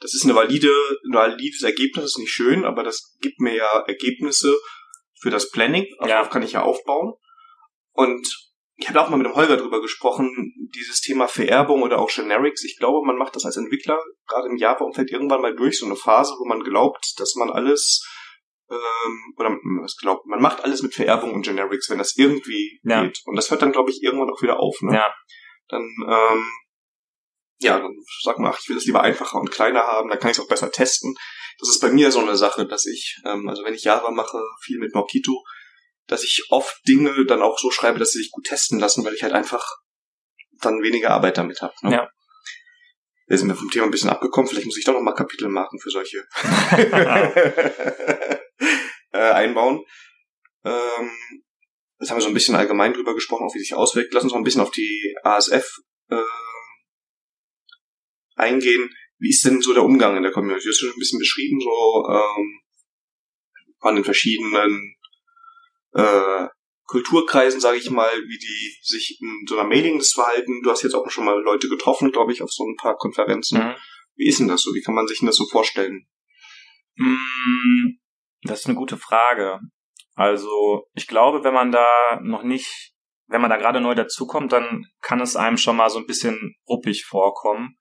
Das 0.00 0.14
ist 0.14 0.24
eine 0.24 0.34
valide, 0.34 0.70
ein 1.06 1.14
valides 1.14 1.62
Ergebnis, 1.62 2.04
das 2.04 2.12
ist 2.12 2.18
nicht 2.18 2.32
schön, 2.32 2.64
aber 2.64 2.84
das 2.84 3.16
gibt 3.20 3.40
mir 3.40 3.56
ja 3.56 3.84
Ergebnisse, 3.86 4.54
für 5.20 5.30
das 5.30 5.50
Planning. 5.50 5.86
Also 5.98 6.10
ja. 6.10 6.16
darauf 6.16 6.30
kann 6.30 6.42
ich 6.42 6.52
ja 6.52 6.62
aufbauen. 6.62 7.14
Und 7.92 8.28
ich 8.76 8.88
habe 8.88 9.00
auch 9.00 9.08
mal 9.10 9.16
mit 9.16 9.26
dem 9.26 9.34
Holger 9.34 9.56
drüber 9.56 9.80
gesprochen, 9.80 10.54
dieses 10.74 11.00
Thema 11.00 11.26
Vererbung 11.26 11.82
oder 11.82 11.98
auch 11.98 12.10
Generics. 12.10 12.62
Ich 12.64 12.78
glaube, 12.78 13.04
man 13.04 13.16
macht 13.16 13.34
das 13.34 13.44
als 13.44 13.56
Entwickler 13.56 13.98
gerade 14.28 14.48
im 14.48 14.56
Java-Umfeld 14.56 15.10
irgendwann 15.10 15.42
mal 15.42 15.54
durch, 15.56 15.78
so 15.78 15.86
eine 15.86 15.96
Phase, 15.96 16.34
wo 16.38 16.46
man 16.46 16.60
glaubt, 16.60 17.14
dass 17.18 17.34
man 17.34 17.50
alles 17.50 18.06
ähm, 18.70 19.34
oder 19.36 19.50
was 19.82 19.96
glaubt, 19.96 20.26
man 20.26 20.40
macht 20.40 20.62
alles 20.62 20.82
mit 20.82 20.94
Vererbung 20.94 21.32
und 21.32 21.42
Generics, 21.42 21.90
wenn 21.90 21.98
das 21.98 22.16
irgendwie 22.16 22.80
ja. 22.84 23.02
geht. 23.02 23.20
Und 23.24 23.36
das 23.36 23.50
hört 23.50 23.62
dann, 23.62 23.72
glaube 23.72 23.90
ich, 23.90 24.02
irgendwann 24.02 24.30
auch 24.30 24.42
wieder 24.42 24.60
auf. 24.60 24.80
Ne? 24.82 24.94
Ja. 24.94 25.12
Dann, 25.68 25.82
ähm, 25.82 26.44
ja, 27.60 27.78
dann 27.78 27.96
sag 28.22 28.38
mal, 28.38 28.50
ach, 28.50 28.58
ich 28.60 28.68
will 28.68 28.76
das 28.76 28.84
lieber 28.84 29.02
einfacher 29.02 29.38
und 29.38 29.50
kleiner 29.50 29.82
haben, 29.82 30.08
dann 30.08 30.18
kann 30.18 30.30
ich 30.30 30.38
es 30.38 30.44
auch 30.44 30.48
besser 30.48 30.70
testen 30.70 31.16
das 31.58 31.70
ist 31.70 31.80
bei 31.80 31.90
mir 31.90 32.12
so 32.12 32.20
eine 32.20 32.36
Sache, 32.36 32.66
dass 32.66 32.86
ich, 32.86 33.20
ähm, 33.24 33.48
also 33.48 33.64
wenn 33.64 33.74
ich 33.74 33.84
Java 33.84 34.10
mache, 34.10 34.40
viel 34.60 34.78
mit 34.78 34.94
Mockito, 34.94 35.44
dass 36.06 36.22
ich 36.22 36.46
oft 36.50 36.80
Dinge 36.86 37.26
dann 37.26 37.42
auch 37.42 37.58
so 37.58 37.70
schreibe, 37.70 37.98
dass 37.98 38.12
sie 38.12 38.18
sich 38.18 38.30
gut 38.30 38.46
testen 38.46 38.78
lassen, 38.78 39.04
weil 39.04 39.14
ich 39.14 39.22
halt 39.22 39.32
einfach 39.32 39.66
dann 40.60 40.82
weniger 40.82 41.10
Arbeit 41.10 41.36
damit 41.36 41.60
habe. 41.60 41.74
Ne? 41.82 41.92
Ja. 41.92 42.08
Wir 43.26 43.36
sind 43.36 43.48
wir 43.48 43.56
vom 43.56 43.70
Thema 43.70 43.84
ein 43.84 43.90
bisschen 43.90 44.08
abgekommen, 44.08 44.48
vielleicht 44.48 44.66
muss 44.66 44.78
ich 44.78 44.84
doch 44.84 44.94
noch 44.94 45.02
mal 45.02 45.14
Kapitelmarken 45.14 45.80
für 45.80 45.90
solche 45.90 46.18
äh, 49.12 49.18
einbauen. 49.18 49.84
Ähm, 50.64 51.10
jetzt 51.98 52.10
haben 52.10 52.18
wir 52.18 52.22
so 52.22 52.28
ein 52.28 52.34
bisschen 52.34 52.54
allgemein 52.54 52.94
drüber 52.94 53.14
gesprochen, 53.14 53.44
auch 53.44 53.54
wie 53.54 53.60
sich 53.60 53.74
auswirkt. 53.74 54.14
Lass 54.14 54.22
uns 54.22 54.32
noch 54.32 54.38
ein 54.38 54.44
bisschen 54.44 54.62
auf 54.62 54.70
die 54.70 55.16
ASF 55.24 55.80
äh, 56.10 56.22
eingehen. 58.38 58.90
Wie 59.18 59.30
ist 59.30 59.44
denn 59.44 59.60
so 59.60 59.74
der 59.74 59.84
Umgang 59.84 60.16
in 60.16 60.22
der 60.22 60.32
Community? 60.32 60.64
Du 60.64 60.70
hast 60.70 60.78
schon 60.78 60.90
ein 60.90 60.98
bisschen 60.98 61.18
beschrieben, 61.18 61.60
so 61.60 62.06
ähm, 62.10 62.60
von 63.80 63.94
den 63.94 64.04
verschiedenen 64.04 64.94
äh, 65.92 66.46
Kulturkreisen, 66.86 67.60
sage 67.60 67.78
ich 67.78 67.90
mal, 67.90 68.10
wie 68.10 68.38
die 68.38 68.78
sich 68.82 69.18
in 69.20 69.44
so 69.46 69.58
einer 69.58 69.68
Mailinglist 69.68 70.14
verhalten. 70.14 70.62
Du 70.62 70.70
hast 70.70 70.82
jetzt 70.82 70.94
auch 70.94 71.10
schon 71.10 71.24
mal 71.24 71.38
Leute 71.42 71.68
getroffen, 71.68 72.12
glaube 72.12 72.32
ich, 72.32 72.42
auf 72.42 72.50
so 72.50 72.64
ein 72.64 72.76
paar 72.76 72.96
Konferenzen. 72.96 73.58
Mhm. 73.58 73.74
Wie 74.16 74.26
ist 74.26 74.40
denn 74.40 74.48
das 74.48 74.62
so? 74.62 74.74
Wie 74.74 74.80
kann 74.80 74.94
man 74.94 75.06
sich 75.06 75.18
denn 75.18 75.26
das 75.26 75.36
so 75.36 75.46
vorstellen? 75.46 76.06
Mm, 76.96 77.98
das 78.42 78.60
ist 78.60 78.66
eine 78.66 78.74
gute 78.74 78.96
Frage. 78.96 79.60
Also 80.14 80.88
ich 80.94 81.06
glaube, 81.06 81.44
wenn 81.44 81.54
man 81.54 81.70
da 81.70 82.20
noch 82.22 82.42
nicht, 82.42 82.94
wenn 83.26 83.40
man 83.40 83.50
da 83.50 83.56
gerade 83.56 83.80
neu 83.80 83.94
dazukommt, 83.94 84.52
dann 84.52 84.86
kann 85.00 85.20
es 85.20 85.36
einem 85.36 85.56
schon 85.56 85.76
mal 85.76 85.90
so 85.90 85.98
ein 85.98 86.06
bisschen 86.06 86.56
ruppig 86.68 87.04
vorkommen. 87.04 87.77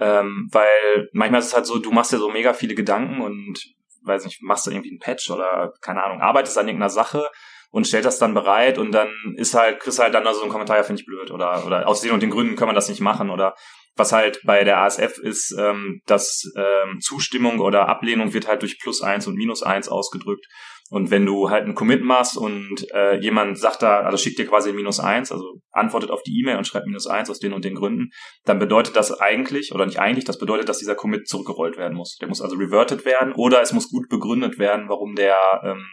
Ähm, 0.00 0.48
weil 0.50 1.08
manchmal 1.12 1.40
ist 1.40 1.48
es 1.48 1.54
halt 1.54 1.66
so, 1.66 1.78
du 1.78 1.90
machst 1.90 2.12
dir 2.12 2.18
so 2.18 2.30
mega 2.30 2.52
viele 2.52 2.74
Gedanken 2.74 3.20
und 3.20 3.58
weiß 4.02 4.24
nicht, 4.24 4.42
machst 4.42 4.66
du 4.66 4.70
irgendwie 4.70 4.90
einen 4.90 4.98
Patch 4.98 5.30
oder 5.30 5.72
keine 5.82 6.02
Ahnung, 6.02 6.20
arbeitest 6.20 6.56
an 6.58 6.66
irgendeiner 6.66 6.90
Sache 6.90 7.28
und 7.70 7.86
stellst 7.86 8.06
das 8.06 8.18
dann 8.18 8.34
bereit 8.34 8.78
und 8.78 8.92
dann 8.92 9.10
ist 9.36 9.54
halt, 9.54 9.80
kriegst 9.80 9.98
halt 9.98 10.14
dann 10.14 10.24
so 10.34 10.42
ein 10.42 10.48
Kommentar, 10.48 10.78
ja, 10.78 10.82
finde 10.82 11.00
ich 11.00 11.06
blöd 11.06 11.30
oder, 11.30 11.66
oder 11.66 11.86
aus 11.86 12.00
den 12.00 12.12
und 12.12 12.22
den 12.22 12.30
Gründen 12.30 12.56
können 12.56 12.70
wir 12.70 12.74
das 12.74 12.88
nicht 12.88 13.00
machen 13.00 13.30
oder 13.30 13.54
was 13.96 14.12
halt 14.12 14.40
bei 14.44 14.64
der 14.64 14.78
ASF 14.78 15.18
ist, 15.18 15.54
ähm, 15.58 16.00
dass 16.06 16.50
ähm, 16.56 17.00
Zustimmung 17.00 17.60
oder 17.60 17.88
Ablehnung 17.88 18.32
wird 18.32 18.48
halt 18.48 18.62
durch 18.62 18.80
plus 18.80 19.02
eins 19.02 19.26
und 19.26 19.34
minus 19.34 19.62
eins 19.62 19.88
ausgedrückt. 19.88 20.46
Und 20.90 21.12
wenn 21.12 21.24
du 21.24 21.50
halt 21.50 21.64
einen 21.64 21.76
Commit 21.76 22.02
machst 22.02 22.36
und 22.36 22.84
äh, 22.92 23.16
jemand 23.20 23.56
sagt 23.58 23.82
da, 23.82 24.00
also 24.00 24.18
schickt 24.18 24.40
dir 24.40 24.46
quasi 24.46 24.72
minus 24.72 24.98
eins, 24.98 25.30
also 25.30 25.60
antwortet 25.70 26.10
auf 26.10 26.24
die 26.24 26.36
E-Mail 26.40 26.56
und 26.56 26.66
schreibt 26.66 26.86
minus 26.86 27.06
eins 27.06 27.30
aus 27.30 27.38
den 27.38 27.52
und 27.52 27.64
den 27.64 27.76
Gründen, 27.76 28.10
dann 28.44 28.58
bedeutet 28.58 28.96
das 28.96 29.12
eigentlich, 29.12 29.72
oder 29.72 29.86
nicht 29.86 30.00
eigentlich, 30.00 30.24
das 30.24 30.38
bedeutet, 30.38 30.68
dass 30.68 30.78
dieser 30.78 30.96
Commit 30.96 31.28
zurückgerollt 31.28 31.76
werden 31.76 31.96
muss. 31.96 32.16
Der 32.16 32.26
muss 32.26 32.42
also 32.42 32.56
reverted 32.56 33.04
werden 33.04 33.32
oder 33.34 33.62
es 33.62 33.72
muss 33.72 33.88
gut 33.88 34.08
begründet 34.08 34.58
werden, 34.58 34.88
warum 34.88 35.14
der, 35.14 35.38
ähm, 35.64 35.86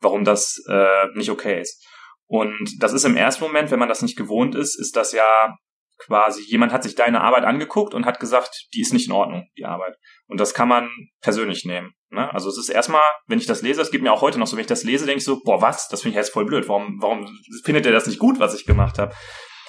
warum 0.00 0.24
das 0.24 0.62
äh, 0.68 1.08
nicht 1.14 1.30
okay 1.30 1.60
ist. 1.60 1.84
Und 2.26 2.70
das 2.80 2.92
ist 2.92 3.04
im 3.04 3.16
ersten 3.16 3.42
Moment, 3.42 3.72
wenn 3.72 3.80
man 3.80 3.88
das 3.88 4.02
nicht 4.02 4.16
gewohnt 4.16 4.54
ist, 4.54 4.78
ist 4.78 4.96
das 4.96 5.12
ja 5.12 5.56
quasi, 5.98 6.42
jemand 6.42 6.72
hat 6.72 6.82
sich 6.82 6.94
deine 6.94 7.20
Arbeit 7.20 7.44
angeguckt 7.44 7.94
und 7.94 8.06
hat 8.06 8.20
gesagt, 8.20 8.68
die 8.74 8.80
ist 8.80 8.92
nicht 8.92 9.06
in 9.06 9.12
Ordnung, 9.12 9.48
die 9.56 9.64
Arbeit. 9.64 9.96
Und 10.26 10.40
das 10.40 10.54
kann 10.54 10.68
man 10.68 10.90
persönlich 11.20 11.64
nehmen. 11.64 11.92
Ne? 12.10 12.32
Also 12.32 12.48
es 12.48 12.58
ist 12.58 12.68
erstmal, 12.68 13.02
wenn 13.26 13.38
ich 13.38 13.46
das 13.46 13.62
lese, 13.62 13.80
es 13.80 13.90
geht 13.90 14.02
mir 14.02 14.12
auch 14.12 14.22
heute 14.22 14.38
noch 14.38 14.46
so, 14.46 14.56
wenn 14.56 14.62
ich 14.62 14.66
das 14.66 14.84
lese, 14.84 15.06
denke 15.06 15.18
ich 15.18 15.24
so, 15.24 15.40
boah, 15.42 15.60
was? 15.60 15.88
Das 15.88 16.02
finde 16.02 16.10
ich 16.10 16.16
jetzt 16.16 16.32
voll 16.32 16.46
blöd. 16.46 16.68
Warum, 16.68 16.98
warum 17.00 17.26
findet 17.64 17.86
ihr 17.86 17.92
das 17.92 18.06
nicht 18.06 18.18
gut, 18.18 18.38
was 18.38 18.54
ich 18.54 18.66
gemacht 18.66 18.98
habe? 18.98 19.14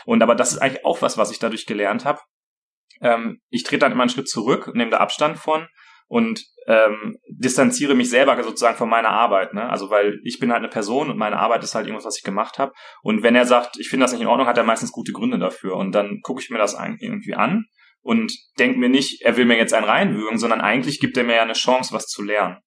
Und 0.06 0.22
aber 0.22 0.36
das 0.36 0.54
ist 0.54 0.60
eigentlich 0.60 0.86
auch 0.86 1.02
was, 1.02 1.18
was 1.18 1.32
ich 1.32 1.40
dadurch 1.40 1.66
gelernt 1.66 2.06
habe. 2.06 2.20
Ähm, 3.02 3.42
ich 3.50 3.64
trete 3.64 3.80
dann 3.80 3.92
immer 3.92 4.04
einen 4.04 4.10
Schritt 4.10 4.30
zurück, 4.30 4.72
nehme 4.74 4.92
da 4.92 4.98
Abstand 4.98 5.38
von 5.38 5.68
und 6.08 6.44
ähm, 6.68 7.18
distanziere 7.30 7.96
mich 7.96 8.10
selber 8.10 8.42
sozusagen 8.44 8.78
von 8.78 8.90
meiner 8.90 9.10
Arbeit. 9.10 9.54
Ne? 9.54 9.70
Also 9.70 9.90
weil 9.90 10.20
ich 10.24 10.40
bin 10.40 10.52
halt 10.52 10.60
eine 10.60 10.70
Person 10.70 11.10
und 11.10 11.18
meine 11.18 11.38
Arbeit 11.38 11.64
ist 11.64 11.76
halt 11.76 11.86
irgendwas, 11.86 12.06
was 12.06 12.18
ich 12.18 12.24
gemacht 12.24 12.60
habe. 12.60 12.74
Und 13.02 13.24
wenn 13.24 13.36
er 13.36 13.46
sagt, 13.46 13.78
ich 13.80 13.90
finde 13.90 14.04
das 14.04 14.12
nicht 14.12 14.22
in 14.22 14.28
Ordnung, 14.28 14.48
hat 14.48 14.58
er 14.58 14.64
meistens 14.64 14.92
gute 14.92 15.12
Gründe 15.12 15.40
dafür. 15.40 15.76
Und 15.76 15.94
dann 15.94 16.22
gucke 16.22 16.42
ich 16.42 16.50
mir 16.50 16.58
das 16.58 16.76
irgendwie 17.00 17.36
an 17.36 17.66
und 18.02 18.34
denke 18.60 18.80
mir 18.80 18.90
nicht, 18.90 19.22
er 19.24 19.38
will 19.38 19.46
mir 19.46 19.58
jetzt 19.58 19.74
einen 19.74 19.86
reinwürgen, 19.86 20.38
sondern 20.38 20.62
eigentlich 20.62 21.00
gibt 21.00 21.18
er 21.18 21.24
mir 21.24 21.36
ja 21.36 21.42
eine 21.42 21.54
Chance, 21.54 21.94
was 21.94 22.06
zu 22.06 22.22
lernen. 22.22 22.58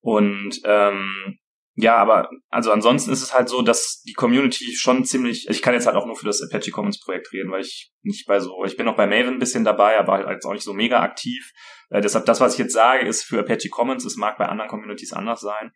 Und 0.00 0.60
ähm, 0.64 1.38
ja, 1.76 1.96
aber 1.96 2.30
also 2.50 2.70
ansonsten 2.70 3.10
ist 3.10 3.22
es 3.22 3.34
halt 3.34 3.48
so, 3.48 3.60
dass 3.60 4.02
die 4.02 4.12
Community 4.12 4.76
schon 4.76 5.04
ziemlich, 5.04 5.48
ich 5.48 5.60
kann 5.60 5.74
jetzt 5.74 5.86
halt 5.86 5.96
auch 5.96 6.06
nur 6.06 6.14
für 6.14 6.26
das 6.26 6.40
Apache 6.40 6.70
Commons 6.70 7.00
Projekt 7.00 7.32
reden, 7.32 7.50
weil 7.50 7.62
ich 7.62 7.92
nicht 8.02 8.26
bei 8.26 8.38
so, 8.38 8.64
ich 8.64 8.76
bin 8.76 8.86
auch 8.86 8.94
bei 8.94 9.06
Maven 9.06 9.34
ein 9.34 9.38
bisschen 9.40 9.64
dabei, 9.64 9.98
aber 9.98 10.12
halt 10.12 10.28
jetzt 10.28 10.46
auch 10.46 10.52
nicht 10.52 10.62
so 10.62 10.72
mega 10.72 11.00
aktiv. 11.02 11.52
Äh, 11.90 12.00
deshalb 12.00 12.26
das, 12.26 12.40
was 12.40 12.52
ich 12.52 12.60
jetzt 12.60 12.74
sage, 12.74 13.04
ist 13.06 13.24
für 13.24 13.40
Apache 13.40 13.70
Commons, 13.70 14.04
es 14.04 14.16
mag 14.16 14.38
bei 14.38 14.46
anderen 14.46 14.70
Communities 14.70 15.12
anders 15.12 15.40
sein. 15.40 15.72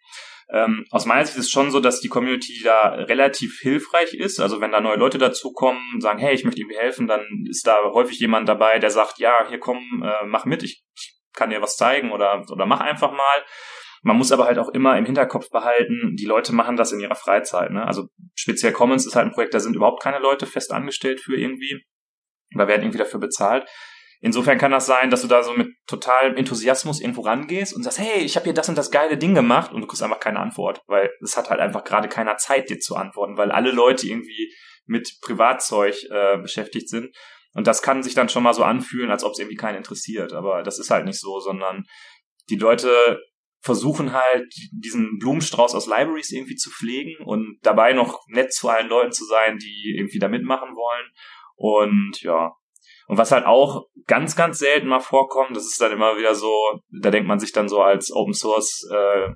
Ähm, 0.51 0.87
aus 0.91 1.05
meiner 1.05 1.25
Sicht 1.27 1.37
ist 1.37 1.47
es 1.47 1.51
schon 1.51 1.73
so, 1.73 1.81
dass 1.81 2.01
die 2.01 2.09
Community 2.09 2.63
da 2.63 2.91
relativ 2.91 3.59
hilfreich 3.61 4.15
ist. 4.15 4.39
Also 4.39 4.61
wenn 4.61 4.71
da 4.71 4.81
neue 4.81 4.97
Leute 4.97 5.19
dazukommen, 5.19 6.01
sagen, 6.01 6.21
hey, 6.21 6.33
ich 6.33 6.45
möchte 6.45 6.61
irgendwie 6.61 6.79
helfen, 6.79 7.09
dann 7.09 7.27
ist 7.51 7.67
da 7.67 7.77
häufig 7.93 8.21
jemand 8.21 8.49
dabei, 8.49 8.79
der 8.79 8.91
sagt, 8.91 9.19
ja, 9.19 9.47
hier 9.49 9.59
komm, 9.59 10.05
äh, 10.05 10.27
mach 10.27 10.45
mit, 10.45 10.63
ich 10.63 10.85
kann 11.35 11.51
dir 11.51 11.61
was 11.61 11.77
zeigen 11.77 12.13
oder, 12.13 12.45
oder 12.51 12.67
mach 12.67 12.81
einfach 12.81 13.11
mal. 13.11 13.45
Man 14.09 14.16
muss 14.16 14.33
aber 14.33 14.47
halt 14.47 14.57
auch 14.57 14.71
immer 14.71 14.97
im 14.97 15.05
Hinterkopf 15.05 15.51
behalten, 15.51 16.16
die 16.16 16.25
Leute 16.25 16.55
machen 16.55 16.79
das 16.79 16.92
in 16.92 17.01
ihrer 17.01 17.14
Freizeit. 17.14 17.71
Ne? 17.71 17.87
Also 17.87 18.09
speziell 18.35 18.73
Commons 18.73 19.05
ist 19.05 19.14
halt 19.14 19.27
ein 19.27 19.33
Projekt, 19.33 19.53
da 19.53 19.61
sind 19.61 19.77
überhaupt 19.77 20.03
keine 20.03 20.18
Leute 20.18 20.47
fest 20.47 20.73
angestellt 20.73 21.21
für 21.21 21.37
irgendwie. 21.37 21.85
Da 22.57 22.66
werden 22.66 22.85
irgendwie 22.85 22.97
dafür 22.97 23.21
bezahlt. 23.21 23.68
Insofern 24.23 24.57
kann 24.57 24.71
das 24.71 24.87
sein, 24.87 25.11
dass 25.11 25.21
du 25.21 25.29
da 25.29 25.42
so 25.42 25.53
mit 25.53 25.75
totalem 25.87 26.38
Enthusiasmus 26.38 27.03
irgendwo 27.03 27.21
rangehst 27.21 27.77
und 27.77 27.83
sagst, 27.83 27.99
hey, 27.99 28.23
ich 28.23 28.37
habe 28.37 28.44
hier 28.44 28.55
das 28.55 28.71
und 28.71 28.79
das 28.79 28.90
geile 28.90 29.18
Ding 29.18 29.35
gemacht 29.35 29.75
und 29.75 29.83
du 29.83 29.87
kriegst 29.87 30.03
einfach 30.03 30.21
keine 30.21 30.40
Antwort, 30.40 30.81
weil 30.87 31.11
es 31.23 31.37
hat 31.37 31.51
halt 31.51 31.61
einfach 31.61 31.85
gerade 31.85 32.09
keiner 32.09 32.38
Zeit, 32.38 32.71
dir 32.71 32.79
zu 32.79 32.97
antworten, 32.97 33.37
weil 33.37 33.53
alle 33.53 33.73
Leute 33.73 34.07
irgendwie 34.07 34.55
mit 34.87 35.18
Privatzeug 35.21 35.97
äh, 36.11 36.38
beschäftigt 36.38 36.88
sind. 36.88 37.14
Und 37.53 37.66
das 37.66 37.83
kann 37.83 38.03
sich 38.03 38.14
dann 38.14 38.31
schon 38.31 38.42
mal 38.42 38.55
so 38.55 38.64
anfühlen, 38.64 39.11
als 39.11 39.23
ob 39.23 39.33
es 39.33 39.38
irgendwie 39.38 39.57
keinen 39.57 39.77
interessiert. 39.77 40.33
Aber 40.33 40.62
das 40.62 40.79
ist 40.79 40.90
halt 40.90 41.05
nicht 41.05 41.21
so, 41.21 41.40
sondern 41.40 41.85
die 42.49 42.57
Leute 42.57 43.18
versuchen 43.68 44.14
halt 44.14 44.50
diesen 44.72 45.18
Blumenstrauß 45.18 45.74
aus 45.74 45.87
Libraries 45.87 46.33
irgendwie 46.33 46.57
zu 46.57 46.70
pflegen 46.70 47.22
und 47.22 47.59
dabei 47.61 47.92
noch 47.92 48.22
nett 48.28 48.50
zu 48.50 48.70
allen 48.70 48.88
Leuten 48.88 49.12
zu 49.12 49.26
sein, 49.26 49.59
die 49.59 49.94
irgendwie 49.94 50.18
da 50.18 50.28
mitmachen 50.28 50.70
wollen. 50.70 51.07
Und 51.54 52.22
ja, 52.22 52.54
und 53.09 53.16
was 53.16 53.33
halt 53.33 53.47
auch 53.47 53.87
ganz, 54.07 54.37
ganz 54.37 54.59
selten 54.59 54.87
mal 54.87 55.01
vorkommt, 55.01 55.57
das 55.57 55.64
ist 55.64 55.81
dann 55.81 55.92
immer 55.92 56.16
wieder 56.16 56.35
so, 56.35 56.55
da 56.90 57.11
denkt 57.11 57.27
man 57.27 57.40
sich 57.40 57.53
dann 57.53 57.68
so 57.68 57.81
als 57.81 58.12
Open 58.12 58.35
Source 58.35 58.87
äh, 58.92 59.31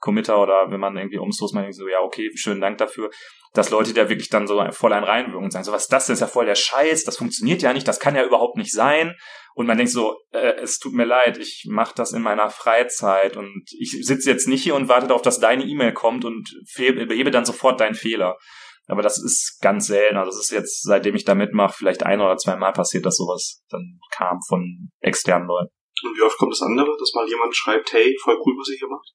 Committer 0.00 0.42
oder 0.42 0.70
wenn 0.70 0.80
man 0.80 0.96
irgendwie 0.96 1.18
Open 1.18 1.32
Source 1.32 1.52
man 1.52 1.70
so, 1.72 1.88
ja, 1.88 2.00
okay, 2.00 2.30
schönen 2.34 2.60
Dank 2.60 2.78
dafür, 2.78 3.10
dass 3.52 3.70
Leute 3.70 3.92
da 3.92 4.08
wirklich 4.08 4.30
dann 4.30 4.46
so 4.46 4.64
voll 4.70 4.94
ein 4.94 5.04
reinwirken 5.04 5.44
und 5.44 5.50
sagen, 5.50 5.64
so 5.64 5.72
was 5.72 5.82
ist 5.82 5.92
das 5.92 6.06
denn, 6.06 6.14
ist 6.14 6.20
ja 6.20 6.26
voll 6.26 6.46
der 6.46 6.54
Scheiß, 6.54 7.04
das 7.04 7.18
funktioniert 7.18 7.60
ja 7.60 7.74
nicht, 7.74 7.86
das 7.86 8.00
kann 8.00 8.16
ja 8.16 8.24
überhaupt 8.24 8.56
nicht 8.56 8.72
sein. 8.72 9.14
Und 9.54 9.66
man 9.66 9.76
denkt 9.76 9.92
so, 9.92 10.16
äh, 10.32 10.54
es 10.62 10.78
tut 10.78 10.94
mir 10.94 11.04
leid, 11.04 11.36
ich 11.36 11.66
mache 11.68 11.94
das 11.94 12.12
in 12.12 12.22
meiner 12.22 12.48
Freizeit 12.48 13.36
und 13.36 13.64
ich 13.78 13.90
sitze 14.06 14.30
jetzt 14.30 14.48
nicht 14.48 14.62
hier 14.62 14.74
und 14.74 14.88
warte 14.88 15.06
darauf, 15.06 15.20
dass 15.20 15.40
deine 15.40 15.64
E-Mail 15.64 15.92
kommt 15.92 16.24
und 16.24 16.50
behebe 16.74 17.30
dann 17.30 17.44
sofort 17.44 17.78
deinen 17.78 17.94
Fehler. 17.94 18.38
Aber 18.92 19.02
das 19.02 19.16
ist 19.16 19.58
ganz 19.62 19.86
selten. 19.86 20.16
Also 20.16 20.30
das 20.30 20.40
ist 20.40 20.50
jetzt, 20.50 20.82
seitdem 20.82 21.14
ich 21.14 21.24
da 21.24 21.34
mitmache, 21.34 21.74
vielleicht 21.76 22.02
ein 22.02 22.20
oder 22.20 22.36
zwei 22.36 22.56
Mal 22.56 22.72
passiert, 22.72 23.06
dass 23.06 23.16
sowas 23.16 23.64
dann 23.70 23.98
kam 24.10 24.38
von 24.46 24.90
externen 25.00 25.48
Leuten. 25.48 25.72
Und 26.04 26.16
wie 26.16 26.22
oft 26.22 26.36
kommt 26.36 26.52
das 26.52 26.62
andere, 26.62 26.94
dass 26.98 27.14
mal 27.14 27.28
jemand 27.28 27.56
schreibt, 27.56 27.92
hey, 27.92 28.14
voll 28.22 28.36
cool, 28.44 28.54
was 28.58 28.68
ihr 28.68 28.78
hier 28.78 28.88
macht? 28.88 29.12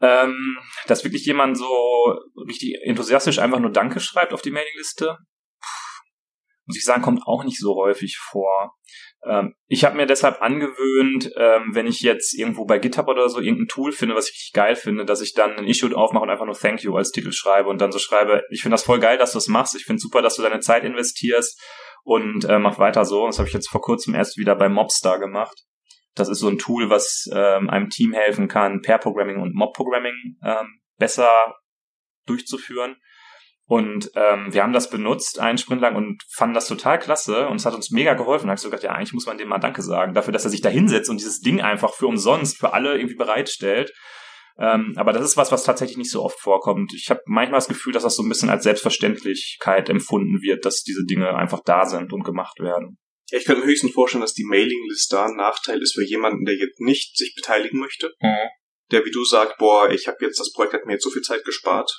Ähm, 0.00 0.58
dass 0.88 1.04
wirklich 1.04 1.24
jemand 1.24 1.56
so 1.56 2.18
richtig 2.48 2.74
enthusiastisch 2.82 3.38
einfach 3.38 3.60
nur 3.60 3.70
Danke 3.70 4.00
schreibt 4.00 4.32
auf 4.32 4.42
die 4.42 4.50
Mailingliste 4.50 5.16
muss 6.66 6.76
ich 6.76 6.84
sagen, 6.84 7.02
kommt 7.02 7.26
auch 7.26 7.44
nicht 7.44 7.58
so 7.58 7.74
häufig 7.74 8.16
vor. 8.16 8.76
Ähm, 9.26 9.54
ich 9.66 9.84
habe 9.84 9.96
mir 9.96 10.06
deshalb 10.06 10.42
angewöhnt, 10.42 11.30
ähm, 11.36 11.70
wenn 11.72 11.86
ich 11.86 12.00
jetzt 12.00 12.38
irgendwo 12.38 12.64
bei 12.64 12.78
GitHub 12.78 13.08
oder 13.08 13.28
so 13.28 13.40
irgendein 13.40 13.68
Tool 13.68 13.92
finde, 13.92 14.14
was 14.14 14.28
ich 14.28 14.34
richtig 14.34 14.52
geil 14.52 14.76
finde, 14.76 15.04
dass 15.04 15.20
ich 15.20 15.34
dann 15.34 15.56
ein 15.56 15.66
Issue 15.66 15.96
aufmache 15.96 16.24
und 16.24 16.30
einfach 16.30 16.46
nur 16.46 16.58
Thank 16.58 16.82
you 16.82 16.96
als 16.96 17.10
Titel 17.10 17.32
schreibe 17.32 17.68
und 17.68 17.80
dann 17.80 17.92
so 17.92 17.98
schreibe, 17.98 18.42
ich 18.50 18.62
finde 18.62 18.74
das 18.74 18.84
voll 18.84 19.00
geil, 19.00 19.18
dass 19.18 19.32
du 19.32 19.38
es 19.38 19.48
machst, 19.48 19.74
ich 19.74 19.84
finde 19.84 20.00
super, 20.00 20.22
dass 20.22 20.36
du 20.36 20.42
deine 20.42 20.60
Zeit 20.60 20.84
investierst 20.84 21.60
und 22.02 22.44
äh, 22.44 22.58
mach 22.58 22.78
weiter 22.78 23.04
so. 23.04 23.26
Das 23.26 23.38
habe 23.38 23.48
ich 23.48 23.54
jetzt 23.54 23.70
vor 23.70 23.80
kurzem 23.80 24.14
erst 24.14 24.36
wieder 24.36 24.54
bei 24.54 24.68
Mobstar 24.68 25.18
gemacht. 25.18 25.56
Das 26.14 26.28
ist 26.28 26.38
so 26.38 26.48
ein 26.48 26.58
Tool, 26.58 26.90
was 26.90 27.28
ähm, 27.32 27.68
einem 27.68 27.88
Team 27.88 28.12
helfen 28.12 28.46
kann, 28.46 28.82
Pair-Programming 28.82 29.40
und 29.40 29.54
Mob-Programming 29.54 30.38
ähm, 30.44 30.80
besser 30.98 31.28
durchzuführen. 32.26 32.96
Und 33.66 34.10
ähm, 34.14 34.52
wir 34.52 34.62
haben 34.62 34.74
das 34.74 34.90
benutzt 34.90 35.40
einen 35.40 35.56
Sprint 35.56 35.80
lang 35.80 35.96
und 35.96 36.22
fanden 36.30 36.54
das 36.54 36.68
total 36.68 36.98
klasse 36.98 37.48
und 37.48 37.56
es 37.56 37.64
hat 37.64 37.74
uns 37.74 37.90
mega 37.90 38.12
geholfen. 38.12 38.46
Da 38.46 38.50
habe 38.50 38.56
ich 38.56 38.60
so 38.60 38.68
gedacht, 38.68 38.84
ja, 38.84 38.92
eigentlich 38.92 39.14
muss 39.14 39.26
man 39.26 39.38
dem 39.38 39.48
mal 39.48 39.58
Danke 39.58 39.80
sagen, 39.80 40.12
dafür, 40.12 40.32
dass 40.32 40.44
er 40.44 40.50
sich 40.50 40.60
da 40.60 40.68
hinsetzt 40.68 41.08
und 41.08 41.18
dieses 41.18 41.40
Ding 41.40 41.62
einfach 41.62 41.94
für 41.94 42.06
umsonst 42.06 42.58
für 42.58 42.74
alle 42.74 42.96
irgendwie 42.96 43.16
bereitstellt. 43.16 43.92
Ähm, 44.58 44.92
aber 44.96 45.12
das 45.12 45.24
ist 45.24 45.36
was, 45.38 45.50
was 45.50 45.64
tatsächlich 45.64 45.96
nicht 45.96 46.10
so 46.10 46.22
oft 46.22 46.38
vorkommt. 46.38 46.92
Ich 46.94 47.08
habe 47.08 47.20
manchmal 47.24 47.58
das 47.58 47.68
Gefühl, 47.68 47.94
dass 47.94 48.02
das 48.02 48.16
so 48.16 48.22
ein 48.22 48.28
bisschen 48.28 48.50
als 48.50 48.64
Selbstverständlichkeit 48.64 49.88
empfunden 49.88 50.42
wird, 50.42 50.66
dass 50.66 50.82
diese 50.82 51.04
Dinge 51.04 51.34
einfach 51.34 51.60
da 51.64 51.86
sind 51.86 52.12
und 52.12 52.22
gemacht 52.22 52.60
werden. 52.60 52.98
Ja, 53.30 53.38
ich 53.38 53.46
könnte 53.46 53.62
mir 53.62 53.68
höchstens 53.68 53.92
vorstellen, 53.92 54.20
dass 54.20 54.34
die 54.34 54.44
Mailingliste 54.44 55.20
ein 55.20 55.36
Nachteil 55.36 55.80
ist 55.80 55.94
für 55.94 56.04
jemanden, 56.04 56.44
der 56.44 56.54
jetzt 56.54 56.80
nicht 56.80 57.16
sich 57.16 57.34
beteiligen 57.34 57.80
möchte. 57.80 58.12
Mhm. 58.20 58.48
Der 58.92 59.04
wie 59.06 59.10
du 59.10 59.24
sagst, 59.24 59.56
boah, 59.56 59.90
ich 59.90 60.06
habe 60.06 60.18
jetzt 60.20 60.38
das 60.38 60.52
Projekt 60.52 60.74
hat 60.74 60.84
mir 60.84 60.92
jetzt 60.92 61.04
so 61.04 61.10
viel 61.10 61.22
Zeit 61.22 61.42
gespart 61.44 61.90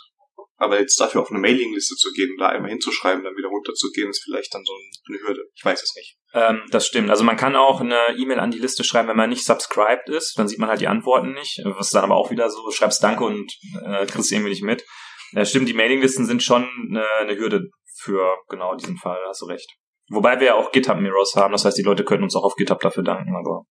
aber 0.57 0.79
jetzt 0.79 0.99
dafür 0.99 1.21
auf 1.21 1.31
eine 1.31 1.39
Mailingliste 1.39 1.95
zu 1.95 2.11
gehen 2.11 2.35
da 2.37 2.47
einmal 2.47 2.71
hinzuschreiben, 2.71 3.23
dann 3.23 3.35
wieder 3.35 3.49
runterzugehen, 3.49 4.09
ist 4.09 4.23
vielleicht 4.23 4.53
dann 4.53 4.63
so 4.63 4.73
eine 5.07 5.19
Hürde. 5.19 5.41
Ich 5.53 5.65
weiß 5.65 5.81
es 5.81 5.93
nicht. 5.95 6.17
Ähm, 6.33 6.63
das 6.71 6.87
stimmt. 6.87 7.09
Also 7.09 7.23
man 7.23 7.37
kann 7.37 7.55
auch 7.55 7.81
eine 7.81 8.15
E-Mail 8.17 8.39
an 8.39 8.51
die 8.51 8.59
Liste 8.59 8.83
schreiben, 8.83 9.09
wenn 9.09 9.17
man 9.17 9.29
nicht 9.29 9.45
subscribed 9.45 10.09
ist. 10.09 10.37
Dann 10.37 10.47
sieht 10.47 10.59
man 10.59 10.69
halt 10.69 10.81
die 10.81 10.87
Antworten 10.87 11.33
nicht. 11.33 11.61
Was 11.65 11.89
dann 11.89 12.03
aber 12.03 12.15
auch 12.15 12.31
wieder 12.31 12.49
so, 12.49 12.71
schreibst 12.71 13.03
Danke 13.03 13.25
und 13.25 13.51
äh, 13.85 14.05
kriegst 14.05 14.31
irgendwie 14.31 14.51
nicht 14.51 14.63
mit. 14.63 14.85
Äh, 15.33 15.45
stimmt, 15.45 15.67
die 15.67 15.73
Mailinglisten 15.73 16.25
sind 16.25 16.43
schon 16.43 16.69
eine, 16.89 17.05
eine 17.19 17.37
Hürde 17.37 17.69
für 17.97 18.37
genau 18.49 18.75
diesen 18.75 18.97
Fall, 18.97 19.19
hast 19.27 19.41
du 19.41 19.45
recht. 19.45 19.69
Wobei 20.09 20.39
wir 20.39 20.47
ja 20.47 20.55
auch 20.55 20.71
GitHub 20.71 20.99
Mirrors 20.99 21.35
haben, 21.35 21.51
das 21.51 21.65
heißt, 21.65 21.77
die 21.77 21.83
Leute 21.83 22.03
können 22.03 22.23
uns 22.23 22.35
auch 22.35 22.43
auf 22.43 22.55
GitHub 22.55 22.79
dafür 22.79 23.03
danken, 23.03 23.35
aber 23.35 23.63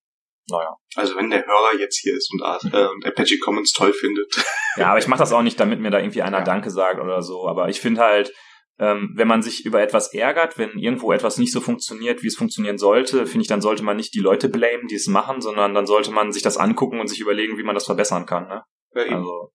naja. 0.48 0.76
Also 0.94 1.16
wenn 1.16 1.30
der 1.30 1.46
Hörer 1.46 1.78
jetzt 1.78 1.98
hier 2.00 2.14
ist 2.14 2.30
und, 2.32 2.42
äh, 2.72 2.86
und 2.86 3.06
Apache 3.06 3.38
Commons 3.38 3.72
toll 3.72 3.92
findet. 3.92 4.32
Ja, 4.76 4.88
aber 4.88 4.98
ich 4.98 5.06
mache 5.06 5.20
das 5.20 5.32
auch 5.32 5.42
nicht, 5.42 5.60
damit 5.60 5.78
mir 5.78 5.92
da 5.92 6.00
irgendwie 6.00 6.22
einer 6.22 6.38
ja. 6.38 6.44
Danke 6.44 6.68
sagt 6.68 6.98
oder 6.98 7.22
so. 7.22 7.46
Aber 7.46 7.68
ich 7.68 7.80
finde 7.80 8.00
halt, 8.00 8.32
ähm, 8.80 9.12
wenn 9.14 9.28
man 9.28 9.40
sich 9.40 9.64
über 9.64 9.80
etwas 9.80 10.12
ärgert, 10.12 10.58
wenn 10.58 10.76
irgendwo 10.76 11.12
etwas 11.12 11.38
nicht 11.38 11.52
so 11.52 11.60
funktioniert, 11.60 12.24
wie 12.24 12.26
es 12.26 12.34
funktionieren 12.34 12.76
sollte, 12.76 13.26
finde 13.26 13.42
ich, 13.42 13.46
dann 13.46 13.60
sollte 13.60 13.84
man 13.84 13.96
nicht 13.96 14.14
die 14.14 14.20
Leute 14.20 14.48
blamen, 14.48 14.88
die 14.88 14.96
es 14.96 15.06
machen, 15.06 15.40
sondern 15.40 15.74
dann 15.74 15.86
sollte 15.86 16.10
man 16.10 16.32
sich 16.32 16.42
das 16.42 16.56
angucken 16.56 16.98
und 16.98 17.06
sich 17.06 17.20
überlegen, 17.20 17.56
wie 17.56 17.62
man 17.62 17.76
das 17.76 17.84
verbessern 17.84 18.26
kann. 18.26 18.48
Ne? 18.48 18.64
Ja, 18.96 19.16
also, 19.16 19.52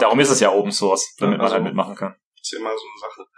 darum 0.00 0.18
ist 0.18 0.30
es 0.30 0.40
ja 0.40 0.50
Open 0.52 0.72
Source, 0.72 1.14
damit 1.18 1.38
ja, 1.38 1.44
also, 1.44 1.54
man 1.54 1.62
halt 1.62 1.72
mitmachen 1.72 1.94
kann. 1.94 2.16
Ist 2.40 2.54
immer 2.54 2.70
so 2.70 2.84
eine 2.84 2.98
Sache 2.98 3.28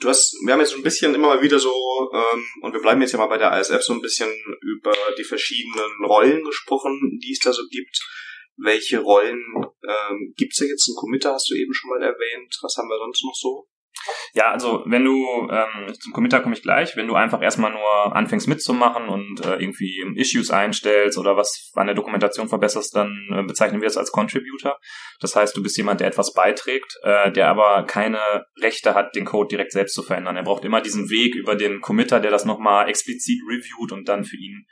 du 0.00 0.08
hast, 0.08 0.34
wir 0.44 0.52
haben 0.52 0.60
jetzt 0.60 0.70
so 0.70 0.76
ein 0.76 0.82
bisschen 0.82 1.14
immer 1.14 1.28
mal 1.28 1.42
wieder 1.42 1.58
so, 1.58 1.70
ähm, 2.12 2.44
und 2.62 2.72
wir 2.72 2.80
bleiben 2.80 3.00
jetzt 3.00 3.12
ja 3.12 3.18
mal 3.18 3.26
bei 3.26 3.38
der 3.38 3.52
ASF 3.52 3.82
so 3.82 3.92
ein 3.92 4.00
bisschen 4.00 4.30
über 4.62 4.92
die 5.16 5.24
verschiedenen 5.24 6.04
Rollen 6.04 6.42
gesprochen, 6.44 7.18
die 7.22 7.32
es 7.32 7.38
da 7.38 7.52
so 7.52 7.62
gibt. 7.70 8.00
Welche 8.56 9.00
Rollen 9.00 9.40
ähm, 9.86 10.34
gibt 10.36 10.52
es 10.52 10.58
da 10.58 10.64
jetzt? 10.64 10.88
Ein 10.88 10.96
Committer 10.96 11.32
hast 11.32 11.50
du 11.50 11.54
eben 11.54 11.72
schon 11.72 11.90
mal 11.90 12.02
erwähnt. 12.02 12.58
Was 12.62 12.76
haben 12.76 12.88
wir 12.88 12.98
sonst 12.98 13.24
noch 13.24 13.34
so? 13.34 13.68
Ja, 14.32 14.50
also 14.50 14.82
wenn 14.86 15.04
du, 15.04 15.48
ähm, 15.50 15.92
zum 15.94 16.12
Committer 16.12 16.40
komme 16.40 16.54
ich 16.54 16.62
gleich, 16.62 16.96
wenn 16.96 17.06
du 17.06 17.14
einfach 17.14 17.42
erstmal 17.42 17.72
nur 17.72 18.16
anfängst 18.16 18.48
mitzumachen 18.48 19.08
und 19.08 19.44
äh, 19.44 19.56
irgendwie 19.56 20.04
Issues 20.16 20.50
einstellst 20.50 21.18
oder 21.18 21.36
was 21.36 21.70
an 21.74 21.86
der 21.86 21.96
Dokumentation 21.96 22.48
verbesserst, 22.48 22.94
dann 22.94 23.28
äh, 23.32 23.42
bezeichnen 23.42 23.80
wir 23.80 23.88
es 23.88 23.96
als 23.96 24.12
Contributor. 24.12 24.78
Das 25.20 25.36
heißt, 25.36 25.56
du 25.56 25.62
bist 25.62 25.76
jemand, 25.76 26.00
der 26.00 26.08
etwas 26.08 26.32
beiträgt, 26.32 26.96
äh, 27.02 27.30
der 27.32 27.48
aber 27.48 27.84
keine 27.86 28.20
Rechte 28.60 28.94
hat, 28.94 29.14
den 29.14 29.24
Code 29.24 29.48
direkt 29.48 29.72
selbst 29.72 29.94
zu 29.94 30.02
verändern. 30.02 30.36
Er 30.36 30.44
braucht 30.44 30.64
immer 30.64 30.80
diesen 30.80 31.10
Weg 31.10 31.34
über 31.34 31.56
den 31.56 31.80
Committer, 31.80 32.20
der 32.20 32.30
das 32.30 32.44
nochmal 32.44 32.88
explizit 32.88 33.40
reviewt 33.48 33.92
und 33.92 34.08
dann 34.08 34.24
für 34.24 34.36
ihn 34.36 34.66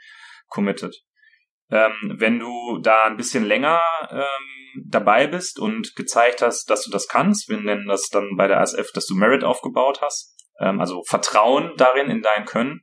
committet. 0.47 1.03
Ähm, 1.71 1.93
wenn 2.17 2.39
du 2.39 2.79
da 2.79 3.05
ein 3.05 3.17
bisschen 3.17 3.45
länger 3.45 3.83
ähm, 4.11 4.58
dabei 4.87 5.27
bist 5.27 5.59
und 5.59 5.95
gezeigt 5.97 6.43
hast, 6.43 6.71
dass 6.71 6.85
du 6.85 6.91
das 6.91 7.09
kannst, 7.09 7.49
wir 7.49 7.59
nennen 7.59 7.89
das 7.89 8.09
dann 8.09 8.37
bei 8.37 8.47
der 8.47 8.61
ASF, 8.61 8.93
dass 8.93 9.07
du 9.07 9.15
Merit 9.15 9.45
aufgebaut 9.45 10.01
hast, 10.03 10.37
ähm, 10.61 10.81
also 10.81 11.03
Vertrauen 11.07 11.73
darin 11.77 12.11
in 12.11 12.23
dein 12.23 12.45
Können, 12.45 12.83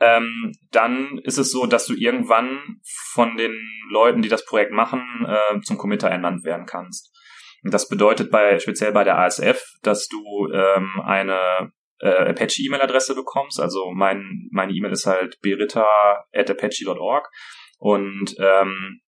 ähm, 0.00 0.52
dann 0.70 1.18
ist 1.24 1.38
es 1.38 1.50
so, 1.50 1.66
dass 1.66 1.86
du 1.86 1.94
irgendwann 1.94 2.80
von 3.12 3.36
den 3.36 3.56
Leuten, 3.90 4.22
die 4.22 4.28
das 4.28 4.44
Projekt 4.44 4.72
machen, 4.72 5.02
äh, 5.26 5.60
zum 5.62 5.76
Committer 5.76 6.08
ernannt 6.08 6.44
werden 6.44 6.66
kannst. 6.66 7.12
Und 7.64 7.74
das 7.74 7.88
bedeutet 7.88 8.30
bei 8.30 8.58
speziell 8.60 8.92
bei 8.92 9.02
der 9.02 9.18
ASF, 9.18 9.60
dass 9.82 10.06
du 10.06 10.48
ähm, 10.52 11.00
eine 11.04 11.72
äh, 12.00 12.30
Apache-E-Mail-Adresse 12.30 13.16
bekommst. 13.16 13.60
Also 13.60 13.90
mein, 13.92 14.48
meine 14.52 14.72
E-Mail 14.72 14.92
ist 14.92 15.06
halt 15.06 15.40
berita 15.40 15.86
at 16.32 16.50
apache.org 16.50 17.28
und 17.78 18.34
ähm, 18.38 19.00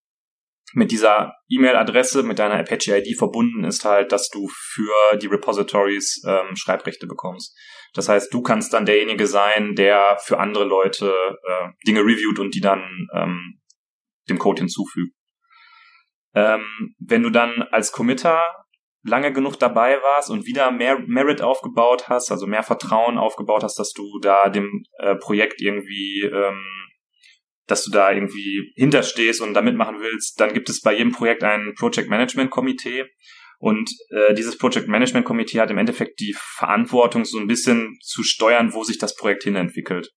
mit 0.72 0.90
dieser 0.90 1.34
E-Mail-Adresse, 1.48 2.22
mit 2.22 2.38
deiner 2.38 2.58
Apache-ID 2.58 3.16
verbunden 3.16 3.64
ist 3.64 3.84
halt, 3.84 4.12
dass 4.12 4.28
du 4.28 4.48
für 4.48 5.16
die 5.16 5.26
Repositories 5.26 6.22
ähm, 6.26 6.54
Schreibrechte 6.54 7.06
bekommst. 7.06 7.56
Das 7.94 8.08
heißt, 8.08 8.32
du 8.32 8.42
kannst 8.42 8.72
dann 8.72 8.86
derjenige 8.86 9.26
sein, 9.26 9.74
der 9.74 10.18
für 10.22 10.38
andere 10.38 10.64
Leute 10.64 11.12
äh, 11.44 11.68
Dinge 11.86 12.00
reviewt 12.00 12.38
und 12.38 12.54
die 12.54 12.60
dann 12.60 13.08
ähm, 13.14 13.60
dem 14.28 14.38
Code 14.38 14.60
hinzufügt. 14.60 15.14
Ähm, 16.34 16.94
wenn 17.00 17.22
du 17.22 17.30
dann 17.30 17.62
als 17.72 17.90
Committer 17.90 18.40
lange 19.02 19.32
genug 19.32 19.58
dabei 19.58 20.00
warst 20.02 20.30
und 20.30 20.46
wieder 20.46 20.70
mehr 20.70 20.98
Merit 20.98 21.42
aufgebaut 21.42 22.08
hast, 22.08 22.30
also 22.30 22.46
mehr 22.46 22.62
Vertrauen 22.62 23.18
aufgebaut 23.18 23.64
hast, 23.64 23.78
dass 23.78 23.92
du 23.92 24.20
da 24.20 24.48
dem 24.48 24.84
äh, 24.98 25.16
Projekt 25.16 25.60
irgendwie 25.60 26.22
ähm, 26.22 26.79
dass 27.66 27.84
du 27.84 27.90
da 27.90 28.10
irgendwie 28.10 28.72
hinterstehst 28.74 29.40
und 29.40 29.54
da 29.54 29.62
mitmachen 29.62 30.00
willst, 30.00 30.40
dann 30.40 30.52
gibt 30.52 30.68
es 30.68 30.80
bei 30.80 30.94
jedem 30.94 31.12
Projekt 31.12 31.44
ein 31.44 31.74
Project 31.76 32.08
Management 32.08 32.50
Komitee. 32.50 33.04
Und 33.58 33.90
äh, 34.08 34.34
dieses 34.34 34.56
Project 34.56 34.88
Management 34.88 35.26
Komitee 35.26 35.60
hat 35.60 35.70
im 35.70 35.78
Endeffekt 35.78 36.18
die 36.20 36.34
Verantwortung, 36.38 37.24
so 37.24 37.38
ein 37.38 37.46
bisschen 37.46 37.98
zu 38.02 38.22
steuern, 38.22 38.72
wo 38.72 38.84
sich 38.84 38.98
das 38.98 39.14
Projekt 39.14 39.42
hinentwickelt. 39.44 40.10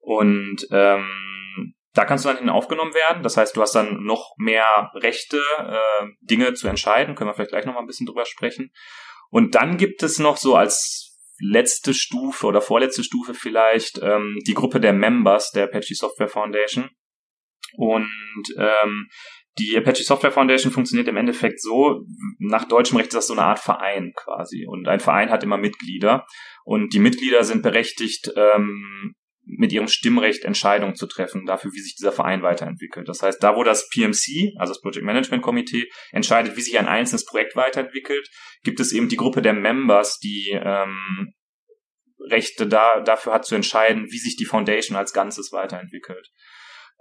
Und 0.00 0.66
ähm, 0.70 1.74
da 1.94 2.04
kannst 2.04 2.24
du 2.24 2.28
dann 2.28 2.38
hin 2.38 2.48
aufgenommen 2.48 2.94
werden. 2.94 3.22
Das 3.22 3.36
heißt, 3.36 3.56
du 3.56 3.62
hast 3.62 3.74
dann 3.74 4.02
noch 4.04 4.34
mehr 4.36 4.90
Rechte, 4.94 5.40
äh, 5.58 6.06
Dinge 6.20 6.54
zu 6.54 6.68
entscheiden. 6.68 7.14
Können 7.14 7.30
wir 7.30 7.34
vielleicht 7.34 7.50
gleich 7.50 7.66
noch 7.66 7.74
mal 7.74 7.80
ein 7.80 7.86
bisschen 7.86 8.06
drüber 8.06 8.24
sprechen. 8.24 8.72
Und 9.30 9.54
dann 9.54 9.76
gibt 9.76 10.02
es 10.02 10.18
noch 10.18 10.36
so 10.36 10.56
als 10.56 11.11
letzte 11.42 11.92
Stufe 11.92 12.46
oder 12.46 12.60
vorletzte 12.60 13.02
Stufe 13.02 13.34
vielleicht 13.34 13.98
ähm, 14.02 14.38
die 14.46 14.54
Gruppe 14.54 14.80
der 14.80 14.92
Members 14.92 15.50
der 15.50 15.64
Apache 15.64 15.94
Software 15.94 16.28
Foundation. 16.28 16.88
Und 17.74 18.44
ähm, 18.56 19.08
die 19.58 19.76
Apache 19.76 20.02
Software 20.02 20.32
Foundation 20.32 20.72
funktioniert 20.72 21.08
im 21.08 21.16
Endeffekt 21.16 21.60
so, 21.60 22.04
nach 22.38 22.66
deutschem 22.66 22.96
Recht 22.96 23.08
ist 23.08 23.16
das 23.16 23.26
so 23.26 23.34
eine 23.34 23.42
Art 23.42 23.58
Verein 23.58 24.12
quasi. 24.16 24.66
Und 24.66 24.88
ein 24.88 25.00
Verein 25.00 25.30
hat 25.30 25.42
immer 25.42 25.58
Mitglieder. 25.58 26.26
Und 26.64 26.94
die 26.94 27.00
Mitglieder 27.00 27.44
sind 27.44 27.62
berechtigt, 27.62 28.30
ähm, 28.36 29.14
mit 29.56 29.72
ihrem 29.72 29.88
Stimmrecht 29.88 30.44
Entscheidungen 30.44 30.94
zu 30.94 31.06
treffen 31.06 31.46
dafür, 31.46 31.72
wie 31.72 31.80
sich 31.80 31.94
dieser 31.94 32.12
Verein 32.12 32.42
weiterentwickelt. 32.42 33.08
Das 33.08 33.22
heißt, 33.22 33.42
da 33.42 33.56
wo 33.56 33.64
das 33.64 33.88
PMC, 33.88 34.54
also 34.58 34.72
das 34.72 34.80
Project 34.80 35.04
Management 35.04 35.42
Komitee, 35.42 35.88
entscheidet, 36.10 36.56
wie 36.56 36.62
sich 36.62 36.78
ein 36.78 36.88
einzelnes 36.88 37.24
Projekt 37.24 37.56
weiterentwickelt, 37.56 38.28
gibt 38.62 38.80
es 38.80 38.92
eben 38.92 39.08
die 39.08 39.16
Gruppe 39.16 39.42
der 39.42 39.52
Members, 39.52 40.18
die 40.18 40.50
ähm, 40.52 41.34
Rechte 42.30 42.66
da, 42.66 43.00
dafür 43.00 43.32
hat 43.32 43.44
zu 43.44 43.54
entscheiden, 43.54 44.06
wie 44.10 44.18
sich 44.18 44.36
die 44.36 44.44
Foundation 44.44 44.96
als 44.96 45.12
Ganzes 45.12 45.52
weiterentwickelt. 45.52 46.28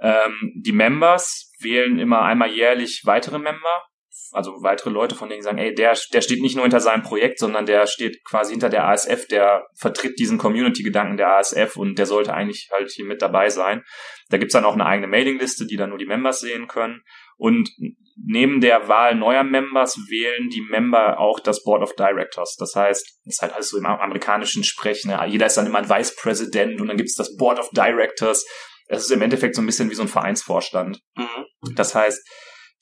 Ähm, 0.01 0.53
die 0.55 0.71
Members 0.71 1.51
wählen 1.59 1.99
immer 1.99 2.23
einmal 2.23 2.51
jährlich 2.51 3.01
weitere 3.05 3.37
Member, 3.37 3.85
also 4.31 4.61
weitere 4.61 4.89
Leute, 4.89 5.15
von 5.15 5.29
denen 5.29 5.41
sagen, 5.41 5.57
ey, 5.57 5.73
der, 5.73 5.97
der 6.13 6.21
steht 6.21 6.41
nicht 6.41 6.55
nur 6.55 6.65
hinter 6.65 6.79
seinem 6.79 7.03
Projekt, 7.03 7.39
sondern 7.39 7.65
der 7.65 7.87
steht 7.87 8.23
quasi 8.23 8.51
hinter 8.51 8.69
der 8.69 8.87
ASF, 8.87 9.27
der 9.27 9.67
vertritt 9.75 10.19
diesen 10.19 10.37
Community-Gedanken 10.37 11.17
der 11.17 11.37
ASF 11.37 11.75
und 11.77 11.97
der 11.97 12.05
sollte 12.05 12.33
eigentlich 12.33 12.69
halt 12.71 12.91
hier 12.91 13.05
mit 13.05 13.21
dabei 13.21 13.49
sein. 13.49 13.83
Da 14.29 14.37
gibt's 14.37 14.53
dann 14.53 14.65
auch 14.65 14.73
eine 14.73 14.85
eigene 14.85 15.07
Mailingliste, 15.07 15.65
die 15.65 15.77
dann 15.77 15.89
nur 15.89 15.97
die 15.97 16.05
Members 16.05 16.39
sehen 16.39 16.67
können. 16.67 17.01
Und 17.37 17.69
neben 18.15 18.61
der 18.61 18.87
Wahl 18.87 19.15
neuer 19.15 19.43
Members 19.43 19.97
wählen 20.09 20.49
die 20.49 20.61
Member 20.61 21.19
auch 21.19 21.39
das 21.39 21.63
Board 21.63 21.81
of 21.81 21.95
Directors. 21.95 22.55
Das 22.57 22.75
heißt, 22.75 23.19
das 23.25 23.35
ist 23.35 23.41
halt 23.41 23.53
alles 23.53 23.69
so 23.69 23.77
im 23.77 23.85
amerikanischen 23.85 24.63
Sprech. 24.63 25.05
Ne? 25.05 25.19
Jeder 25.27 25.47
ist 25.47 25.57
dann 25.57 25.65
immer 25.65 25.79
ein 25.79 25.89
Vice 25.89 26.15
President 26.15 26.79
und 26.79 26.87
dann 26.87 26.97
gibt's 26.97 27.15
das 27.15 27.35
Board 27.35 27.59
of 27.59 27.69
Directors. 27.71 28.45
Es 28.87 29.03
ist 29.03 29.11
im 29.11 29.21
Endeffekt 29.21 29.55
so 29.55 29.61
ein 29.61 29.65
bisschen 29.65 29.89
wie 29.89 29.95
so 29.95 30.01
ein 30.01 30.07
Vereinsvorstand. 30.07 30.99
Mhm. 31.15 31.75
Das 31.75 31.95
heißt, 31.95 32.21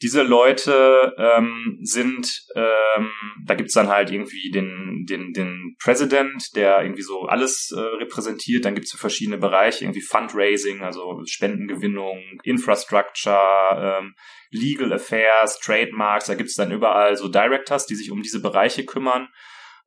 diese 0.01 0.23
Leute 0.23 1.13
ähm, 1.17 1.77
sind, 1.81 2.45
ähm, 2.55 3.11
da 3.45 3.55
gibt's 3.55 3.73
dann 3.73 3.89
halt 3.89 4.11
irgendwie 4.11 4.49
den, 4.49 5.05
den, 5.09 5.33
den 5.33 5.75
President, 5.77 6.55
der 6.55 6.81
irgendwie 6.81 7.01
so 7.01 7.23
alles 7.23 7.73
äh, 7.75 7.79
repräsentiert. 7.79 8.63
Dann 8.63 8.75
gibt's 8.75 8.91
so 8.91 8.97
verschiedene 8.97 9.37
Bereiche, 9.37 9.83
irgendwie 9.83 10.01
Fundraising, 10.01 10.81
also 10.83 11.21
Spendengewinnung, 11.25 12.21
Infrastructure, 12.43 13.99
ähm, 13.99 14.15
Legal 14.51 14.93
Affairs, 14.93 15.59
Trademarks. 15.59 16.27
Da 16.27 16.35
gibt's 16.35 16.55
dann 16.55 16.71
überall 16.71 17.17
so 17.17 17.27
Directors, 17.27 17.85
die 17.85 17.95
sich 17.95 18.09
um 18.09 18.21
diese 18.21 18.41
Bereiche 18.41 18.85
kümmern. 18.85 19.27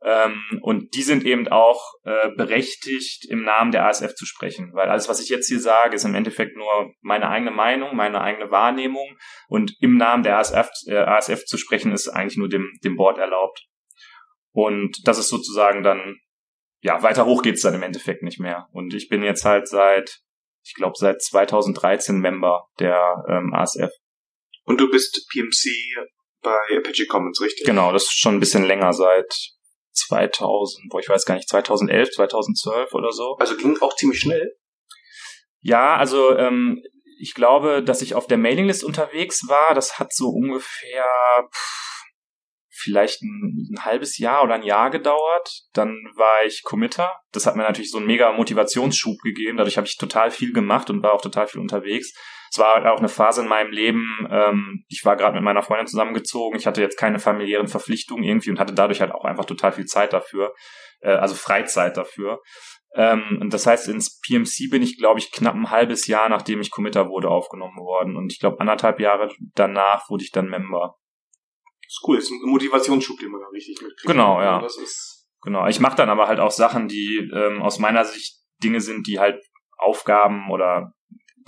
Ähm, 0.05 0.61
und 0.63 0.95
die 0.95 1.03
sind 1.03 1.25
eben 1.25 1.47
auch 1.49 1.95
äh, 2.03 2.31
berechtigt, 2.37 3.25
im 3.31 3.45
Namen 3.45 3.71
der 3.71 3.87
ASF 3.87 4.15
zu 4.15 4.27
sprechen. 4.27 4.73
Weil 4.75 4.89
alles, 4.89 5.09
was 5.09 5.21
ich 5.21 5.29
jetzt 5.29 5.49
hier 5.49 5.61
sage, 5.61 5.95
ist 5.95 6.05
im 6.05 6.15
Endeffekt 6.15 6.57
nur 6.57 6.93
meine 7.01 7.29
eigene 7.29 7.53
Meinung, 7.53 7.95
meine 7.95 8.21
eigene 8.21 8.51
Wahrnehmung. 8.51 9.17
Und 9.49 9.77
im 9.81 9.97
Namen 9.97 10.25
der 10.25 10.39
ASF, 10.39 10.69
äh, 10.89 10.97
ASF 10.97 11.45
zu 11.45 11.57
sprechen, 11.57 11.93
ist 11.93 12.09
eigentlich 12.09 12.37
nur 12.37 12.49
dem, 12.49 12.69
dem 12.83 12.97
Board 12.97 13.19
erlaubt. 13.19 13.65
Und 14.51 15.07
das 15.07 15.19
ist 15.19 15.29
sozusagen 15.29 15.83
dann, 15.83 16.17
ja, 16.81 17.03
weiter 17.03 17.25
hoch 17.25 17.43
geht's 17.43 17.63
dann 17.63 17.75
im 17.75 17.83
Endeffekt 17.83 18.23
nicht 18.23 18.41
mehr. 18.41 18.69
Und 18.73 18.95
ich 18.95 19.09
bin 19.09 19.23
jetzt 19.23 19.45
halt 19.45 19.69
seit, 19.69 20.19
ich 20.65 20.75
glaube, 20.75 20.95
seit 20.97 21.23
2013 21.23 22.19
Member 22.19 22.67
der 22.81 23.25
ähm, 23.29 23.55
ASF. 23.55 23.91
Und 24.65 24.81
du 24.81 24.91
bist 24.91 25.29
PMC 25.33 25.71
bei 26.43 26.59
Apache 26.77 27.07
Commons, 27.07 27.41
richtig? 27.41 27.67
Genau, 27.67 27.93
das 27.93 28.05
ist 28.05 28.19
schon 28.19 28.35
ein 28.35 28.41
bisschen 28.41 28.65
länger, 28.65 28.93
seit 28.93 29.33
2000, 29.93 30.89
boah, 30.91 31.01
ich 31.01 31.09
weiß 31.09 31.25
gar 31.25 31.35
nicht, 31.35 31.49
2011, 31.49 32.11
2012 32.11 32.95
oder 32.95 33.13
so. 33.13 33.37
Also 33.39 33.57
ging 33.57 33.81
auch 33.81 33.95
ziemlich 33.97 34.21
schnell. 34.21 34.57
Ja, 35.61 35.97
also 35.97 36.37
ähm, 36.37 36.83
ich 37.19 37.35
glaube, 37.35 37.83
dass 37.83 38.03
ich 38.03 38.15
auf 38.15 38.27
der 38.27 38.39
Mailinglist 38.39 38.85
unterwegs 38.85 39.49
war. 39.49 39.75
Das 39.75 39.99
hat 39.99 40.13
so 40.13 40.29
ungefähr 40.31 41.05
pff, 41.55 42.03
vielleicht 42.69 43.23
ein, 43.23 43.69
ein, 43.71 43.85
halbes 43.85 44.19
Jahr 44.19 44.43
oder 44.43 44.55
ein 44.55 44.65
Jahr 44.65 44.91
gedauert. 44.91 45.63
Dann 45.73 45.97
war 46.17 46.45
ich 46.45 46.63
Committer. 46.65 47.13
Das 47.31 47.47
hat 47.47 47.55
mir 47.55 47.63
natürlich 47.63 47.91
so 47.91 47.99
einen 47.99 48.07
mega 48.07 48.33
Motivationsschub 48.33 49.19
gegeben. 49.23 49.59
Dadurch 49.59 49.77
habe 49.77 49.87
ich 49.87 49.97
total 49.97 50.31
viel 50.31 50.53
gemacht 50.53 50.91
und 50.91 51.03
war 51.03 51.13
auch 51.13 51.23
total 51.23 51.47
viel 51.47 51.61
unterwegs 51.61 52.13
es 52.53 52.59
war 52.59 52.93
auch 52.93 52.99
eine 52.99 53.09
Phase 53.09 53.41
in 53.41 53.49
meinem 53.49 53.73
Leben, 53.73 54.29
ähm, 54.31 54.85
ich 54.89 55.07
war 55.07 55.17
gerade 55.17 55.35
mit 55.35 55.43
meiner 55.43 55.63
Freundin 55.63 55.87
zusammengezogen, 55.87 56.59
ich 56.59 56.67
hatte 56.67 56.83
jetzt 56.83 56.99
keine 56.99 57.19
familiären 57.19 57.67
Verpflichtungen 57.67 58.25
irgendwie 58.25 58.51
und 58.51 58.61
hatte 58.61 58.75
dadurch 58.75 59.01
halt 59.01 59.13
auch 59.13 59.25
einfach 59.25 59.47
total 59.47 59.73
viel 59.73 59.87
Zeit 59.87 60.13
dafür, 60.13 60.53
äh, 61.01 61.13
also 61.13 61.35
Freizeit 61.35 61.97
dafür. 61.97 62.43
Ähm, 62.95 63.39
und 63.41 63.55
das 63.55 63.67
heißt, 63.67 63.89
ins 63.89 64.21
PMC 64.21 64.71
bin 64.71 64.83
ich, 64.83 64.99
glaube 64.99 65.19
ich, 65.19 65.33
knapp 65.33 65.55
ein 65.55 65.71
halbes 65.71 66.07
Jahr, 66.09 66.29
nachdem 66.29 66.61
ich 66.61 66.71
Committer 66.71 67.09
wurde, 67.09 67.31
aufgenommen 67.31 67.79
worden. 67.79 68.17
Und 68.17 68.31
ich 68.31 68.39
glaube, 68.39 68.61
anderthalb 68.61 69.01
Jahre 69.01 69.33
danach 69.55 70.11
wurde 70.11 70.25
ich 70.25 70.31
dann 70.31 70.51
Member. 70.51 70.99
Das 71.85 71.95
ist 71.95 72.05
cool, 72.07 72.17
das 72.17 72.27
ist 72.27 72.33
ein 72.33 72.51
Motivationsschub, 72.51 73.19
den 73.19 73.31
man 73.31 73.41
da 73.41 73.47
richtig 73.49 73.81
mitkriegt. 73.81 74.05
Genau, 74.05 74.43
ja. 74.43 74.61
Das 74.61 74.77
ist 74.77 75.27
genau. 75.41 75.67
Ich 75.69 75.81
mache 75.81 75.97
dann 75.97 76.11
aber 76.11 76.29
halt 76.29 76.39
auch 76.39 76.51
Sachen, 76.51 76.87
die 76.87 77.31
ähm, 77.35 77.63
aus 77.63 77.79
meiner 77.79 78.05
Sicht 78.05 78.43
Dinge 78.63 78.83
sind, 78.83 79.07
die 79.07 79.19
halt 79.19 79.43
Aufgaben 79.79 80.51
oder 80.51 80.93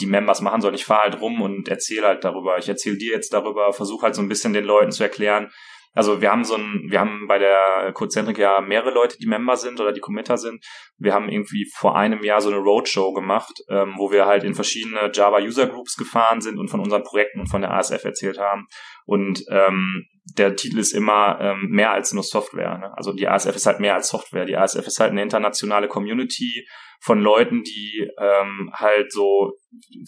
die 0.00 0.06
Members 0.06 0.40
machen 0.40 0.60
sollen. 0.60 0.74
Ich 0.74 0.84
fahre 0.84 1.10
halt 1.10 1.20
rum 1.20 1.40
und 1.42 1.68
erzähle 1.68 2.06
halt 2.06 2.24
darüber. 2.24 2.58
Ich 2.58 2.68
erzähle 2.68 2.96
dir 2.96 3.12
jetzt 3.12 3.32
darüber, 3.32 3.72
versuche 3.72 4.04
halt 4.06 4.14
so 4.14 4.22
ein 4.22 4.28
bisschen 4.28 4.52
den 4.52 4.64
Leuten 4.64 4.92
zu 4.92 5.02
erklären. 5.02 5.50
Also 5.94 6.20
wir 6.20 6.30
haben 6.30 6.44
so 6.44 6.56
ein, 6.56 6.86
wir 6.88 7.00
haben 7.00 7.26
bei 7.28 7.38
der 7.38 7.92
Codecentric 7.94 8.36
ja 8.38 8.60
mehrere 8.60 8.90
Leute, 8.90 9.16
die 9.16 9.26
Member 9.26 9.56
sind 9.56 9.80
oder 9.80 9.92
die 9.92 10.00
Committer 10.00 10.36
sind. 10.36 10.64
Wir 10.98 11.14
haben 11.14 11.28
irgendwie 11.28 11.70
vor 11.72 11.96
einem 11.96 12.24
Jahr 12.24 12.40
so 12.40 12.50
eine 12.50 12.58
Roadshow 12.58 13.12
gemacht, 13.12 13.52
ähm, 13.68 13.94
wo 13.96 14.10
wir 14.10 14.26
halt 14.26 14.42
in 14.42 14.54
verschiedene 14.54 15.10
Java 15.14 15.38
User 15.38 15.68
Groups 15.68 15.96
gefahren 15.96 16.40
sind 16.40 16.58
und 16.58 16.68
von 16.68 16.80
unseren 16.80 17.04
Projekten 17.04 17.40
und 17.40 17.46
von 17.46 17.62
der 17.62 17.72
ASF 17.72 18.04
erzählt 18.04 18.38
haben. 18.38 18.66
Und 19.06 19.44
ähm, 19.48 20.04
der 20.36 20.56
Titel 20.56 20.78
ist 20.78 20.92
immer 20.92 21.38
ähm, 21.40 21.68
mehr 21.70 21.92
als 21.92 22.12
nur 22.12 22.24
Software. 22.24 22.78
Ne? 22.78 22.92
Also 22.96 23.12
die 23.12 23.28
ASF 23.28 23.54
ist 23.54 23.66
halt 23.66 23.78
mehr 23.78 23.94
als 23.94 24.08
Software. 24.08 24.46
Die 24.46 24.56
ASF 24.56 24.86
ist 24.86 24.98
halt 24.98 25.12
eine 25.12 25.22
internationale 25.22 25.86
Community 25.86 26.66
von 27.00 27.20
Leuten, 27.20 27.62
die 27.62 28.10
ähm, 28.18 28.70
halt 28.72 29.12
so 29.12 29.52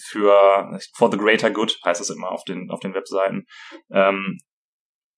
für 0.02 0.78
for 0.96 1.10
the 1.10 1.18
greater 1.18 1.50
good 1.50 1.78
heißt 1.84 2.00
es 2.00 2.08
immer 2.08 2.30
auf 2.30 2.44
den 2.44 2.70
auf 2.70 2.80
den 2.80 2.94
Webseiten 2.94 3.44
ähm, 3.90 4.38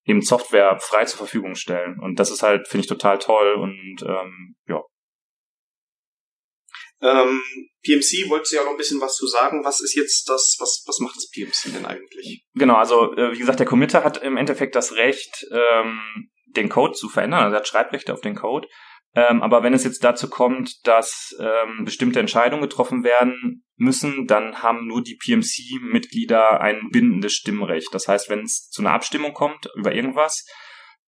eben 0.09 0.23
Software 0.23 0.79
frei 0.81 1.05
zur 1.05 1.19
Verfügung 1.19 1.55
stellen 1.55 2.01
und 2.01 2.19
das 2.19 2.31
ist 2.31 2.43
halt 2.43 2.67
finde 2.67 2.83
ich 2.83 2.89
total 2.89 3.19
toll 3.19 3.55
und 3.55 4.03
ähm, 4.03 4.57
ja 4.67 4.83
ähm, 7.01 7.41
PMC 7.85 8.29
wolltest 8.29 8.53
du 8.53 8.57
ja 8.57 8.65
noch 8.65 8.73
ein 8.73 8.77
bisschen 8.77 9.01
was 9.01 9.15
zu 9.15 9.27
sagen. 9.27 9.65
Was 9.65 9.81
ist 9.81 9.95
jetzt 9.95 10.29
das, 10.29 10.57
was, 10.59 10.83
was 10.87 10.99
macht 10.99 11.17
das 11.17 11.31
PMC 11.31 11.73
denn 11.73 11.87
eigentlich? 11.87 12.45
Genau, 12.55 12.75
also 12.75 13.15
äh, 13.15 13.33
wie 13.33 13.39
gesagt, 13.39 13.61
der 13.61 13.67
Committer 13.67 14.03
hat 14.03 14.23
im 14.23 14.37
Endeffekt 14.37 14.75
das 14.75 14.95
Recht, 14.95 15.47
ähm, 15.53 16.01
den 16.47 16.69
Code 16.69 16.95
zu 16.95 17.09
verändern, 17.09 17.45
also 17.45 17.55
er 17.55 17.61
hat 17.61 17.69
Schreibrechte 17.69 18.13
auf 18.13 18.21
den 18.21 18.35
Code. 18.35 18.67
Ähm, 19.19 19.43
aber 19.43 19.65
wenn 19.65 19.75
es 19.75 19.83
jetzt 19.83 20.05
dazu 20.05 20.31
kommt, 20.31 20.87
dass 20.87 21.37
ähm, 21.41 21.85
bestimmte 21.85 22.21
Entscheidungen 22.21 22.63
getroffen 22.63 23.03
werden 23.03 23.65
müssen, 23.75 24.29
dann 24.29 24.63
haben 24.63 24.87
nur 24.87 25.03
die 25.03 25.17
PMC-Mitglieder 25.17 26.61
ein 26.61 26.91
bindendes 26.93 27.33
Stimmrecht. 27.33 27.89
Das 27.93 28.07
heißt, 28.07 28.31
wenn 28.31 28.43
es 28.43 28.69
zu 28.71 28.81
einer 28.81 28.93
Abstimmung 28.93 29.33
kommt 29.33 29.69
über 29.75 29.93
irgendwas, 29.93 30.47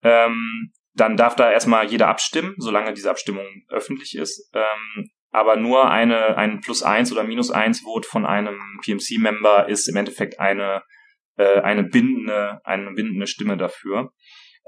ähm, 0.03 0.73
dann 0.93 1.17
darf 1.17 1.37
da 1.37 1.53
erstmal 1.53 1.87
jeder 1.87 2.09
abstimmen, 2.09 2.57
solange 2.59 2.95
diese 2.95 3.11
Abstimmung 3.11 3.47
öffentlich 3.69 4.17
ist. 4.17 4.51
Ähm, 4.55 5.11
aber 5.31 5.55
nur 5.55 5.89
eine, 5.89 6.37
ein 6.37 6.59
Plus 6.59 6.83
eins 6.83 7.13
oder 7.13 7.23
Minus 7.23 7.53
eins 7.53 7.83
Vote 7.83 8.09
von 8.09 8.27
einem 8.27 8.59
PMC-Member 8.83 9.69
ist 9.69 9.87
im 9.89 9.95
Endeffekt 9.95 10.41
eine, 10.41 10.83
äh, 11.37 11.61
eine 11.61 11.85
bindende, 11.85 12.61
eine 12.65 12.91
bindende 12.91 13.29
Stimme 13.29 13.57
dafür. 13.57 14.11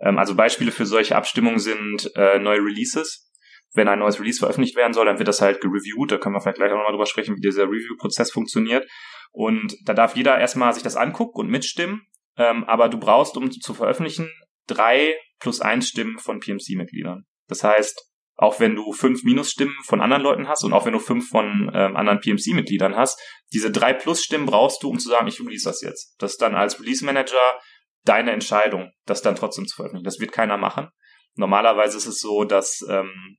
Ähm, 0.01 0.17
also 0.19 0.37
Beispiele 0.37 0.71
für 0.71 0.87
solche 0.87 1.17
Abstimmungen 1.17 1.59
sind 1.59 2.09
äh, 2.15 2.39
neue 2.39 2.61
Releases. 2.61 3.32
Wenn 3.75 3.89
ein 3.89 4.01
neues 4.01 4.21
Release 4.21 4.39
veröffentlicht 4.39 4.77
werden 4.77 4.93
soll, 4.93 5.07
dann 5.07 5.19
wird 5.19 5.29
das 5.29 5.41
halt 5.41 5.61
gereviewt. 5.61 6.13
Da 6.13 6.19
können 6.19 6.35
wir 6.35 6.41
vielleicht 6.41 6.59
gleich 6.59 6.71
auch 6.71 6.77
nochmal 6.77 6.93
drüber 6.93 7.07
sprechen, 7.07 7.37
wie 7.37 7.41
dieser 7.41 7.65
Review-Prozess 7.65 8.31
funktioniert. 8.31 8.87
Und 9.31 9.77
da 9.85 9.95
darf 9.95 10.15
jeder 10.15 10.39
erstmal 10.39 10.75
sich 10.75 10.83
das 10.83 10.97
angucken 10.97 11.41
und 11.41 11.49
mitstimmen. 11.49 12.03
Ähm, 12.37 12.65
aber 12.65 12.89
du 12.89 12.99
brauchst, 12.99 13.37
um 13.37 13.51
zu 13.51 13.75
veröffentlichen, 13.75 14.31
drei 14.67 15.17
plus 15.39 15.61
eins 15.61 15.89
Stimmen 15.89 16.19
von 16.19 16.41
PMC-Mitgliedern. 16.41 17.25
Das 17.49 17.65
heißt, 17.65 18.13
auch 18.37 18.61
wenn 18.61 18.75
du 18.75 18.93
fünf 18.93 19.25
Minusstimmen 19.25 19.75
von 19.85 20.01
anderen 20.01 20.23
Leuten 20.23 20.49
hast 20.49 20.65
und 20.65 20.73
auch 20.73 20.87
wenn 20.87 20.93
du 20.93 20.99
fünf 20.99 21.29
von 21.29 21.71
ähm, 21.75 21.97
anderen 21.97 22.21
PMC-Mitgliedern 22.21 22.97
hast, 22.97 23.21
diese 23.53 23.71
drei 23.71 23.93
Plus-Stimmen 23.93 24.47
brauchst 24.47 24.83
du, 24.83 24.91
um 24.91 24.99
zu 24.99 25.09
sagen, 25.09 25.27
ich 25.29 25.41
release 25.41 25.69
das 25.69 25.83
jetzt. 25.83 26.15
Das 26.19 26.33
ist 26.33 26.43
dann 26.43 26.55
als 26.55 26.81
Release-Manager 26.81 27.61
deine 28.05 28.33
Entscheidung, 28.33 28.91
das 29.07 29.23
dann 29.23 29.37
trotzdem 29.37 29.67
zu 29.67 29.77
veröffentlichen. 29.77 30.05
Das 30.05 30.19
wird 30.19 30.33
keiner 30.33 30.57
machen. 30.57 30.89
Normalerweise 31.35 31.97
ist 31.97 32.07
es 32.07 32.19
so, 32.19 32.45
dass 32.45 32.85
ähm, 32.89 33.37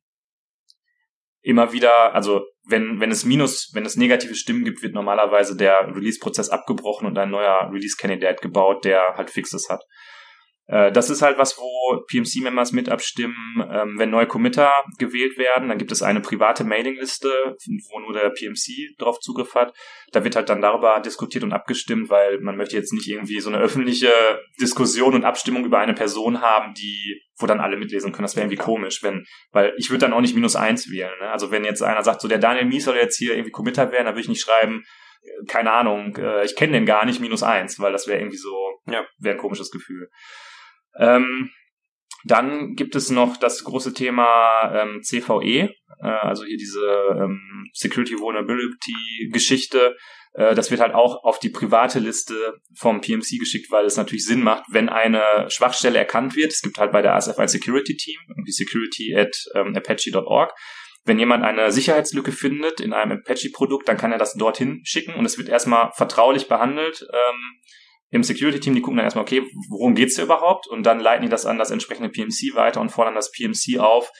immer 1.43 1.73
wieder, 1.73 2.15
also 2.15 2.41
wenn, 2.65 2.99
wenn 2.99 3.11
es 3.11 3.25
Minus, 3.25 3.71
wenn 3.73 3.85
es 3.85 3.97
negative 3.97 4.33
Stimmen 4.33 4.63
gibt, 4.63 4.81
wird 4.81 4.93
normalerweise 4.93 5.55
der 5.55 5.93
Release-Prozess 5.93 6.49
abgebrochen 6.49 7.05
und 7.05 7.17
ein 7.17 7.29
neuer 7.29 7.69
Release-Candidate 7.71 8.41
gebaut, 8.41 8.85
der 8.85 9.15
halt 9.15 9.29
Fixes 9.29 9.69
hat. 9.69 9.83
Äh, 10.67 10.91
das 10.91 11.09
ist 11.09 11.21
halt 11.21 11.37
was, 11.37 11.57
wo 11.57 12.03
PMC-Members 12.07 12.71
mit 12.71 12.89
abstimmen. 12.89 13.35
Ähm, 13.69 13.95
wenn 13.97 14.09
neue 14.09 14.27
Committer 14.27 14.71
gewählt 14.97 15.37
werden, 15.37 15.69
dann 15.69 15.77
gibt 15.77 15.91
es 15.91 16.01
eine 16.01 16.21
private 16.21 16.63
Mailingliste, 16.63 17.29
wo 17.91 17.99
nur 17.99 18.13
der 18.13 18.29
PMC 18.29 18.97
drauf 18.97 19.19
Zugriff 19.19 19.55
hat. 19.55 19.73
Da 20.11 20.23
wird 20.23 20.35
halt 20.35 20.49
dann 20.49 20.61
darüber 20.61 20.99
diskutiert 21.01 21.43
und 21.43 21.51
abgestimmt, 21.51 22.09
weil 22.09 22.39
man 22.39 22.55
möchte 22.55 22.77
jetzt 22.77 22.93
nicht 22.93 23.07
irgendwie 23.07 23.41
so 23.41 23.49
eine 23.49 23.59
öffentliche 23.59 24.11
Diskussion 24.61 25.15
und 25.15 25.25
Abstimmung 25.25 25.65
über 25.65 25.79
eine 25.79 25.93
Person 25.93 26.41
haben, 26.41 26.73
die, 26.73 27.21
wo 27.37 27.45
dann 27.45 27.59
alle 27.59 27.77
mitlesen 27.77 28.13
können. 28.13 28.23
Das 28.23 28.35
wäre 28.35 28.45
irgendwie 28.45 28.63
komisch, 28.63 29.03
wenn, 29.03 29.25
weil 29.51 29.73
ich 29.77 29.89
würde 29.89 29.99
dann 29.99 30.13
auch 30.13 30.21
nicht 30.21 30.35
minus 30.35 30.55
eins 30.55 30.89
wählen. 30.89 31.11
Ne? 31.19 31.29
Also 31.29 31.51
wenn 31.51 31.65
jetzt 31.65 31.83
einer 31.83 32.03
sagt, 32.03 32.21
so 32.21 32.27
der 32.29 32.39
Daniel 32.39 32.65
Mies 32.65 32.85
soll 32.85 32.95
jetzt 32.95 33.17
hier 33.17 33.33
irgendwie 33.33 33.51
Committer 33.51 33.91
werden, 33.91 34.05
dann 34.05 34.13
würde 34.13 34.21
ich 34.21 34.29
nicht 34.29 34.41
schreiben, 34.41 34.83
äh, 35.23 35.45
keine 35.47 35.73
Ahnung, 35.73 36.15
äh, 36.15 36.45
ich 36.45 36.55
kenne 36.55 36.71
den 36.71 36.85
gar 36.85 37.05
nicht, 37.05 37.19
minus 37.19 37.43
eins, 37.43 37.79
weil 37.79 37.91
das 37.91 38.07
wäre 38.07 38.19
irgendwie 38.19 38.37
so, 38.37 38.79
ja, 38.85 39.05
wäre 39.19 39.35
ein 39.35 39.41
komisches 39.41 39.69
Gefühl. 39.69 40.09
Ähm, 40.97 41.49
dann 42.25 42.75
gibt 42.75 42.95
es 42.95 43.09
noch 43.09 43.37
das 43.37 43.63
große 43.63 43.93
Thema 43.93 44.71
ähm, 44.73 45.01
CVE, 45.03 45.69
äh, 46.01 46.07
also 46.07 46.45
hier 46.45 46.57
diese 46.57 46.85
ähm, 47.17 47.69
Security 47.73 48.17
Vulnerability 48.17 49.29
Geschichte. 49.31 49.95
Äh, 50.33 50.55
das 50.55 50.71
wird 50.71 50.79
halt 50.79 50.93
auch 50.93 51.23
auf 51.23 51.39
die 51.39 51.49
private 51.49 51.99
Liste 51.99 52.59
vom 52.77 53.01
PMC 53.01 53.39
geschickt, 53.39 53.71
weil 53.71 53.85
es 53.85 53.97
natürlich 53.97 54.25
Sinn 54.25 54.41
macht, 54.41 54.63
wenn 54.69 54.87
eine 54.87 55.47
Schwachstelle 55.49 55.99
erkannt 55.99 56.35
wird. 56.35 56.53
Es 56.53 56.61
gibt 56.61 56.77
halt 56.77 56.93
bei 56.93 57.01
der 57.01 57.15
ASF 57.15 57.37
ein 57.37 57.49
Security 57.49 57.97
Team, 57.97 58.17
die 58.47 58.51
security 58.51 59.15
at 59.15 59.35
ähm, 59.55 59.75
apache.org. 59.75 60.53
Wenn 61.05 61.19
jemand 61.19 61.43
eine 61.43 61.73
Sicherheitslücke 61.73 62.31
findet 62.31 62.79
in 62.79 62.93
einem 62.93 63.19
Apache-Produkt, 63.19 63.89
dann 63.89 63.97
kann 63.97 64.13
er 64.13 64.17
das 64.17 64.35
dorthin 64.35 64.79
schicken 64.85 65.15
und 65.15 65.25
es 65.25 65.37
wird 65.37 65.49
erstmal 65.49 65.91
vertraulich 65.91 66.47
behandelt. 66.47 67.05
Ähm, 67.11 67.59
im 68.13 68.23
Security-Team, 68.23 68.75
die 68.75 68.81
gucken 68.81 68.97
dann 68.97 69.05
erstmal, 69.05 69.23
okay, 69.23 69.41
worum 69.69 69.95
geht's 69.95 70.15
hier 70.15 70.25
überhaupt? 70.25 70.67
Und 70.67 70.83
dann 70.83 70.99
leiten 70.99 71.23
die 71.23 71.29
das 71.29 71.47
an 71.47 71.57
das 71.57 71.71
entsprechende 71.71 72.09
PMC 72.09 72.53
weiter 72.53 72.79
und 72.79 72.89
fordern 72.89 73.15
das 73.15 73.31
PMC 73.31 73.79
auf, 73.79 74.11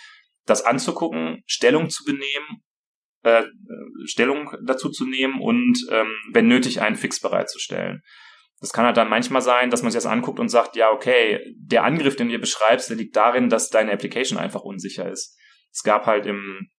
das 0.48 0.66
anzugucken, 0.66 1.44
Stellung 1.46 1.91
zu 1.91 2.04
benehmen, 2.04 2.64
äh, 3.22 3.44
Stellung 4.06 4.50
dazu 4.66 4.89
zu 4.89 5.06
nehmen 5.06 5.39
und 5.39 5.78
ähm, 5.91 6.12
wenn 6.32 6.48
nötig 6.48 6.82
einen 6.82 6.96
Fix 6.96 7.22
bereitzustellen. 7.22 8.02
Das 8.60 8.74
kann 8.74 8.86
halt 8.86 8.98
dann 8.98 9.10
manchmal 9.10 9.44
sein, 9.44 9.70
dass 9.70 9.84
man 9.84 9.91
sich 9.91 10.02
das 10.02 10.12
anguckt 10.12 10.39
und 10.39 10.50
sagt, 10.50 10.76
ja, 10.76 10.89
okay, 10.89 11.39
der 11.56 11.84
Angriff, 11.84 12.16
den 12.16 12.30
du 12.30 12.39
beschreibst, 12.39 12.89
der 12.89 12.98
liegt 12.98 13.16
darin, 13.16 13.50
dass 13.50 13.70
deine 13.70 13.91
Application 13.91 14.39
einfach 14.39 14.62
unsicher 14.62 15.08
ist. 15.08 15.38
Es 15.72 15.84
gab 15.84 16.08
halt 16.08 16.26
im 16.26 16.72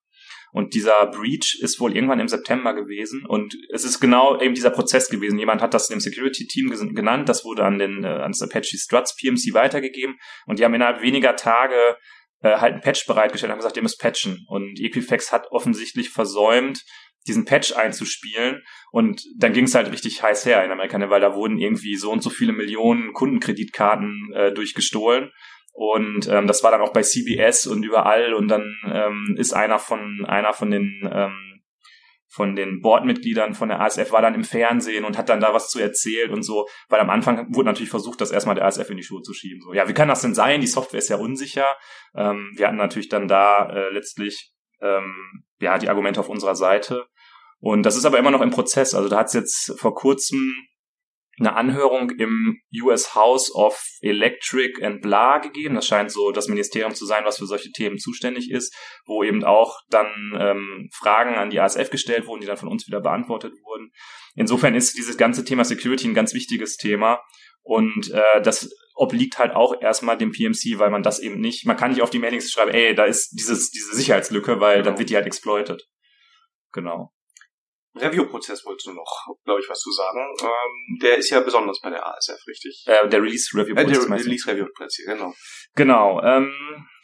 Und 0.53 0.75
dieser 0.75 1.07
Breach 1.07 1.59
ist 1.61 1.79
wohl 1.79 1.95
irgendwann 1.95 2.19
im 2.19 2.27
September 2.27 2.75
gewesen. 2.75 3.25
Und 3.25 3.55
es 3.73 3.83
ist 3.83 3.99
genau 3.99 4.39
eben 4.39 4.53
dieser 4.53 4.69
Prozess 4.69 5.09
gewesen. 5.09 5.39
Jemand 5.39 5.61
hat 5.61 5.73
das 5.73 5.87
dem 5.87 6.01
Security-Team 6.01 6.93
genannt. 6.93 7.29
Das 7.29 7.45
wurde 7.45 7.63
an 7.63 7.79
den, 7.79 8.03
äh, 8.03 8.07
an 8.07 8.31
das 8.31 8.41
Apache 8.41 8.77
Struts 8.77 9.15
PMC 9.15 9.53
weitergegeben. 9.53 10.17
Und 10.45 10.59
die 10.59 10.65
haben 10.65 10.73
innerhalb 10.73 11.01
weniger 11.01 11.35
Tage 11.35 11.95
äh, 12.41 12.57
halt 12.57 12.75
ein 12.75 12.81
Patch 12.81 13.07
bereitgestellt 13.07 13.49
und 13.49 13.53
haben 13.53 13.59
gesagt, 13.59 13.77
ihr 13.77 13.83
müsst 13.83 13.99
patchen. 13.99 14.45
Und 14.47 14.79
Equifax 14.79 15.31
hat 15.31 15.47
offensichtlich 15.51 16.09
versäumt, 16.09 16.83
diesen 17.27 17.45
Patch 17.45 17.75
einzuspielen. 17.75 18.63
Und 18.91 19.23
dann 19.37 19.53
ging 19.53 19.65
es 19.65 19.75
halt 19.75 19.91
richtig 19.91 20.23
heiß 20.23 20.45
her 20.45 20.63
in 20.63 20.71
Amerika, 20.71 20.97
ne, 20.97 21.09
weil 21.09 21.21
da 21.21 21.35
wurden 21.35 21.57
irgendwie 21.57 21.95
so 21.95 22.11
und 22.11 22.23
so 22.23 22.29
viele 22.29 22.53
Millionen 22.53 23.13
Kundenkreditkarten 23.13 24.33
äh, 24.33 24.53
durchgestohlen. 24.53 25.31
Und 25.73 26.27
ähm, 26.27 26.47
das 26.47 26.63
war 26.63 26.71
dann 26.71 26.81
auch 26.81 26.93
bei 26.93 27.01
CBS 27.01 27.67
und 27.67 27.83
überall. 27.83 28.33
Und 28.33 28.47
dann 28.47 28.75
ähm, 28.85 29.35
ist 29.37 29.53
einer 29.53 29.79
von 29.79 30.25
einer 30.25 30.53
von 30.53 30.71
den 30.71 31.09
ähm, 31.11 31.51
von 32.31 32.55
den 32.55 32.79
Boardmitgliedern 32.79 33.53
von 33.53 33.67
der 33.67 33.81
ASF 33.81 34.13
war 34.13 34.21
dann 34.21 34.35
im 34.35 34.45
Fernsehen 34.45 35.03
und 35.03 35.17
hat 35.17 35.27
dann 35.27 35.41
da 35.41 35.53
was 35.53 35.69
zu 35.69 35.79
erzählt 35.79 36.31
und 36.31 36.43
so, 36.43 36.65
weil 36.87 37.01
am 37.01 37.09
Anfang 37.09 37.53
wurde 37.53 37.67
natürlich 37.67 37.89
versucht, 37.89 38.21
das 38.21 38.31
erstmal 38.31 38.55
der 38.55 38.65
ASF 38.65 38.89
in 38.89 38.95
die 38.95 39.03
Schuhe 39.03 39.21
zu 39.21 39.33
schieben. 39.33 39.59
So, 39.61 39.73
ja, 39.73 39.89
wie 39.89 39.93
kann 39.93 40.07
das 40.07 40.21
denn 40.21 40.33
sein? 40.33 40.61
Die 40.61 40.67
Software 40.67 40.99
ist 40.99 41.09
ja 41.09 41.17
unsicher. 41.17 41.67
Ähm, 42.15 42.53
wir 42.55 42.67
hatten 42.67 42.77
natürlich 42.77 43.09
dann 43.09 43.27
da 43.27 43.69
äh, 43.69 43.89
letztlich 43.89 44.53
ähm, 44.81 45.43
ja 45.61 45.77
die 45.77 45.89
Argumente 45.89 46.19
auf 46.19 46.29
unserer 46.29 46.55
Seite. 46.55 47.05
Und 47.59 47.83
das 47.83 47.95
ist 47.95 48.05
aber 48.05 48.17
immer 48.17 48.31
noch 48.31 48.41
im 48.41 48.49
Prozess. 48.49 48.93
Also 48.93 49.07
da 49.07 49.19
hat 49.19 49.27
es 49.27 49.33
jetzt 49.33 49.79
vor 49.79 49.93
kurzem 49.93 50.53
eine 51.39 51.55
Anhörung 51.55 52.11
im 52.11 52.59
US 52.83 53.15
House 53.15 53.53
of 53.53 53.81
Electric 54.01 54.83
and 54.83 55.01
Blah 55.01 55.39
gegeben. 55.39 55.75
Das 55.75 55.87
scheint 55.87 56.11
so 56.11 56.31
das 56.31 56.47
Ministerium 56.47 56.93
zu 56.93 57.05
sein, 57.05 57.25
was 57.25 57.37
für 57.37 57.45
solche 57.45 57.71
Themen 57.71 57.97
zuständig 57.97 58.51
ist, 58.51 58.75
wo 59.05 59.23
eben 59.23 59.43
auch 59.43 59.79
dann 59.89 60.07
ähm, 60.37 60.89
Fragen 60.93 61.35
an 61.35 61.49
die 61.49 61.59
ASF 61.59 61.89
gestellt 61.89 62.27
wurden, 62.27 62.41
die 62.41 62.47
dann 62.47 62.57
von 62.57 62.69
uns 62.69 62.87
wieder 62.87 63.01
beantwortet 63.01 63.53
wurden. 63.63 63.91
Insofern 64.35 64.75
ist 64.75 64.97
dieses 64.97 65.17
ganze 65.17 65.43
Thema 65.43 65.63
Security 65.63 66.07
ein 66.07 66.13
ganz 66.13 66.33
wichtiges 66.33 66.77
Thema. 66.77 67.21
Und 67.63 68.11
äh, 68.11 68.41
das 68.41 68.69
obliegt 69.01 69.39
halt 69.39 69.55
auch 69.55 69.81
erstmal 69.81 70.15
dem 70.15 70.31
PMC, 70.31 70.77
weil 70.77 70.91
man 70.91 71.01
das 71.01 71.19
eben 71.19 71.41
nicht, 71.41 71.65
man 71.65 71.75
kann 71.75 71.89
nicht 71.89 72.03
auf 72.03 72.11
die 72.11 72.19
Mailings 72.19 72.51
schreiben, 72.51 72.69
ey, 72.69 72.93
da 72.93 73.05
ist 73.05 73.31
dieses, 73.31 73.71
diese 73.71 73.95
Sicherheitslücke, 73.95 74.59
weil 74.59 74.77
genau. 74.77 74.91
dann 74.91 74.99
wird 74.99 75.09
die 75.09 75.15
halt 75.15 75.25
exploited. 75.25 75.81
Genau. 76.71 77.11
Review-Prozess 77.95 78.63
wolltest 78.63 78.87
du 78.87 78.93
noch, 78.93 79.25
glaube 79.43 79.59
ich, 79.59 79.67
was 79.67 79.79
zu 79.79 79.91
sagen. 79.91 80.19
Ähm, 80.41 80.99
der 81.01 81.17
ist 81.17 81.31
ja 81.31 81.41
besonders 81.41 81.81
bei 81.81 81.89
der 81.89 82.05
ASF, 82.05 82.47
richtig? 82.47 82.85
Äh, 82.85 83.09
der 83.09 83.21
Release-Review-Prozess. 83.21 84.05
Äh, 84.05 84.07
der 84.07 84.17
Release-Review-Prozess, 84.19 85.05
genau. 85.05 85.33
Genau. 85.75 86.21
Ähm, 86.21 86.53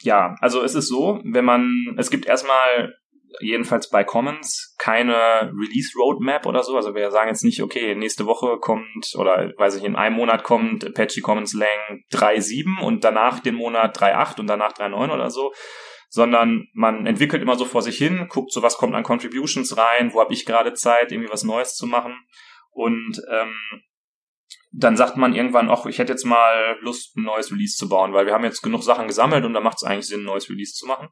ja, 0.02 0.36
also 0.40 0.62
es 0.62 0.76
ist 0.76 0.88
so, 0.88 1.20
wenn 1.26 1.46
man, 1.46 1.96
es 1.98 2.12
gibt 2.12 2.28
erstmal 2.28 2.94
jedenfalls 3.40 3.90
bei 3.90 4.04
Commons 4.04 4.76
keine 4.78 5.52
Release 5.54 5.98
Roadmap 5.98 6.46
oder 6.46 6.64
so. 6.64 6.76
Also 6.76 6.96
wir 6.96 7.12
sagen 7.12 7.30
jetzt 7.30 7.44
nicht, 7.44 7.62
okay, 7.62 7.96
nächste 7.96 8.26
Woche 8.26 8.58
kommt 8.60 9.14
oder 9.18 9.52
weiß 9.58 9.76
ich, 9.76 9.84
in 9.84 9.96
einem 9.96 10.16
Monat 10.16 10.44
kommt 10.44 10.86
Apache 10.86 11.22
Commons 11.22 11.54
Lang 11.54 12.04
3.7 12.12 12.82
und 12.82 13.04
danach 13.04 13.40
den 13.40 13.56
Monat 13.56 13.98
3.8 13.98 14.40
und 14.40 14.48
danach 14.48 14.74
3.9 14.74 15.14
oder 15.14 15.30
so. 15.30 15.54
Sondern 16.10 16.68
man 16.74 17.06
entwickelt 17.06 17.42
immer 17.42 17.58
so 17.58 17.66
vor 17.66 17.82
sich 17.82 17.98
hin, 17.98 18.28
guckt 18.30 18.54
so, 18.54 18.64
was 18.64 18.78
kommt 18.78 18.96
an 18.96 19.04
Contributions 19.04 19.78
rein, 19.78 20.14
wo 20.14 20.22
habe 20.22 20.34
ich 20.34 20.46
gerade 20.46 20.74
Zeit, 20.74 21.12
irgendwie 21.12 21.32
was 21.32 21.44
Neues 21.44 21.76
zu 21.76 21.86
machen. 21.86 22.16
Und 22.72 23.22
ähm, 23.30 23.56
dann 24.72 24.96
sagt 24.96 25.18
man 25.18 25.34
irgendwann, 25.34 25.70
ach, 25.70 25.86
ich 25.86 26.00
hätte 26.00 26.14
jetzt 26.14 26.26
mal 26.26 26.78
Lust, 26.82 27.18
ein 27.18 27.24
neues 27.24 27.52
Release 27.52 27.76
zu 27.76 27.90
bauen, 27.90 28.14
weil 28.14 28.26
wir 28.26 28.34
haben 28.34 28.44
jetzt 28.44 28.62
genug 28.62 28.84
Sachen 28.84 29.08
gesammelt 29.08 29.44
und 29.44 29.54
da 29.54 29.60
macht 29.60 29.78
es 29.78 29.84
eigentlich 29.84 30.08
Sinn, 30.08 30.22
ein 30.22 30.26
neues 30.26 30.50
Release 30.50 30.74
zu 30.74 30.86
machen. 30.86 31.10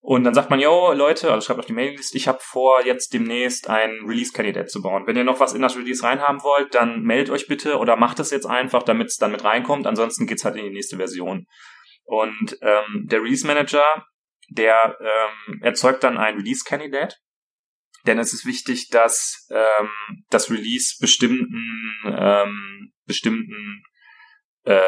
Und 0.00 0.24
dann 0.24 0.34
sagt 0.34 0.48
man, 0.48 0.60
yo, 0.60 0.92
Leute, 0.92 1.32
also 1.32 1.44
schreibt 1.44 1.60
auf 1.60 1.66
die 1.66 1.72
Mailinglist, 1.72 2.14
ich 2.14 2.28
habe 2.28 2.38
vor, 2.40 2.84
jetzt 2.84 3.12
demnächst 3.12 3.68
ein 3.68 4.04
Release-Kandidat 4.06 4.70
zu 4.70 4.80
bauen. 4.80 5.06
Wenn 5.06 5.16
ihr 5.16 5.24
noch 5.24 5.40
was 5.40 5.54
in 5.54 5.62
das 5.62 5.76
Release 5.76 6.02
reinhaben 6.02 6.42
wollt, 6.42 6.74
dann 6.74 7.02
meldet 7.02 7.30
euch 7.30 7.48
bitte 7.48 7.78
oder 7.78 7.96
macht 7.96 8.20
es 8.20 8.30
jetzt 8.30 8.46
einfach, 8.46 8.84
damit 8.84 9.08
es 9.08 9.16
dann 9.16 9.32
mit 9.32 9.44
reinkommt. 9.44 9.86
Ansonsten 9.86 10.26
geht's 10.26 10.44
halt 10.44 10.56
in 10.56 10.64
die 10.64 10.70
nächste 10.70 10.96
Version. 10.96 11.46
Und 12.04 12.56
ähm, 12.62 13.06
der 13.10 13.20
Release-Manager, 13.20 14.06
der 14.50 14.96
ähm, 15.00 15.60
erzeugt 15.62 16.04
dann 16.04 16.16
ein 16.16 16.36
Release-Kandidat. 16.36 17.18
Denn 18.06 18.18
es 18.18 18.32
ist 18.32 18.46
wichtig, 18.46 18.88
dass 18.88 19.46
ähm, 19.50 19.90
das 20.30 20.50
Release 20.50 20.94
bestimmten, 21.00 21.90
ähm, 22.06 22.92
bestimmten, 23.04 23.82
äh, 24.62 24.78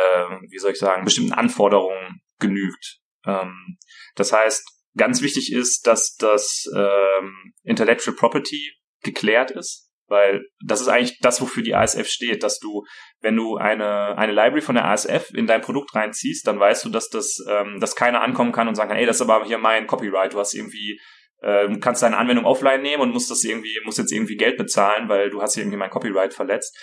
wie 0.49 0.59
soll 0.59 0.71
ich 0.71 0.79
sagen, 0.79 1.05
bestimmten 1.05 1.33
Anforderungen 1.33 2.23
genügt. 2.39 3.01
Ähm, 3.27 3.77
das 4.15 4.33
heißt, 4.33 4.80
Ganz 4.97 5.22
wichtig 5.22 5.53
ist, 5.53 5.86
dass 5.86 6.16
das 6.16 6.64
ähm, 6.74 7.53
Intellectual 7.62 8.16
Property 8.16 8.72
geklärt 9.03 9.51
ist, 9.53 9.91
weil 10.09 10.45
das 10.64 10.80
ist 10.80 10.88
eigentlich 10.88 11.18
das, 11.20 11.41
wofür 11.41 11.62
die 11.62 11.74
ASF 11.74 12.09
steht, 12.09 12.43
dass 12.43 12.59
du, 12.59 12.84
wenn 13.20 13.36
du 13.36 13.57
eine, 13.57 14.18
eine 14.18 14.32
Library 14.32 14.61
von 14.61 14.74
der 14.74 14.86
ASF 14.86 15.30
in 15.32 15.47
dein 15.47 15.61
Produkt 15.61 15.95
reinziehst, 15.95 16.47
dann 16.47 16.59
weißt 16.59 16.84
du, 16.84 16.88
dass 16.91 17.09
das, 17.09 17.38
ähm, 17.49 17.78
dass 17.78 17.95
keiner 17.95 18.20
ankommen 18.22 18.53
kann 18.53 18.66
und 18.66 18.74
sagen 18.74 18.91
kann, 18.91 18.99
ey, 18.99 19.07
das 19.07 19.16
ist 19.16 19.22
aber 19.22 19.45
hier 19.45 19.59
mein 19.59 19.86
Copyright, 19.86 20.34
du 20.34 20.38
hast 20.38 20.55
irgendwie 20.55 21.01
äh, 21.43 21.68
kannst 21.78 22.03
deine 22.03 22.18
Anwendung 22.18 22.45
offline 22.45 22.82
nehmen 22.82 23.03
und 23.03 23.12
musst 23.12 23.30
das 23.30 23.45
irgendwie, 23.45 23.78
musst 23.84 23.99
jetzt 23.99 24.12
irgendwie 24.12 24.36
Geld 24.36 24.57
bezahlen, 24.57 25.09
weil 25.09 25.30
du 25.30 25.41
hast 25.41 25.55
hier 25.55 25.62
irgendwie 25.62 25.78
mein 25.78 25.91
Copyright 25.91 26.34
verletzt. 26.34 26.76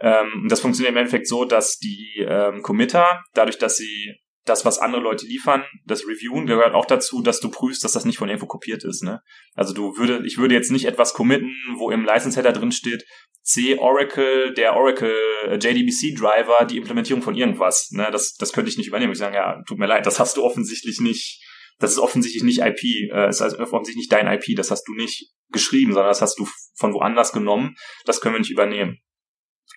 Ähm, 0.00 0.46
das 0.48 0.60
funktioniert 0.60 0.92
im 0.92 0.98
Endeffekt 0.98 1.28
so, 1.28 1.44
dass 1.44 1.78
die 1.78 2.26
ähm, 2.26 2.62
Committer, 2.62 3.22
dadurch, 3.34 3.58
dass 3.58 3.76
sie 3.76 4.16
das, 4.44 4.64
was 4.64 4.78
andere 4.78 5.02
Leute 5.02 5.26
liefern, 5.26 5.64
das 5.84 6.06
Reviewen 6.06 6.46
gehört 6.46 6.74
auch 6.74 6.86
dazu, 6.86 7.22
dass 7.22 7.40
du 7.40 7.50
prüfst, 7.50 7.84
dass 7.84 7.92
das 7.92 8.04
nicht 8.04 8.18
von 8.18 8.28
irgendwo 8.28 8.46
kopiert 8.46 8.84
ist. 8.84 9.02
Ne? 9.02 9.20
Also 9.54 9.74
du 9.74 9.96
würde, 9.96 10.22
ich 10.26 10.38
würde 10.38 10.54
jetzt 10.54 10.70
nicht 10.70 10.86
etwas 10.86 11.12
committen, 11.12 11.54
wo 11.76 11.90
im 11.90 12.04
License 12.04 12.38
Header 12.38 12.52
drin 12.52 12.72
steht, 12.72 13.04
C 13.42 13.78
Oracle, 13.78 14.54
der 14.54 14.76
Oracle 14.76 15.14
äh, 15.46 15.54
JDBC 15.56 16.18
Driver, 16.18 16.64
die 16.64 16.78
Implementierung 16.78 17.22
von 17.22 17.34
irgendwas. 17.34 17.90
Ne? 17.90 18.08
Das, 18.10 18.34
das 18.34 18.52
könnte 18.52 18.70
ich 18.70 18.78
nicht 18.78 18.88
übernehmen. 18.88 19.12
Ich 19.12 19.18
sagen, 19.18 19.34
ja, 19.34 19.62
tut 19.66 19.78
mir 19.78 19.86
leid, 19.86 20.06
das 20.06 20.18
hast 20.18 20.36
du 20.36 20.42
offensichtlich 20.42 21.00
nicht. 21.00 21.44
Das 21.78 21.92
ist 21.92 21.98
offensichtlich 21.98 22.42
nicht 22.42 22.60
IP. 22.60 23.12
Äh, 23.12 23.28
ist 23.28 23.40
offensichtlich 23.42 23.96
nicht 23.96 24.12
dein 24.12 24.26
IP. 24.26 24.56
Das 24.56 24.70
hast 24.70 24.84
du 24.84 24.94
nicht 24.94 25.32
geschrieben, 25.50 25.92
sondern 25.92 26.10
das 26.10 26.22
hast 26.22 26.38
du 26.38 26.46
von 26.76 26.92
woanders 26.94 27.32
genommen. 27.32 27.74
Das 28.04 28.20
können 28.20 28.34
wir 28.34 28.40
nicht 28.40 28.52
übernehmen. 28.52 28.98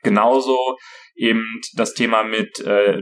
Genauso 0.03 0.78
eben 1.16 1.61
das 1.76 1.93
Thema 1.93 2.24
mit 2.24 2.59
äh, 2.59 3.01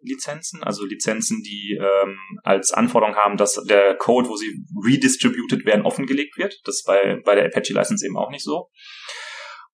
GPL-Lizenzen, 0.00 0.62
also 0.62 0.84
Lizenzen, 0.84 1.42
die 1.42 1.78
ähm, 1.80 2.16
als 2.42 2.72
Anforderung 2.72 3.16
haben, 3.16 3.36
dass 3.36 3.62
der 3.64 3.96
Code, 3.96 4.28
wo 4.28 4.36
sie 4.36 4.64
redistributed 4.84 5.64
werden, 5.64 5.84
offengelegt 5.84 6.36
wird. 6.36 6.60
Das 6.64 6.76
ist 6.76 6.86
bei, 6.86 7.20
bei 7.24 7.34
der 7.34 7.46
Apache-License 7.46 8.04
eben 8.04 8.16
auch 8.16 8.30
nicht 8.30 8.44
so. 8.44 8.68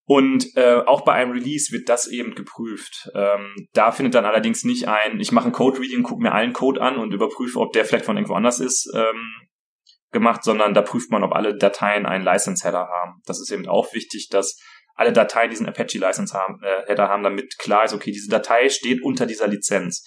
Und 0.08 0.56
äh, 0.56 0.82
auch 0.86 1.00
bei 1.00 1.14
einem 1.14 1.32
Release 1.32 1.72
wird 1.72 1.88
das 1.88 2.06
eben 2.06 2.36
geprüft. 2.36 3.10
Ähm, 3.14 3.54
da 3.72 3.90
findet 3.90 4.14
dann 4.14 4.24
allerdings 4.24 4.62
nicht 4.62 4.86
ein, 4.86 5.18
ich 5.18 5.32
mache 5.32 5.46
ein 5.46 5.52
Code-Reading, 5.52 6.04
gucke 6.04 6.22
mir 6.22 6.32
allen 6.32 6.52
Code 6.52 6.80
an 6.80 6.96
und 6.96 7.12
überprüfe, 7.12 7.58
ob 7.58 7.72
der 7.72 7.84
vielleicht 7.84 8.04
von 8.04 8.16
irgendwo 8.16 8.34
anders 8.34 8.60
ist, 8.60 8.88
ähm, 8.94 9.48
gemacht, 10.12 10.44
sondern 10.44 10.74
da 10.74 10.82
prüft 10.82 11.10
man, 11.10 11.24
ob 11.24 11.32
alle 11.32 11.56
Dateien 11.56 12.06
einen 12.06 12.24
License-Header 12.24 12.88
haben. 12.88 13.20
Das 13.26 13.40
ist 13.40 13.50
eben 13.50 13.66
auch 13.66 13.92
wichtig, 13.94 14.28
dass 14.30 14.56
alle 14.96 15.12
Dateien 15.12 15.50
diesen 15.50 15.68
Apache 15.68 15.98
License 15.98 16.36
haben, 16.36 16.60
äh, 16.62 16.86
Header 16.86 17.08
haben, 17.08 17.22
damit 17.22 17.58
klar 17.58 17.84
ist, 17.84 17.92
okay, 17.92 18.10
diese 18.10 18.30
Datei 18.30 18.68
steht 18.68 19.02
unter 19.02 19.26
dieser 19.26 19.46
Lizenz. 19.46 20.04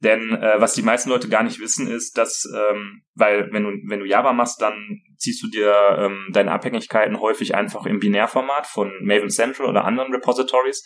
Denn 0.00 0.30
äh, 0.32 0.60
was 0.60 0.74
die 0.74 0.82
meisten 0.82 1.10
Leute 1.10 1.28
gar 1.28 1.42
nicht 1.42 1.58
wissen, 1.58 1.88
ist, 1.88 2.16
dass, 2.16 2.44
ähm, 2.54 3.02
weil 3.14 3.52
wenn 3.52 3.64
du, 3.64 3.70
wenn 3.88 3.98
du 3.98 4.06
Java 4.06 4.32
machst, 4.32 4.62
dann 4.62 5.02
ziehst 5.16 5.42
du 5.42 5.48
dir 5.48 5.74
ähm, 5.98 6.28
deine 6.32 6.52
Abhängigkeiten 6.52 7.20
häufig 7.20 7.56
einfach 7.56 7.84
im 7.84 7.98
Binärformat 7.98 8.66
von 8.66 8.92
Maven 9.02 9.30
Central 9.30 9.68
oder 9.68 9.84
anderen 9.84 10.12
Repositories. 10.14 10.84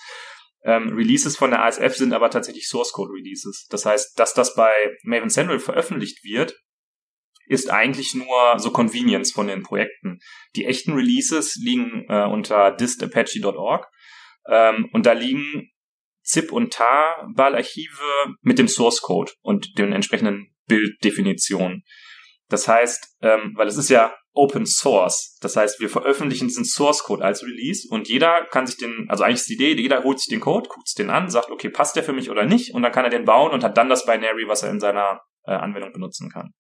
Ähm, 0.64 0.94
Releases 0.96 1.36
von 1.36 1.50
der 1.50 1.62
ASF 1.62 1.94
sind 1.94 2.14
aber 2.14 2.30
tatsächlich 2.30 2.68
Source 2.68 2.92
Code 2.92 3.12
Releases. 3.12 3.66
Das 3.68 3.84
heißt, 3.84 4.18
dass 4.18 4.32
das 4.32 4.54
bei 4.54 4.72
Maven 5.02 5.28
Central 5.28 5.58
veröffentlicht 5.58 6.24
wird, 6.24 6.56
ist 7.46 7.70
eigentlich 7.70 8.14
nur 8.14 8.58
so 8.58 8.70
Convenience 8.70 9.32
von 9.32 9.46
den 9.46 9.62
Projekten. 9.62 10.20
Die 10.56 10.66
echten 10.66 10.92
Releases 10.92 11.56
liegen 11.56 12.06
äh, 12.08 12.24
unter 12.24 12.70
distapache.org 12.70 13.86
ähm, 14.48 14.88
und 14.92 15.06
da 15.06 15.12
liegen 15.12 15.70
ZIP 16.22 16.52
und 16.52 16.72
TAR-Ballarchive 16.72 18.36
mit 18.40 18.58
dem 18.58 18.68
Source 18.68 19.00
Code 19.00 19.32
und 19.42 19.78
den 19.78 19.92
entsprechenden 19.92 20.54
Bilddefinitionen. 20.66 21.84
Das 22.48 22.68
heißt, 22.68 23.16
ähm, 23.22 23.52
weil 23.56 23.66
es 23.66 23.76
ist 23.76 23.88
ja 23.88 24.14
Open 24.34 24.64
Source, 24.66 25.36
das 25.40 25.56
heißt, 25.56 25.80
wir 25.80 25.90
veröffentlichen 25.90 26.48
diesen 26.48 26.64
Source 26.64 27.02
Code 27.02 27.24
als 27.24 27.42
Release 27.42 27.86
und 27.90 28.08
jeder 28.08 28.46
kann 28.50 28.66
sich 28.66 28.78
den, 28.78 29.06
also 29.08 29.24
eigentlich 29.24 29.40
ist 29.40 29.48
die 29.50 29.54
Idee, 29.54 29.74
jeder 29.74 30.04
holt 30.04 30.20
sich 30.20 30.28
den 30.28 30.40
Code, 30.40 30.68
guckt 30.70 30.88
sich 30.88 30.94
den 30.94 31.10
an, 31.10 31.28
sagt, 31.28 31.50
okay, 31.50 31.68
passt 31.68 31.96
der 31.96 32.02
für 32.02 32.14
mich 32.14 32.30
oder 32.30 32.44
nicht 32.44 32.74
und 32.74 32.82
dann 32.82 32.92
kann 32.92 33.04
er 33.04 33.10
den 33.10 33.24
bauen 33.24 33.52
und 33.52 33.62
hat 33.62 33.76
dann 33.76 33.90
das 33.90 34.06
Binary, 34.06 34.48
was 34.48 34.62
er 34.62 34.70
in 34.70 34.80
seiner 34.80 35.20
äh, 35.44 35.52
Anwendung 35.52 35.92
benutzen 35.92 36.30
kann. 36.30 36.52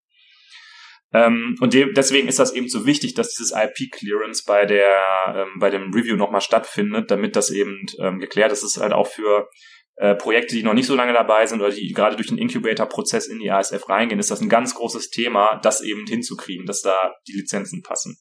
Ähm, 1.12 1.56
und 1.60 1.74
de 1.74 1.92
deswegen 1.92 2.28
ist 2.28 2.38
das 2.38 2.54
eben 2.54 2.68
so 2.68 2.86
wichtig, 2.86 3.14
dass 3.14 3.34
dieses 3.34 3.52
IP-Clearance 3.52 4.44
bei 4.46 4.64
der 4.64 4.98
ähm, 5.34 5.58
bei 5.58 5.70
dem 5.70 5.92
Review 5.92 6.16
nochmal 6.16 6.40
stattfindet, 6.40 7.10
damit 7.10 7.36
das 7.36 7.50
eben 7.50 7.86
ähm, 7.98 8.18
geklärt 8.18 8.52
ist. 8.52 8.62
Das 8.62 8.76
ist 8.76 8.82
halt 8.82 8.92
auch 8.92 9.06
für 9.06 9.48
äh, 9.96 10.14
Projekte, 10.14 10.54
die 10.54 10.62
noch 10.62 10.74
nicht 10.74 10.86
so 10.86 10.94
lange 10.94 11.12
dabei 11.12 11.46
sind 11.46 11.60
oder 11.60 11.70
die 11.70 11.92
gerade 11.92 12.16
durch 12.16 12.28
den 12.28 12.38
Incubator-Prozess 12.38 13.26
in 13.26 13.38
die 13.38 13.50
ASF 13.50 13.88
reingehen, 13.88 14.18
ist 14.18 14.30
das 14.30 14.40
ein 14.40 14.48
ganz 14.48 14.74
großes 14.74 15.10
Thema, 15.10 15.60
das 15.62 15.82
eben 15.82 16.06
hinzukriegen, 16.06 16.64
dass 16.64 16.80
da 16.80 17.14
die 17.28 17.34
Lizenzen 17.34 17.82
passen. 17.82 18.16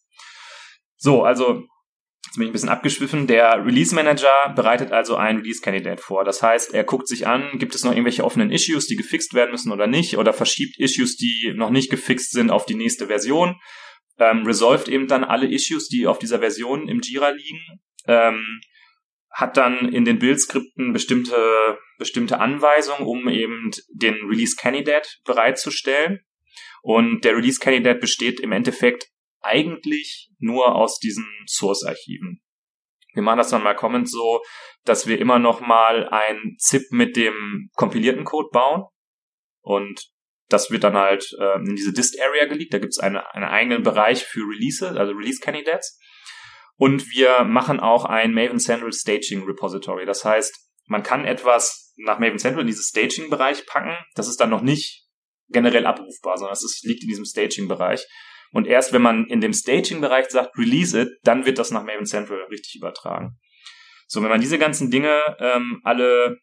So, 0.98 1.24
also 1.24 1.64
Jetzt 2.32 2.38
bin 2.38 2.44
ich 2.46 2.52
ein 2.52 2.54
bisschen 2.54 2.70
abgeschwiffen. 2.70 3.28
Der 3.28 3.66
Release 3.66 3.94
Manager 3.94 4.54
bereitet 4.56 4.94
also 4.94 5.18
ein 5.18 5.40
Release 5.40 5.60
Candidate 5.60 6.02
vor. 6.02 6.24
Das 6.24 6.42
heißt, 6.42 6.74
er 6.74 6.86
guckt 6.86 7.10
sich 7.10 7.28
an, 7.28 7.60
gibt 7.60 7.76
es 7.76 7.84
noch 7.84 7.92
irgendwelche 7.92 8.24
offenen 8.24 8.52
Issues, 8.52 8.88
die 8.88 8.96
gefixt 8.96 9.34
werden 9.34 9.52
müssen 9.52 9.70
oder 9.70 9.86
nicht, 9.86 10.18
oder 10.18 10.32
verschiebt 10.32 10.80
Issues, 10.80 11.18
die 11.18 11.52
noch 11.54 11.72
nicht 11.72 11.92
gefixt 11.92 12.32
sind, 12.32 12.50
auf 12.50 12.66
die 12.66 12.76
nächste 12.76 13.08
Version. 13.08 13.58
Ähm, 14.18 14.46
resolved 14.46 14.88
eben 14.88 15.10
dann 15.10 15.26
alle 15.26 15.46
Issues, 15.46 15.90
die 15.90 16.08
auf 16.08 16.20
dieser 16.20 16.40
Version 16.40 16.88
im 16.88 17.02
Jira 17.02 17.32
liegen. 17.32 17.60
Ähm, 18.08 18.62
hat 19.30 19.58
dann 19.58 19.90
in 19.90 20.06
den 20.06 20.18
Bildskripten 20.18 20.94
bestimmte, 20.94 21.36
bestimmte 21.98 22.40
Anweisungen, 22.40 23.06
um 23.06 23.28
eben 23.28 23.72
den 23.90 24.16
Release 24.30 24.56
Candidate 24.56 25.10
bereitzustellen. 25.26 26.22
Und 26.82 27.26
der 27.26 27.36
Release 27.36 27.60
Candidate 27.60 28.00
besteht 28.00 28.40
im 28.40 28.54
Endeffekt 28.54 29.11
eigentlich 29.42 30.30
nur 30.40 30.76
aus 30.76 31.00
diesen 31.00 31.26
Source-Archiven. 31.48 32.42
Wir 33.14 33.24
machen 33.24 33.40
das 33.40 33.50
dann 33.50 33.64
mal 33.64 33.76
Comment 33.76 34.10
so, 34.10 34.42
dass 34.86 35.08
wir 35.08 35.20
immer 35.20 35.40
noch 35.40 35.60
mal 35.60 36.08
ein 36.10 36.56
ZIP 36.58 36.92
mit 36.92 37.18
dem 37.18 37.70
kompilierten 37.76 38.24
Code 38.24 38.50
bauen 38.52 38.86
und 39.62 40.12
das 40.52 40.70
wird 40.70 40.84
dann 40.84 40.96
halt 40.96 41.34
äh, 41.40 41.60
in 41.60 41.76
diese 41.76 41.94
Dist-Area 41.94 42.46
gelegt. 42.46 42.74
Da 42.74 42.80
gibt 42.80 42.94
es 42.94 43.00
eine, 43.00 43.34
einen 43.34 43.46
eigenen 43.46 43.84
Bereich 43.84 44.24
für 44.24 44.42
Release, 44.42 44.88
also 44.88 45.14
Release-Candidates. 45.14 45.98
Und 46.76 47.10
wir 47.12 47.44
machen 47.44 47.80
auch 47.80 48.06
ein 48.06 48.34
Maven 48.34 48.60
Central 48.60 48.92
Staging 48.92 49.44
Repository. 49.44 50.06
Das 50.06 50.26
heißt, 50.26 50.54
man 50.88 51.04
kann 51.04 51.26
etwas 51.26 51.94
nach 51.98 52.20
Maven 52.20 52.40
Central 52.40 52.62
in 52.62 52.68
dieses 52.68 52.90
Staging-Bereich 52.90 53.66
packen. 53.66 53.96
Das 54.16 54.28
ist 54.28 54.40
dann 54.40 54.50
noch 54.50 54.62
nicht 54.62 55.06
generell 55.50 55.86
abrufbar, 55.86 56.38
sondern 56.38 56.54
es 56.54 56.82
liegt 56.84 57.04
in 57.04 57.10
diesem 57.10 57.26
Staging-Bereich. 57.26 58.06
Und 58.52 58.68
erst 58.68 58.94
wenn 58.94 59.02
man 59.02 59.26
in 59.26 59.42
dem 59.42 59.54
Staging-Bereich 59.54 60.30
sagt, 60.30 60.58
release 60.58 61.00
it, 61.00 61.10
dann 61.24 61.46
wird 61.46 61.58
das 61.58 61.72
nach 61.72 61.84
Maven 61.84 62.06
Central 62.06 62.44
richtig 62.50 62.76
übertragen. 62.76 63.38
So, 64.08 64.22
wenn 64.22 64.30
man 64.30 64.42
diese 64.42 64.60
ganzen 64.60 64.92
Dinge 64.92 65.20
ähm, 65.40 65.80
alle 65.84 66.38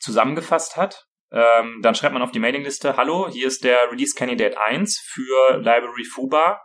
zusammengefasst 0.00 0.76
hat, 0.76 1.06
ähm, 1.32 1.80
dann 1.80 1.94
schreibt 1.94 2.12
man 2.12 2.22
auf 2.22 2.32
die 2.32 2.38
Mailingliste, 2.38 2.96
hallo, 2.96 3.28
hier 3.30 3.46
ist 3.46 3.64
der 3.64 3.90
Release 3.90 4.14
Candidate 4.14 4.60
1 4.60 4.98
für 5.02 5.56
Library 5.58 6.04
Fuba. 6.04 6.60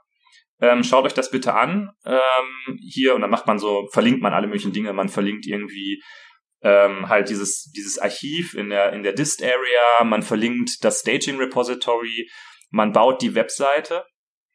Ähm, 0.60 0.84
schaut 0.84 1.06
euch 1.06 1.14
das 1.14 1.32
bitte 1.32 1.54
an. 1.54 1.92
Ähm, 2.06 2.78
hier, 2.82 3.16
und 3.16 3.22
dann 3.22 3.30
macht 3.30 3.48
man 3.48 3.60
so, 3.60 3.88
verlinkt 3.94 4.22
man 4.22 4.34
alle 4.34 4.48
möglichen 4.48 4.74
Dinge. 4.74 4.92
Man 4.92 5.08
verlinkt 5.08 5.46
irgendwie 5.46 6.02
ähm, 6.62 7.08
halt 7.08 7.30
dieses, 7.30 7.72
dieses 7.76 7.98
Archiv 8.00 8.54
in 8.54 8.70
der, 8.70 8.92
in 8.92 9.04
der 9.04 9.14
Dist-Area, 9.14 10.04
man 10.04 10.24
verlinkt 10.24 10.84
das 10.84 11.02
Staging 11.02 11.38
Repository, 11.38 12.30
man 12.70 12.92
baut 12.92 13.22
die 13.22 13.36
Webseite 13.36 14.04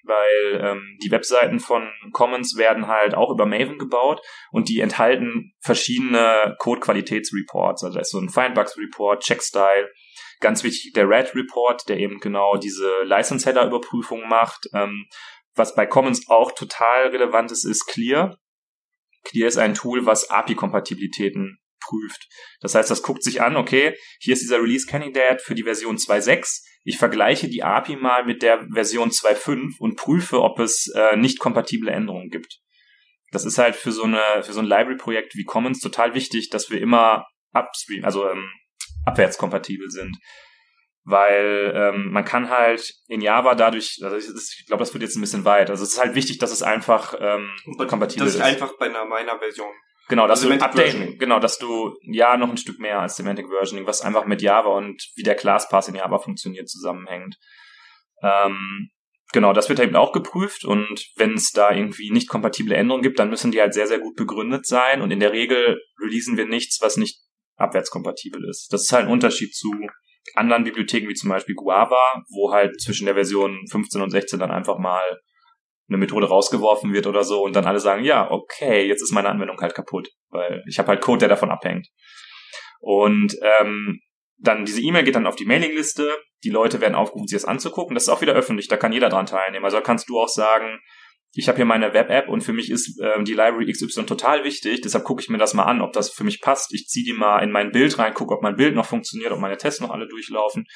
weil 0.05 0.61
ähm, 0.61 0.99
die 1.03 1.11
Webseiten 1.11 1.61
von 1.61 1.89
Commons 2.13 2.57
werden 2.57 2.89
halt 2.89 3.15
auch 3.15 3.31
über 3.31 3.47
Maven 3.47 3.79
gebaut 3.79 4.21
und 4.51 4.69
die 4.69 4.81
enthalten 4.81 5.53
verschiedene 5.61 6.57
Code-Qualitätsreports. 6.59 7.85
Also 7.85 7.95
da 7.95 8.01
ist 8.01 8.11
so 8.11 8.19
ein 8.19 8.29
Findbugs-Report, 8.29 9.23
Checkstyle, 9.23 9.91
ganz 10.41 10.65
wichtig 10.65 10.93
der 10.95 11.09
Red-Report, 11.09 11.89
der 11.89 11.99
eben 11.99 12.19
genau 12.19 12.57
diese 12.57 13.03
License-Header-Überprüfung 13.05 14.29
macht. 14.29 14.69
Ähm, 14.75 15.07
was 15.55 15.75
bei 15.75 15.87
Commons 15.87 16.29
auch 16.29 16.53
total 16.53 17.09
relevant 17.09 17.53
ist, 17.53 17.65
ist 17.65 17.87
Clear. 17.87 18.37
Clear 19.25 19.49
ist 19.49 19.59
ein 19.59 19.75
Tool, 19.75 20.07
was 20.07 20.31
API-Kompatibilitäten 20.31 21.59
prüft. 21.81 22.29
Das 22.61 22.75
heißt, 22.75 22.91
das 22.91 23.03
guckt 23.03 23.23
sich 23.23 23.43
an, 23.43 23.57
okay, 23.57 23.97
hier 24.21 24.35
ist 24.35 24.43
dieser 24.43 24.59
Release 24.59 24.87
Candidate 24.87 25.43
für 25.43 25.55
die 25.55 25.65
Version 25.65 25.97
2.6. 25.97 26.63
Ich 26.85 26.99
vergleiche 26.99 27.49
die 27.49 27.63
API 27.63 27.97
mal 27.97 28.25
mit 28.25 28.43
der 28.43 28.67
Version 28.73 29.11
2.5 29.11 29.79
und 29.79 29.97
prüfe, 29.97 30.43
ob 30.43 30.59
es 30.59 30.93
äh, 30.95 31.17
nicht 31.17 31.39
kompatible 31.39 31.91
Änderungen 31.91 32.29
gibt. 32.29 32.59
Das 33.31 33.45
ist 33.45 33.59
halt 33.59 33.77
für 33.77 33.93
so 33.93 34.03
eine 34.03 34.43
für 34.43 34.53
so 34.53 34.61
ein 34.61 34.67
Library-Projekt 34.67 35.35
wie 35.37 35.45
Commons 35.45 35.81
total 35.81 36.15
wichtig, 36.15 36.51
dass 36.51 36.71
wir 36.71 36.81
immer 36.81 37.27
upstream, 37.55 38.05
also 38.05 38.29
ähm, 38.29 38.51
abwärtskompatibel 39.07 39.91
sind 39.91 40.17
weil 41.05 41.73
ähm, 41.75 42.13
man 42.13 42.25
kann 42.25 42.49
halt 42.49 42.95
in 43.09 43.21
Java 43.21 43.55
dadurch, 43.55 43.99
also 44.03 44.17
ich, 44.17 44.27
ich 44.61 44.67
glaube, 44.67 44.81
das 44.81 44.95
wird 44.95 45.03
jetzt 45.03 45.17
ein 45.17 45.21
bisschen 45.21 45.45
weit. 45.45 45.71
Also 45.71 45.83
es 45.83 45.95
ist 45.95 46.01
halt 46.01 46.15
wichtig, 46.15 46.39
dass 46.39 46.53
es 46.53 46.63
einfach 46.63 47.15
ähm, 47.19 47.51
kompatibel 47.89 48.27
das 48.27 48.35
ist. 48.35 48.41
Das 48.41 48.49
ist 48.49 48.55
einfach 48.55 48.79
bei 48.79 48.87
einer 48.87 49.05
meiner 49.05 49.39
Version. 49.39 49.73
Genau, 50.13 50.27
dass 50.27 50.43
also 50.43 50.55
du 50.55 50.63
updaten, 50.63 51.17
genau, 51.17 51.41
dass 51.41 51.57
du 51.57 51.97
ja 52.03 52.37
noch 52.37 52.51
ein 52.51 52.59
Stück 52.59 52.79
mehr 52.79 53.01
als 53.01 53.17
Semantic 53.17 53.49
Versioning, 53.49 53.87
was 53.87 54.03
einfach 54.03 54.27
mit 54.27 54.43
Java 54.43 54.69
und 54.69 55.11
wie 55.17 55.23
der 55.23 55.37
Class 55.37 55.71
Pass 55.71 55.89
in 55.89 55.95
Java 55.95 56.19
funktioniert, 56.19 56.69
zusammenhängt. 56.69 57.37
Ähm, 58.23 58.91
genau, 59.33 59.55
das 59.55 59.71
wird 59.71 59.81
eben 59.81 59.97
auch 59.97 60.13
geprüft 60.13 60.67
und 60.67 61.03
wenn 61.17 61.33
es 61.33 61.53
da 61.53 61.75
irgendwie 61.75 62.11
nicht 62.11 62.29
kompatible 62.29 62.77
Änderungen 62.77 63.03
gibt, 63.03 63.21
dann 63.21 63.31
müssen 63.31 63.53
die 63.53 63.61
halt 63.63 63.73
sehr, 63.73 63.87
sehr 63.87 64.01
gut 64.01 64.15
begründet 64.15 64.67
sein 64.67 65.01
und 65.01 65.13
in 65.13 65.21
der 65.21 65.33
Regel 65.33 65.81
releasen 65.99 66.37
wir 66.37 66.45
nichts, 66.45 66.83
was 66.83 66.99
nicht 66.99 67.19
abwärtskompatibel 67.57 68.47
ist. 68.51 68.71
Das 68.71 68.83
ist 68.83 68.93
halt 68.93 69.07
ein 69.07 69.13
Unterschied 69.13 69.55
zu 69.55 69.73
anderen 70.35 70.65
Bibliotheken 70.65 71.09
wie 71.09 71.15
zum 71.15 71.31
Beispiel 71.31 71.55
Guava, 71.55 72.23
wo 72.29 72.53
halt 72.53 72.79
zwischen 72.83 73.07
der 73.07 73.15
Version 73.15 73.67
15 73.71 74.03
und 74.03 74.11
16 74.11 74.41
dann 74.41 74.51
einfach 74.51 74.77
mal 74.77 75.23
eine 75.89 75.99
Methode 75.99 76.29
rausgeworfen 76.29 76.93
wird 76.93 77.07
oder 77.07 77.25
so 77.25 77.43
und 77.43 77.55
dann 77.55 77.67
alle 77.67 77.81
sagen, 77.81 78.05
ja, 78.05 78.31
okay, 78.31 78.87
jetzt 78.87 79.03
ist 79.03 79.13
meine 79.13 79.29
Anwendung 79.29 79.59
halt 79.61 79.75
kaputt, 79.75 80.09
weil 80.31 80.63
ich 80.69 80.79
habe 80.79 80.89
halt 80.89 81.01
Code, 81.01 81.21
der 81.21 81.29
davon 81.29 81.51
abhängt. 81.51 81.89
Und 82.81 83.37
ähm, 83.43 84.01
dann 84.39 84.65
diese 84.65 84.81
E-Mail 84.81 85.05
geht 85.05 85.15
dann 85.15 85.27
auf 85.27 85.37
die 85.37 85.45
Mailingliste, 85.45 86.09
die 86.43 86.51
Leute 86.51 86.81
werden 86.81 86.95
aufgerufen, 86.95 87.29
sich 87.29 87.41
das 87.41 87.45
anzugucken. 87.45 87.95
Das 87.95 88.05
ist 88.05 88.09
auch 88.09 88.23
wieder 88.23 88.33
öffentlich, 88.33 88.69
da 88.69 88.77
kann 88.77 88.93
jeder 88.93 89.09
dran 89.09 89.27
teilnehmen. 89.27 89.65
Also 89.65 89.81
kannst 89.81 90.09
du 90.09 90.19
auch 90.19 90.29
sagen, 90.29 90.81
ich 91.35 91.49
habe 91.49 91.57
hier 91.57 91.65
meine 91.65 91.95
Web-App 91.95 92.29
und 92.29 92.43
für 92.43 92.53
mich 92.53 92.71
ist 92.71 93.01
äh, 93.01 93.23
die 93.23 93.33
Library 93.33 93.71
XY 93.73 94.05
total 94.05 94.45
wichtig, 94.45 94.83
deshalb 94.83 95.05
gucke 95.05 95.23
ich 95.23 95.31
mir 95.31 95.39
das 95.39 95.55
mal 95.55 95.65
an, 95.65 95.81
ob 95.81 95.93
das 95.93 96.11
für 96.11 96.25
mich 96.25 96.41
passt. 96.41 96.75
Ich 96.75 96.87
ziehe 96.89 97.05
die 97.05 97.15
mal 97.15 97.39
in 97.39 97.51
mein 97.51 97.71
Bild 97.71 97.99
rein, 97.99 98.13
gucke, 98.13 98.35
ob 98.35 98.43
mein 98.43 98.57
Bild 98.57 98.75
noch 98.75 98.87
funktioniert, 98.87 99.33
ob 99.33 99.39
meine 99.39 99.57
Tests 99.57 99.81
noch 99.81 99.91
alle 99.91 100.09
durchlaufen. 100.09 100.67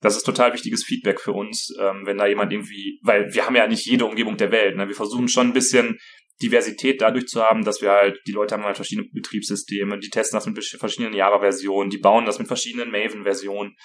Das 0.00 0.16
ist 0.16 0.24
total 0.24 0.52
wichtiges 0.52 0.84
Feedback 0.84 1.20
für 1.20 1.32
uns, 1.32 1.74
ähm, 1.78 2.02
wenn 2.04 2.16
da 2.16 2.26
jemand 2.26 2.52
irgendwie, 2.52 2.98
weil 3.02 3.32
wir 3.34 3.44
haben 3.44 3.56
ja 3.56 3.66
nicht 3.66 3.84
jede 3.84 4.06
Umgebung 4.06 4.36
der 4.36 4.50
Welt. 4.50 4.76
Ne? 4.76 4.88
Wir 4.88 4.94
versuchen 4.94 5.28
schon 5.28 5.48
ein 5.48 5.52
bisschen 5.52 5.98
Diversität 6.42 7.02
dadurch 7.02 7.26
zu 7.26 7.42
haben, 7.42 7.64
dass 7.64 7.82
wir 7.82 7.90
halt, 7.90 8.18
die 8.26 8.32
Leute 8.32 8.54
haben 8.54 8.64
halt 8.64 8.76
verschiedene 8.76 9.08
Betriebssysteme, 9.12 9.98
die 9.98 10.08
testen 10.08 10.38
das 10.38 10.46
mit 10.46 10.64
verschiedenen 10.64 11.12
Java-Versionen, 11.12 11.90
die 11.90 11.98
bauen 11.98 12.24
das 12.24 12.38
mit 12.38 12.48
verschiedenen 12.48 12.90
Maven-Versionen. 12.90 13.76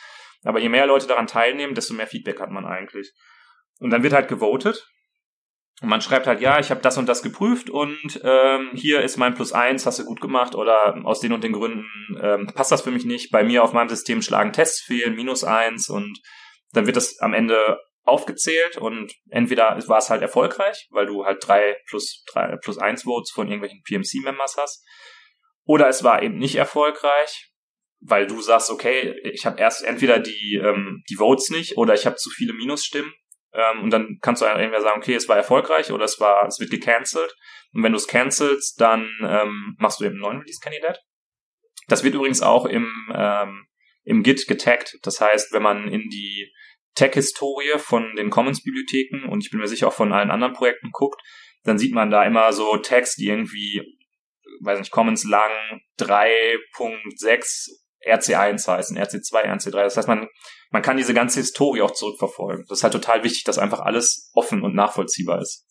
Aber 0.44 0.60
je 0.60 0.70
mehr 0.70 0.88
Leute 0.88 1.08
daran 1.08 1.28
teilnehmen, 1.28 1.76
desto 1.76 1.94
mehr 1.94 2.08
Feedback 2.08 2.40
hat 2.40 2.52
man 2.52 2.66
eigentlich. 2.66 3.12
Und 3.80 3.90
dann 3.90 4.04
wird 4.04 4.14
halt 4.14 4.30
gewotet 4.30 4.88
und 5.82 5.90
man 5.90 6.02
schreibt 6.02 6.26
halt, 6.26 6.40
ja, 6.40 6.60
ich 6.60 6.72
habe 6.72 6.82
das 6.82 6.98
und 6.98 7.08
das 7.08 7.22
geprüft 7.22 7.70
und 7.70 8.22
ähm, 8.24 8.72
hier 8.74 9.02
ist 9.02 9.18
mein 9.18 9.34
Plus 9.34 9.52
eins, 9.52 9.86
hast 9.86 10.00
du 10.00 10.06
gut 10.06 10.22
gemacht 10.22 10.56
oder 10.56 10.96
aus 11.04 11.20
den 11.20 11.34
und 11.34 11.44
den 11.44 11.52
Gründen 11.52 11.86
ähm, 12.22 12.48
passt 12.48 12.72
das 12.72 12.82
für 12.82 12.92
mich 12.92 13.04
nicht. 13.04 13.30
Bei 13.32 13.44
mir 13.44 13.62
auf 13.64 13.74
meinem 13.74 13.90
System 13.90 14.22
schlagen 14.22 14.54
Tests 14.54 14.82
fehlen, 14.82 15.16
minus 15.16 15.44
eins 15.44 15.90
und 15.90 16.18
dann 16.72 16.86
wird 16.86 16.96
das 16.96 17.20
am 17.20 17.34
Ende 17.34 17.80
aufgezählt 18.04 18.78
und 18.78 19.14
entweder 19.30 19.78
war 19.88 19.98
es 19.98 20.10
halt 20.10 20.22
erfolgreich, 20.22 20.88
weil 20.92 21.08
du 21.08 21.26
halt 21.26 21.46
drei 21.46 21.76
plus 21.90 22.24
drei 22.32 22.56
plus 22.58 22.78
eins 22.78 23.04
Votes 23.04 23.32
von 23.32 23.48
irgendwelchen 23.48 23.82
PMC-Members 23.84 24.56
hast, 24.58 24.86
oder 25.66 25.90
es 25.90 26.04
war 26.04 26.22
eben 26.22 26.38
nicht 26.38 26.56
erfolgreich, 26.56 27.52
weil 28.00 28.28
du 28.28 28.40
sagst, 28.42 28.70
okay, 28.70 29.16
ich 29.24 29.46
habe 29.46 29.60
erst 29.60 29.84
entweder 29.84 30.20
die 30.20 30.62
ähm, 30.64 31.04
die 31.10 31.16
Votes 31.16 31.50
nicht 31.50 31.78
oder 31.78 31.96
ich 31.96 32.06
habe 32.06 32.16
zu 32.16 32.30
viele 32.30 32.54
Minusstimmen 32.54 33.12
ähm, 33.56 33.84
und 33.84 33.90
dann 33.92 34.20
kannst 34.22 34.42
du 34.42 34.46
entweder 34.46 34.82
sagen, 34.82 35.00
okay, 35.00 35.16
es 35.16 35.30
war 35.30 35.38
erfolgreich 35.38 35.92
oder 35.92 36.06
es 36.06 36.20
war, 36.20 36.46
es 36.48 36.60
wird 36.60 36.72
gecancelt. 36.72 37.36
Und 37.74 37.84
wenn 37.84 37.94
du 37.94 37.98
es 37.98 38.08
cancelst, 38.08 38.80
dann 38.82 39.10
ähm, 39.22 39.76
machst 39.80 40.00
du 40.00 40.06
eben 40.06 40.16
einen 40.16 40.22
neuen 40.22 40.40
Release-Kandidat. 40.40 41.00
Das 41.88 42.04
wird 42.04 42.16
übrigens 42.16 42.42
auch 42.42 42.66
im, 42.66 42.92
ähm, 43.14 43.68
im 44.04 44.24
Git 44.24 44.48
getaggt. 44.48 44.98
Das 45.04 45.22
heißt, 45.22 45.54
wenn 45.54 45.64
man 45.64 45.88
in 45.88 46.10
die 46.10 46.52
Tag-Historie 46.96 47.78
von 47.78 48.16
den 48.16 48.30
Commons-Bibliotheken 48.30 49.30
und 49.30 49.44
ich 49.44 49.52
bin 49.52 49.60
mir 49.60 49.68
sicher 49.68 49.88
auch 49.88 49.94
von 49.94 50.12
allen 50.12 50.32
anderen 50.32 50.54
Projekten 50.54 50.92
guckt, 50.92 51.22
dann 51.64 51.78
sieht 51.78 51.94
man 51.94 52.10
da 52.10 52.24
immer 52.24 52.52
so 52.54 52.78
Tags, 52.78 53.16
die 53.16 53.28
irgendwie, 53.28 53.82
weiß 54.62 54.80
nicht, 54.80 54.92
Commons 54.92 55.24
lang 55.24 55.52
3.6 56.00 57.85
RC1 58.06 58.68
heißen, 58.68 58.98
RC2, 58.98 59.46
RC3. 59.46 59.72
Das 59.72 59.98
heißt, 59.98 60.08
man, 60.08 60.28
man 60.72 60.82
kann 60.82 60.98
diese 60.98 61.14
ganze 61.14 61.40
Historie 61.40 61.82
auch 61.82 61.92
zurückverfolgen. 61.92 62.66
Das 62.68 62.80
ist 62.80 62.84
halt 62.84 62.94
total 62.94 63.24
wichtig, 63.24 63.44
dass 63.44 63.58
einfach 63.58 63.80
alles 63.80 64.32
offen 64.34 64.64
und 64.64 64.76
nachvollziehbar 64.76 65.42
ist. 65.42 65.66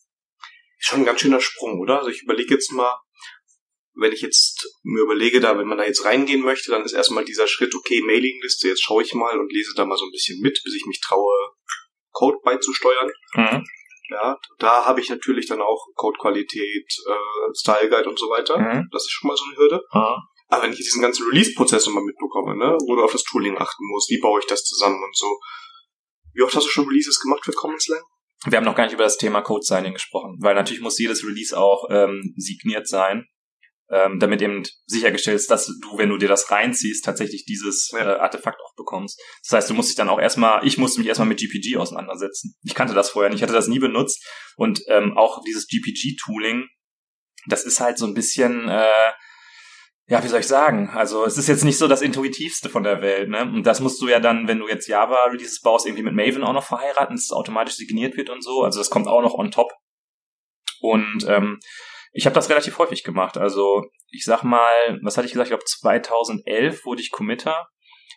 Schon 0.78 1.00
ein 1.00 1.04
ganz 1.04 1.20
schöner 1.20 1.40
Sprung, 1.40 1.80
oder? 1.80 1.98
Also 1.98 2.10
ich 2.10 2.22
überlege 2.22 2.54
jetzt 2.54 2.72
mal, 2.72 2.94
wenn 3.96 4.12
ich 4.12 4.22
jetzt 4.22 4.66
mir 4.82 5.02
überlege, 5.02 5.40
da, 5.40 5.56
wenn 5.56 5.68
man 5.68 5.78
da 5.78 5.84
jetzt 5.84 6.04
reingehen 6.04 6.42
möchte, 6.42 6.70
dann 6.70 6.84
ist 6.84 6.92
erstmal 6.92 7.24
dieser 7.24 7.46
Schritt, 7.46 7.74
okay, 7.74 8.02
Mailingliste, 8.02 8.68
jetzt 8.68 8.82
schaue 8.82 9.02
ich 9.02 9.14
mal 9.14 9.38
und 9.38 9.52
lese 9.52 9.72
da 9.76 9.84
mal 9.84 9.96
so 9.96 10.04
ein 10.04 10.10
bisschen 10.10 10.40
mit, 10.40 10.60
bis 10.64 10.74
ich 10.74 10.84
mich 10.86 11.00
traue, 11.00 11.32
Code 12.10 12.38
beizusteuern. 12.44 13.10
Mhm. 13.34 13.64
Ja, 14.10 14.36
da 14.58 14.84
habe 14.84 15.00
ich 15.00 15.08
natürlich 15.08 15.46
dann 15.46 15.62
auch 15.62 15.86
Codequalität, 15.94 16.86
äh, 17.08 17.54
Style 17.54 17.88
Guide 17.88 18.08
und 18.08 18.18
so 18.18 18.28
weiter. 18.28 18.58
Mhm. 18.58 18.88
Das 18.92 19.02
ist 19.02 19.10
schon 19.10 19.28
mal 19.28 19.36
so 19.36 19.44
eine 19.44 19.56
Hürde. 19.56 19.82
Mhm. 19.92 20.16
Aber 20.54 20.62
wenn 20.62 20.72
ich 20.72 20.78
diesen 20.78 21.02
ganzen 21.02 21.26
Release-Prozess 21.26 21.86
nochmal 21.86 22.04
mitbekomme, 22.04 22.56
ne, 22.56 22.78
wo 22.86 22.94
du 22.94 23.02
auf 23.02 23.10
das 23.10 23.24
Tooling 23.24 23.58
achten 23.58 23.84
musst, 23.88 24.08
wie 24.08 24.20
baue 24.20 24.38
ich 24.38 24.46
das 24.46 24.62
zusammen 24.62 25.02
und 25.02 25.16
so. 25.16 25.40
Wie 26.32 26.42
oft 26.42 26.54
hast 26.54 26.66
du 26.66 26.70
schon 26.70 26.86
Releases 26.86 27.18
gemacht 27.18 27.44
für 27.44 27.50
Common 27.50 27.80
Slang? 27.80 28.02
Wir 28.46 28.58
haben 28.58 28.64
noch 28.64 28.76
gar 28.76 28.84
nicht 28.84 28.92
über 28.92 29.02
das 29.02 29.16
Thema 29.16 29.42
Code 29.42 29.64
Signing 29.64 29.94
gesprochen, 29.94 30.36
weil 30.40 30.54
natürlich 30.54 30.80
muss 30.80 30.98
jedes 30.98 31.24
Release 31.24 31.58
auch 31.58 31.88
ähm, 31.90 32.34
signiert 32.36 32.86
sein, 32.86 33.26
ähm, 33.90 34.20
damit 34.20 34.42
eben 34.42 34.62
sichergestellt 34.86 35.40
ist, 35.40 35.50
dass 35.50 35.66
du, 35.66 35.98
wenn 35.98 36.10
du 36.10 36.18
dir 36.18 36.28
das 36.28 36.48
reinziehst, 36.52 37.04
tatsächlich 37.04 37.44
dieses 37.46 37.90
ja. 37.92 37.98
äh, 37.98 38.18
Artefakt 38.20 38.60
auch 38.64 38.76
bekommst. 38.76 39.20
Das 39.42 39.56
heißt, 39.56 39.70
du 39.70 39.74
musst 39.74 39.88
dich 39.88 39.96
dann 39.96 40.08
auch 40.08 40.20
erstmal, 40.20 40.64
ich 40.64 40.78
musste 40.78 41.00
mich 41.00 41.08
erstmal 41.08 41.28
mit 41.28 41.38
GPG 41.38 41.78
auseinandersetzen. 41.78 42.54
Ich 42.62 42.76
kannte 42.76 42.94
das 42.94 43.10
vorher 43.10 43.30
nicht, 43.30 43.38
ich 43.38 43.42
hatte 43.42 43.52
das 43.52 43.66
nie 43.66 43.80
benutzt 43.80 44.24
und 44.56 44.82
ähm, 44.86 45.16
auch 45.16 45.42
dieses 45.42 45.66
GPG-Tooling, 45.66 46.68
das 47.48 47.64
ist 47.64 47.80
halt 47.80 47.98
so 47.98 48.06
ein 48.06 48.14
bisschen 48.14 48.68
äh, 48.68 49.12
ja, 50.06 50.22
wie 50.22 50.28
soll 50.28 50.40
ich 50.40 50.46
sagen? 50.46 50.90
Also 50.90 51.24
es 51.24 51.38
ist 51.38 51.48
jetzt 51.48 51.64
nicht 51.64 51.78
so 51.78 51.88
das 51.88 52.02
Intuitivste 52.02 52.68
von 52.68 52.82
der 52.82 53.00
Welt, 53.00 53.30
ne? 53.30 53.42
Und 53.42 53.66
das 53.66 53.80
musst 53.80 54.02
du 54.02 54.08
ja 54.08 54.20
dann, 54.20 54.46
wenn 54.48 54.58
du 54.58 54.68
jetzt 54.68 54.86
Java-Releases 54.86 55.62
baust, 55.62 55.86
irgendwie 55.86 56.02
mit 56.02 56.14
Maven 56.14 56.44
auch 56.44 56.52
noch 56.52 56.64
verheiraten, 56.64 57.16
dass 57.16 57.24
es 57.24 57.32
automatisch 57.32 57.76
signiert 57.76 58.16
wird 58.16 58.28
und 58.28 58.42
so. 58.42 58.62
Also 58.62 58.80
das 58.80 58.90
kommt 58.90 59.08
auch 59.08 59.22
noch 59.22 59.34
on 59.34 59.50
top. 59.50 59.72
Und 60.80 61.24
ähm, 61.26 61.58
ich 62.12 62.26
habe 62.26 62.34
das 62.34 62.50
relativ 62.50 62.78
häufig 62.78 63.02
gemacht. 63.02 63.38
Also 63.38 63.84
ich 64.10 64.24
sag 64.24 64.42
mal, 64.42 65.00
was 65.02 65.16
hatte 65.16 65.26
ich 65.26 65.32
gesagt? 65.32 65.48
Ich 65.48 65.56
glaube 65.56 65.64
2011 65.64 66.84
wurde 66.84 67.00
ich 67.00 67.10
Committer. 67.10 67.68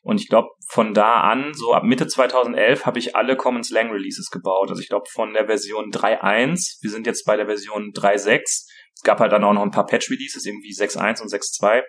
Und 0.03 0.21
ich 0.21 0.27
glaube, 0.29 0.49
von 0.69 0.93
da 0.93 1.21
an, 1.21 1.53
so 1.53 1.73
ab 1.73 1.83
Mitte 1.83 2.07
2011, 2.07 2.85
habe 2.85 2.99
ich 2.99 3.15
alle 3.15 3.35
Common 3.35 3.63
Slang 3.63 3.91
Releases 3.91 4.29
gebaut. 4.29 4.69
Also 4.69 4.81
ich 4.81 4.89
glaube, 4.89 5.07
von 5.11 5.33
der 5.33 5.47
Version 5.47 5.89
3.1, 5.91 6.81
wir 6.81 6.89
sind 6.89 7.07
jetzt 7.07 7.25
bei 7.25 7.35
der 7.35 7.45
Version 7.45 7.91
3.6, 7.91 8.67
gab 9.03 9.19
halt 9.19 9.31
dann 9.31 9.43
auch 9.43 9.53
noch 9.53 9.63
ein 9.63 9.71
paar 9.71 9.85
Patch-Releases, 9.85 10.45
irgendwie 10.45 10.71
6.1 10.71 11.21
und 11.21 11.31
6.2. 11.31 11.83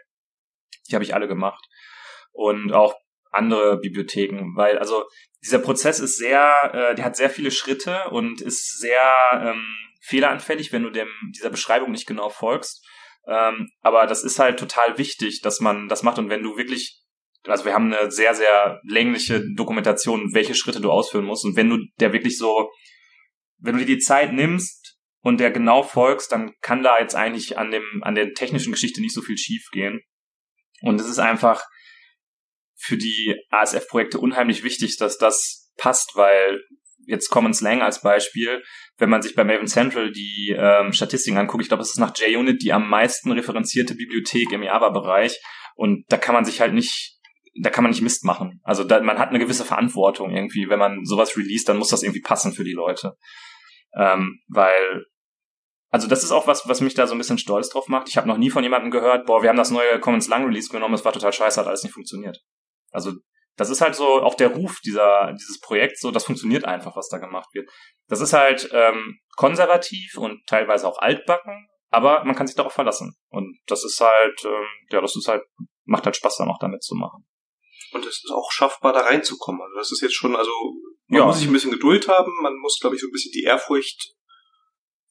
Die 0.90 0.94
habe 0.94 1.04
ich 1.04 1.14
alle 1.14 1.28
gemacht. 1.28 1.64
Und 2.32 2.72
auch 2.72 2.94
andere 3.30 3.78
Bibliotheken, 3.78 4.56
weil 4.56 4.78
also 4.78 5.04
dieser 5.42 5.58
Prozess 5.58 6.00
ist 6.00 6.16
sehr, 6.16 6.70
äh, 6.72 6.94
der 6.94 7.04
hat 7.04 7.16
sehr 7.16 7.30
viele 7.30 7.50
Schritte 7.50 8.08
und 8.10 8.40
ist 8.40 8.78
sehr 8.78 9.12
ähm, 9.32 9.64
fehleranfällig, 10.00 10.72
wenn 10.72 10.82
du 10.82 10.90
dem 10.90 11.08
dieser 11.36 11.50
Beschreibung 11.50 11.90
nicht 11.90 12.06
genau 12.06 12.30
folgst. 12.30 12.86
Ähm, 13.26 13.68
aber 13.80 14.06
das 14.06 14.24
ist 14.24 14.38
halt 14.38 14.58
total 14.58 14.96
wichtig, 14.98 15.42
dass 15.42 15.60
man 15.60 15.88
das 15.88 16.02
macht 16.02 16.18
und 16.18 16.30
wenn 16.30 16.42
du 16.42 16.56
wirklich, 16.56 17.02
also 17.46 17.64
wir 17.64 17.74
haben 17.74 17.92
eine 17.92 18.10
sehr 18.10 18.34
sehr 18.34 18.80
längliche 18.84 19.42
Dokumentation, 19.54 20.34
welche 20.34 20.54
Schritte 20.54 20.80
du 20.80 20.90
ausführen 20.90 21.26
musst 21.26 21.44
und 21.44 21.56
wenn 21.56 21.68
du 21.68 21.78
der 22.00 22.12
wirklich 22.12 22.38
so, 22.38 22.70
wenn 23.58 23.74
du 23.74 23.80
dir 23.80 23.96
die 23.96 23.98
Zeit 23.98 24.32
nimmst 24.32 24.87
und 25.28 25.38
der 25.38 25.50
genau 25.50 25.82
folgst, 25.82 26.32
dann 26.32 26.54
kann 26.60 26.82
da 26.82 26.98
jetzt 26.98 27.14
eigentlich 27.14 27.58
an 27.58 27.70
dem, 27.70 27.84
an 28.02 28.14
der 28.14 28.32
technischen 28.32 28.72
Geschichte 28.72 29.00
nicht 29.00 29.14
so 29.14 29.22
viel 29.22 29.38
schief 29.38 29.68
gehen. 29.72 30.00
Und 30.80 31.00
es 31.00 31.08
ist 31.08 31.18
einfach 31.18 31.64
für 32.76 32.96
die 32.96 33.36
ASF-Projekte 33.50 34.18
unheimlich 34.18 34.62
wichtig, 34.62 34.96
dass 34.96 35.18
das 35.18 35.72
passt, 35.76 36.16
weil 36.16 36.60
jetzt 37.06 37.30
Common 37.30 37.54
Slang 37.54 37.82
als 37.82 38.02
Beispiel, 38.02 38.62
wenn 38.98 39.10
man 39.10 39.22
sich 39.22 39.34
bei 39.34 39.44
Maven 39.44 39.66
Central 39.66 40.12
die 40.12 40.54
ähm, 40.56 40.92
Statistiken 40.92 41.38
anguckt, 41.38 41.62
ich 41.62 41.68
glaube, 41.68 41.82
es 41.82 41.90
ist 41.90 41.98
nach 41.98 42.16
JUnit 42.16 42.62
die 42.62 42.72
am 42.72 42.88
meisten 42.88 43.32
referenzierte 43.32 43.94
Bibliothek 43.94 44.52
im 44.52 44.62
Java-Bereich 44.62 45.40
und 45.74 46.04
da 46.08 46.16
kann 46.18 46.34
man 46.34 46.44
sich 46.44 46.60
halt 46.60 46.74
nicht 46.74 47.18
da 47.60 47.70
kann 47.70 47.82
man 47.82 47.90
nicht 47.90 48.02
Mist 48.02 48.24
machen. 48.24 48.60
Also 48.62 48.84
da, 48.84 49.00
man 49.00 49.18
hat 49.18 49.30
eine 49.30 49.40
gewisse 49.40 49.64
Verantwortung 49.64 50.30
irgendwie. 50.30 50.68
Wenn 50.68 50.78
man 50.78 51.04
sowas 51.04 51.36
release, 51.36 51.64
dann 51.64 51.76
muss 51.76 51.88
das 51.88 52.04
irgendwie 52.04 52.20
passen 52.20 52.52
für 52.52 52.62
die 52.62 52.72
Leute. 52.72 53.14
Ähm, 53.96 54.40
weil 54.48 55.06
also 55.90 56.06
das 56.06 56.22
ist 56.22 56.32
auch 56.32 56.46
was, 56.46 56.68
was 56.68 56.80
mich 56.80 56.94
da 56.94 57.06
so 57.06 57.14
ein 57.14 57.18
bisschen 57.18 57.38
stolz 57.38 57.70
drauf 57.70 57.88
macht. 57.88 58.08
Ich 58.08 58.16
habe 58.16 58.28
noch 58.28 58.36
nie 58.36 58.50
von 58.50 58.62
jemandem 58.62 58.90
gehört, 58.90 59.26
boah, 59.26 59.42
wir 59.42 59.48
haben 59.48 59.56
das 59.56 59.70
neue 59.70 60.00
Commons 60.00 60.28
Lang 60.28 60.44
Release 60.44 60.68
genommen, 60.70 60.94
es 60.94 61.04
war 61.04 61.12
total 61.12 61.32
scheiße, 61.32 61.60
hat 61.60 61.66
alles 61.66 61.82
nicht 61.82 61.94
funktioniert. 61.94 62.38
Also 62.90 63.12
das 63.56 63.70
ist 63.70 63.80
halt 63.80 63.94
so 63.94 64.22
auch 64.22 64.34
der 64.34 64.54
Ruf 64.54 64.78
dieser 64.84 65.32
dieses 65.32 65.60
Projekts, 65.60 66.00
so 66.00 66.10
das 66.10 66.24
funktioniert 66.24 66.64
einfach, 66.64 66.94
was 66.94 67.08
da 67.08 67.18
gemacht 67.18 67.48
wird. 67.54 67.68
Das 68.06 68.20
ist 68.20 68.32
halt 68.32 68.68
ähm, 68.72 69.18
konservativ 69.36 70.16
und 70.16 70.46
teilweise 70.46 70.86
auch 70.86 70.98
altbacken, 70.98 71.68
aber 71.90 72.24
man 72.24 72.36
kann 72.36 72.46
sich 72.46 72.56
darauf 72.56 72.72
verlassen. 72.72 73.16
Und 73.30 73.58
das 73.66 73.84
ist 73.84 74.00
halt, 74.00 74.44
ähm, 74.44 74.66
ja, 74.90 75.00
das 75.00 75.16
ist 75.16 75.28
halt, 75.28 75.42
macht 75.84 76.04
halt 76.04 76.16
Spaß, 76.16 76.36
dann 76.36 76.50
auch 76.50 76.58
damit 76.58 76.82
zu 76.82 76.94
machen. 76.94 77.26
Und 77.92 78.04
es 78.04 78.22
ist 78.22 78.30
auch 78.30 78.50
schaffbar, 78.52 78.92
da 78.92 79.00
reinzukommen. 79.00 79.62
Also 79.62 79.76
das 79.76 79.92
ist 79.92 80.02
jetzt 80.02 80.14
schon, 80.14 80.36
also 80.36 80.50
man 81.06 81.20
ja. 81.20 81.26
muss 81.26 81.38
sich 81.38 81.48
ein 81.48 81.52
bisschen 81.52 81.70
Geduld 81.70 82.06
haben, 82.08 82.30
man 82.42 82.56
muss, 82.58 82.78
glaube 82.78 82.96
ich, 82.96 83.00
so 83.00 83.08
ein 83.08 83.12
bisschen 83.12 83.32
die 83.32 83.44
Ehrfurcht 83.44 84.14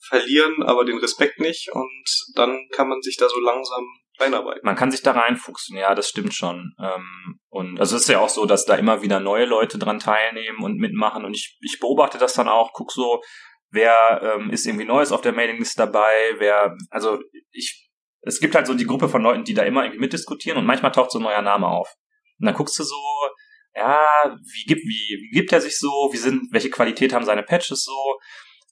verlieren, 0.07 0.63
aber 0.63 0.85
den 0.85 0.97
Respekt 0.99 1.39
nicht 1.39 1.69
und 1.71 2.03
dann 2.35 2.67
kann 2.71 2.89
man 2.89 3.01
sich 3.01 3.17
da 3.17 3.29
so 3.29 3.39
langsam 3.39 3.85
reinarbeiten. 4.19 4.61
Man 4.63 4.75
kann 4.75 4.91
sich 4.91 5.03
da 5.03 5.11
reinfuchsen, 5.11 5.77
ja, 5.77 5.93
das 5.93 6.09
stimmt 6.09 6.33
schon. 6.33 6.73
Ähm, 6.81 7.39
und 7.49 7.79
also 7.79 7.95
es 7.95 8.03
ist 8.03 8.09
ja 8.09 8.19
auch 8.19 8.29
so, 8.29 8.45
dass 8.45 8.65
da 8.65 8.75
immer 8.75 9.01
wieder 9.01 9.19
neue 9.19 9.45
Leute 9.45 9.77
dran 9.77 9.99
teilnehmen 9.99 10.63
und 10.63 10.77
mitmachen 10.77 11.25
und 11.25 11.33
ich, 11.33 11.57
ich 11.61 11.79
beobachte 11.79 12.17
das 12.17 12.33
dann 12.33 12.47
auch, 12.47 12.71
guck 12.73 12.91
so, 12.91 13.21
wer 13.69 14.21
ähm, 14.23 14.49
ist 14.49 14.65
irgendwie 14.65 14.85
Neues 14.85 15.11
auf 15.11 15.21
der 15.21 15.33
Mailinglist 15.33 15.77
dabei, 15.77 16.35
wer, 16.37 16.75
also 16.89 17.19
ich, 17.51 17.89
es 18.21 18.39
gibt 18.39 18.55
halt 18.55 18.67
so 18.67 18.73
die 18.73 18.85
Gruppe 18.85 19.09
von 19.09 19.21
Leuten, 19.21 19.43
die 19.43 19.53
da 19.53 19.63
immer 19.63 19.83
irgendwie 19.83 20.01
mitdiskutieren 20.01 20.57
und 20.57 20.65
manchmal 20.65 20.91
taucht 20.91 21.11
so 21.11 21.19
ein 21.19 21.23
neuer 21.23 21.41
Name 21.41 21.67
auf. 21.67 21.93
Und 22.39 22.45
dann 22.45 22.55
guckst 22.55 22.77
du 22.79 22.83
so, 22.83 22.95
ja, 23.75 24.05
wie 24.25 24.65
gibt, 24.65 24.81
wie, 24.81 25.19
wie 25.21 25.35
gibt 25.35 25.51
er 25.53 25.61
sich 25.61 25.77
so, 25.77 26.09
wie 26.11 26.17
sind, 26.17 26.51
welche 26.51 26.69
Qualität 26.69 27.13
haben 27.13 27.25
seine 27.25 27.43
Patches 27.43 27.83
so? 27.83 28.17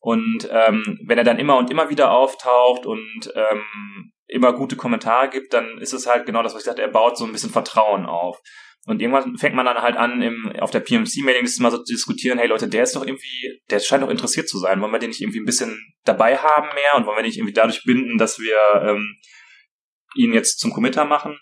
Und 0.05 0.47
ähm, 0.51 0.99
wenn 1.03 1.17
er 1.17 1.23
dann 1.23 1.39
immer 1.39 1.57
und 1.57 1.71
immer 1.71 1.89
wieder 1.89 2.11
auftaucht 2.11 2.85
und 2.85 3.33
ähm, 3.33 4.11
immer 4.27 4.53
gute 4.53 4.75
Kommentare 4.75 5.29
gibt, 5.29 5.51
dann 5.51 5.79
ist 5.79 5.93
es 5.93 6.05
halt 6.05 6.27
genau 6.27 6.43
das, 6.43 6.53
was 6.53 6.61
ich 6.61 6.65
sagte, 6.67 6.83
er 6.83 6.91
baut 6.91 7.17
so 7.17 7.25
ein 7.25 7.31
bisschen 7.31 7.49
Vertrauen 7.49 8.05
auf. 8.05 8.39
Und 8.85 9.01
irgendwann 9.01 9.35
fängt 9.39 9.55
man 9.55 9.65
dann 9.65 9.81
halt 9.81 9.97
an, 9.97 10.21
im, 10.21 10.53
auf 10.59 10.69
der 10.69 10.81
PMC-Mailingliste 10.81 11.63
mal 11.63 11.71
so 11.71 11.79
zu 11.79 11.91
diskutieren, 11.91 12.37
hey 12.37 12.47
Leute, 12.47 12.69
der 12.69 12.83
ist 12.83 12.95
doch 12.95 13.03
irgendwie, 13.03 13.59
der 13.71 13.79
scheint 13.79 14.03
doch 14.03 14.11
interessiert 14.11 14.47
zu 14.47 14.59
sein. 14.59 14.79
Wollen 14.79 14.91
wir 14.91 14.99
den 14.99 15.09
nicht 15.09 15.21
irgendwie 15.21 15.39
ein 15.39 15.45
bisschen 15.45 15.75
dabei 16.03 16.37
haben 16.37 16.67
mehr 16.75 16.93
und 16.97 17.07
wollen 17.07 17.17
wir 17.17 17.23
nicht 17.23 17.37
irgendwie 17.37 17.53
dadurch 17.53 17.83
binden, 17.83 18.19
dass 18.19 18.37
wir 18.37 18.57
ähm, 18.87 19.17
ihn 20.13 20.33
jetzt 20.33 20.59
zum 20.59 20.71
Committer 20.71 21.05
machen? 21.05 21.39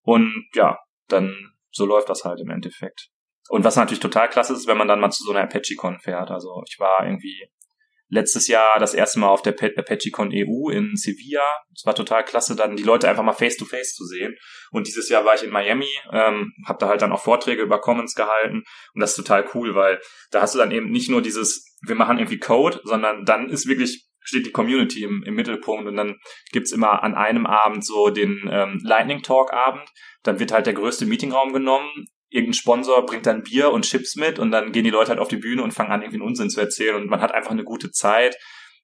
Und 0.00 0.48
ja, 0.54 0.78
dann 1.08 1.36
so 1.70 1.84
läuft 1.84 2.08
das 2.08 2.24
halt 2.24 2.40
im 2.40 2.48
Endeffekt. 2.48 3.10
Und 3.50 3.64
was 3.64 3.76
natürlich 3.76 4.00
total 4.00 4.30
klasse 4.30 4.54
ist, 4.54 4.66
wenn 4.66 4.78
man 4.78 4.88
dann 4.88 5.00
mal 5.00 5.10
zu 5.10 5.24
so 5.24 5.30
einer 5.32 5.42
ApacheCon 5.42 5.98
fährt. 5.98 6.30
Also 6.30 6.62
ich 6.66 6.80
war 6.80 7.04
irgendwie 7.04 7.50
letztes 8.08 8.48
Jahr 8.48 8.78
das 8.78 8.94
erste 8.94 9.18
Mal 9.18 9.28
auf 9.28 9.42
der 9.42 9.54
ApacheCon 9.54 10.30
EU 10.32 10.70
in 10.70 10.96
Sevilla. 10.96 11.44
Es 11.74 11.84
war 11.84 11.94
total 11.94 12.24
klasse, 12.24 12.56
dann 12.56 12.76
die 12.76 12.82
Leute 12.82 13.08
einfach 13.08 13.22
mal 13.22 13.32
face-to-face 13.32 13.92
-face 13.92 13.94
zu 13.94 14.04
sehen. 14.04 14.34
Und 14.70 14.86
dieses 14.86 15.08
Jahr 15.08 15.24
war 15.24 15.34
ich 15.34 15.42
in 15.42 15.50
Miami, 15.50 15.90
ähm, 16.12 16.52
habe 16.66 16.78
da 16.78 16.88
halt 16.88 17.02
dann 17.02 17.12
auch 17.12 17.22
Vorträge 17.22 17.62
über 17.62 17.80
Commons 17.80 18.14
gehalten. 18.14 18.62
Und 18.94 19.00
das 19.00 19.10
ist 19.10 19.16
total 19.16 19.46
cool, 19.54 19.74
weil 19.74 20.00
da 20.30 20.40
hast 20.40 20.54
du 20.54 20.58
dann 20.58 20.70
eben 20.70 20.90
nicht 20.90 21.10
nur 21.10 21.22
dieses, 21.22 21.76
wir 21.86 21.94
machen 21.94 22.18
irgendwie 22.18 22.38
Code, 22.38 22.80
sondern 22.84 23.24
dann 23.24 23.48
ist 23.48 23.68
wirklich 23.68 24.06
steht 24.20 24.46
die 24.46 24.52
Community 24.52 25.04
im, 25.04 25.22
im 25.24 25.34
Mittelpunkt 25.34 25.86
und 25.86 25.96
dann 25.96 26.16
gibt's 26.52 26.72
immer 26.72 27.02
an 27.02 27.14
einem 27.14 27.46
Abend 27.46 27.84
so 27.84 28.10
den 28.10 28.46
ähm, 28.50 28.78
Lightning 28.82 29.22
Talk 29.22 29.54
Abend. 29.54 29.88
Dann 30.22 30.38
wird 30.38 30.52
halt 30.52 30.66
der 30.66 30.74
größte 30.74 31.06
Meetingraum 31.06 31.54
genommen 31.54 31.90
irgendein 32.30 32.54
Sponsor 32.54 33.04
bringt 33.06 33.26
dann 33.26 33.42
Bier 33.42 33.70
und 33.70 33.84
Chips 33.84 34.16
mit 34.16 34.38
und 34.38 34.50
dann 34.50 34.72
gehen 34.72 34.84
die 34.84 34.90
Leute 34.90 35.10
halt 35.10 35.20
auf 35.20 35.28
die 35.28 35.36
Bühne 35.36 35.62
und 35.62 35.72
fangen 35.72 35.90
an, 35.90 36.02
irgendwie 36.02 36.18
einen 36.18 36.28
Unsinn 36.28 36.50
zu 36.50 36.60
erzählen 36.60 36.96
und 36.96 37.08
man 37.08 37.20
hat 37.20 37.32
einfach 37.32 37.52
eine 37.52 37.64
gute 37.64 37.90
Zeit. 37.90 38.36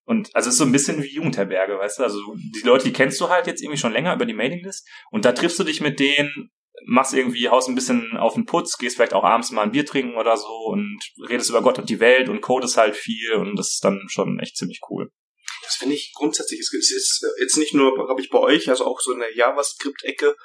Und 0.04 0.34
also 0.34 0.48
es 0.48 0.54
ist 0.54 0.58
so 0.58 0.64
ein 0.64 0.72
bisschen 0.72 1.02
wie 1.02 1.14
Jugendherberge, 1.14 1.78
weißt 1.78 1.98
du? 1.98 2.02
Also 2.02 2.20
die 2.36 2.64
Leute, 2.64 2.84
die 2.84 2.92
kennst 2.92 3.20
du 3.20 3.28
halt 3.28 3.46
jetzt 3.46 3.62
irgendwie 3.62 3.78
schon 3.78 3.92
länger 3.92 4.14
über 4.14 4.26
die 4.26 4.34
Mailinglist 4.34 4.86
und 5.10 5.24
da 5.24 5.32
triffst 5.32 5.58
du 5.58 5.64
dich 5.64 5.80
mit 5.80 5.98
denen, 5.98 6.50
machst 6.86 7.14
irgendwie, 7.14 7.48
haust 7.48 7.68
ein 7.68 7.74
bisschen 7.74 8.16
auf 8.16 8.34
den 8.34 8.46
Putz, 8.46 8.76
gehst 8.76 8.96
vielleicht 8.96 9.14
auch 9.14 9.24
abends 9.24 9.50
mal 9.50 9.62
ein 9.62 9.72
Bier 9.72 9.86
trinken 9.86 10.16
oder 10.16 10.36
so 10.36 10.52
und 10.66 11.00
redest 11.28 11.50
über 11.50 11.62
Gott 11.62 11.78
und 11.78 11.88
die 11.88 12.00
Welt 12.00 12.28
und 12.28 12.40
codest 12.40 12.76
halt 12.76 12.96
viel 12.96 13.32
und 13.34 13.56
das 13.56 13.74
ist 13.74 13.84
dann 13.84 14.06
schon 14.08 14.38
echt 14.40 14.56
ziemlich 14.56 14.80
cool. 14.90 15.10
Das 15.62 15.76
finde 15.76 15.94
ich 15.94 16.12
grundsätzlich, 16.14 16.60
es 16.60 16.72
ist 16.72 17.26
jetzt 17.40 17.56
nicht 17.56 17.74
nur, 17.74 17.94
glaube 17.94 18.20
ich, 18.20 18.28
bei 18.28 18.38
euch, 18.38 18.68
also 18.68 18.84
auch 18.84 19.00
so 19.00 19.12
in 19.12 19.20
der 19.20 19.34
JavaScript-Ecke, 19.34 20.36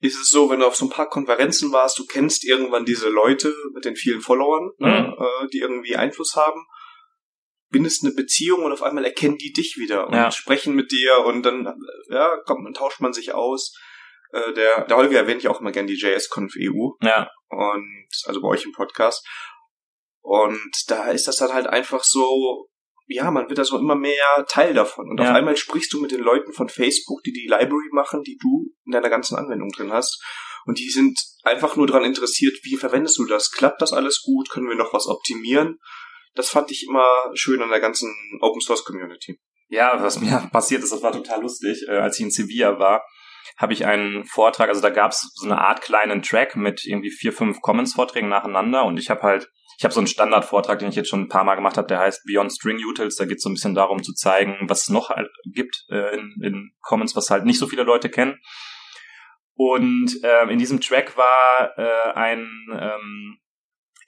ist 0.00 0.20
es 0.20 0.28
so, 0.28 0.50
wenn 0.50 0.60
du 0.60 0.66
auf 0.66 0.76
so 0.76 0.86
ein 0.86 0.90
paar 0.90 1.08
Konferenzen 1.08 1.72
warst, 1.72 1.98
du 1.98 2.06
kennst 2.06 2.44
irgendwann 2.44 2.84
diese 2.84 3.08
Leute 3.08 3.54
mit 3.74 3.84
den 3.84 3.96
vielen 3.96 4.20
Followern, 4.20 4.70
ne, 4.78 5.14
mhm. 5.16 5.24
äh, 5.24 5.48
die 5.52 5.60
irgendwie 5.60 5.96
Einfluss 5.96 6.36
haben, 6.36 6.66
bindest 7.70 8.04
eine 8.04 8.14
Beziehung 8.14 8.64
und 8.64 8.72
auf 8.72 8.82
einmal 8.82 9.04
erkennen 9.04 9.38
die 9.38 9.52
dich 9.52 9.76
wieder 9.78 10.06
und 10.06 10.14
ja. 10.14 10.30
sprechen 10.30 10.74
mit 10.74 10.92
dir 10.92 11.24
und 11.24 11.42
dann 11.42 11.74
ja, 12.08 12.36
kommt, 12.44 12.66
dann 12.66 12.74
tauscht 12.74 13.00
man 13.00 13.12
sich 13.12 13.34
aus. 13.34 13.74
Äh, 14.32 14.52
der, 14.52 14.84
der 14.84 14.96
Holger 14.96 15.18
erwähnt 15.18 15.42
ja 15.42 15.50
auch 15.50 15.60
immer 15.60 15.72
gern 15.72 15.86
die 15.86 15.98
JS-Conf 15.98 16.54
EU. 16.58 16.90
Ja. 17.00 17.30
Und 17.48 18.08
also 18.26 18.40
bei 18.40 18.48
euch 18.48 18.64
im 18.64 18.72
Podcast. 18.72 19.26
Und 20.20 20.72
da 20.88 21.10
ist 21.10 21.28
das 21.28 21.36
dann 21.36 21.52
halt 21.52 21.66
einfach 21.66 22.02
so, 22.02 22.68
ja, 23.06 23.30
man 23.30 23.48
wird 23.48 23.58
also 23.58 23.78
immer 23.78 23.94
mehr 23.94 24.44
Teil 24.48 24.74
davon. 24.74 25.08
Und 25.08 25.20
ja. 25.20 25.30
auf 25.30 25.36
einmal 25.36 25.56
sprichst 25.56 25.92
du 25.92 26.00
mit 26.00 26.10
den 26.10 26.20
Leuten 26.20 26.52
von 26.52 26.68
Facebook, 26.68 27.22
die 27.22 27.32
die 27.32 27.46
Library 27.46 27.88
machen, 27.92 28.22
die 28.22 28.36
du 28.40 28.72
in 28.84 28.92
deiner 28.92 29.10
ganzen 29.10 29.36
Anwendung 29.36 29.70
drin 29.70 29.92
hast. 29.92 30.22
Und 30.66 30.78
die 30.78 30.90
sind 30.90 31.20
einfach 31.44 31.76
nur 31.76 31.86
daran 31.86 32.04
interessiert, 32.04 32.58
wie 32.64 32.76
verwendest 32.76 33.18
du 33.18 33.26
das? 33.26 33.52
Klappt 33.52 33.80
das 33.80 33.92
alles 33.92 34.22
gut? 34.22 34.50
Können 34.50 34.68
wir 34.68 34.74
noch 34.74 34.92
was 34.92 35.06
optimieren? 35.06 35.78
Das 36.34 36.50
fand 36.50 36.70
ich 36.72 36.86
immer 36.88 37.30
schön 37.34 37.62
an 37.62 37.70
der 37.70 37.80
ganzen 37.80 38.12
Open 38.40 38.60
Source 38.60 38.84
Community. 38.84 39.38
Ja, 39.68 40.02
was 40.02 40.20
mir 40.20 40.48
passiert 40.52 40.82
ist, 40.82 40.92
das 40.92 41.02
war 41.02 41.12
total 41.12 41.42
lustig. 41.42 41.86
Äh, 41.88 41.98
als 41.98 42.18
ich 42.18 42.24
in 42.24 42.30
Sevilla 42.30 42.78
war, 42.78 43.04
habe 43.56 43.72
ich 43.72 43.86
einen 43.86 44.24
Vortrag, 44.24 44.68
also 44.68 44.80
da 44.80 44.90
gab 44.90 45.12
es 45.12 45.30
so 45.34 45.46
eine 45.46 45.58
Art 45.58 45.80
kleinen 45.82 46.22
Track 46.22 46.56
mit 46.56 46.84
irgendwie 46.84 47.10
vier, 47.10 47.32
fünf 47.32 47.60
Commons-Vorträgen 47.60 48.28
nacheinander 48.28 48.84
und 48.84 48.98
ich 48.98 49.08
habe 49.08 49.22
halt 49.22 49.48
ich 49.78 49.84
habe 49.84 49.92
so 49.92 50.00
einen 50.00 50.06
Standardvortrag, 50.06 50.78
den 50.78 50.88
ich 50.88 50.96
jetzt 50.96 51.10
schon 51.10 51.22
ein 51.22 51.28
paar 51.28 51.44
Mal 51.44 51.54
gemacht 51.54 51.76
habe, 51.76 51.86
der 51.86 51.98
heißt 51.98 52.24
Beyond 52.24 52.52
String 52.52 52.78
Utils. 52.84 53.16
Da 53.16 53.26
geht 53.26 53.38
es 53.38 53.42
so 53.42 53.50
ein 53.50 53.54
bisschen 53.54 53.74
darum 53.74 54.02
zu 54.02 54.14
zeigen, 54.14 54.56
was 54.62 54.82
es 54.82 54.88
noch 54.88 55.10
gibt 55.44 55.84
äh, 55.90 56.14
in, 56.14 56.34
in 56.42 56.70
Commons, 56.80 57.14
was 57.14 57.30
halt 57.30 57.44
nicht 57.44 57.58
so 57.58 57.66
viele 57.66 57.82
Leute 57.82 58.08
kennen. 58.08 58.38
Und 59.54 60.22
äh, 60.22 60.44
in 60.44 60.58
diesem 60.58 60.80
Track 60.80 61.16
war 61.16 61.78
äh, 61.78 62.12
ein 62.14 62.48
ähm, 62.72 63.38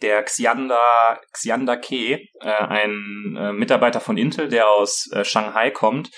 der 0.00 0.22
Xiander, 0.22 1.20
Xiander 1.32 1.76
Ke, 1.76 2.20
äh, 2.40 2.50
ein 2.50 3.36
äh, 3.38 3.52
Mitarbeiter 3.52 4.00
von 4.00 4.16
Intel, 4.16 4.48
der 4.48 4.68
aus 4.68 5.10
äh, 5.12 5.24
Shanghai 5.24 5.70
kommt 5.70 6.10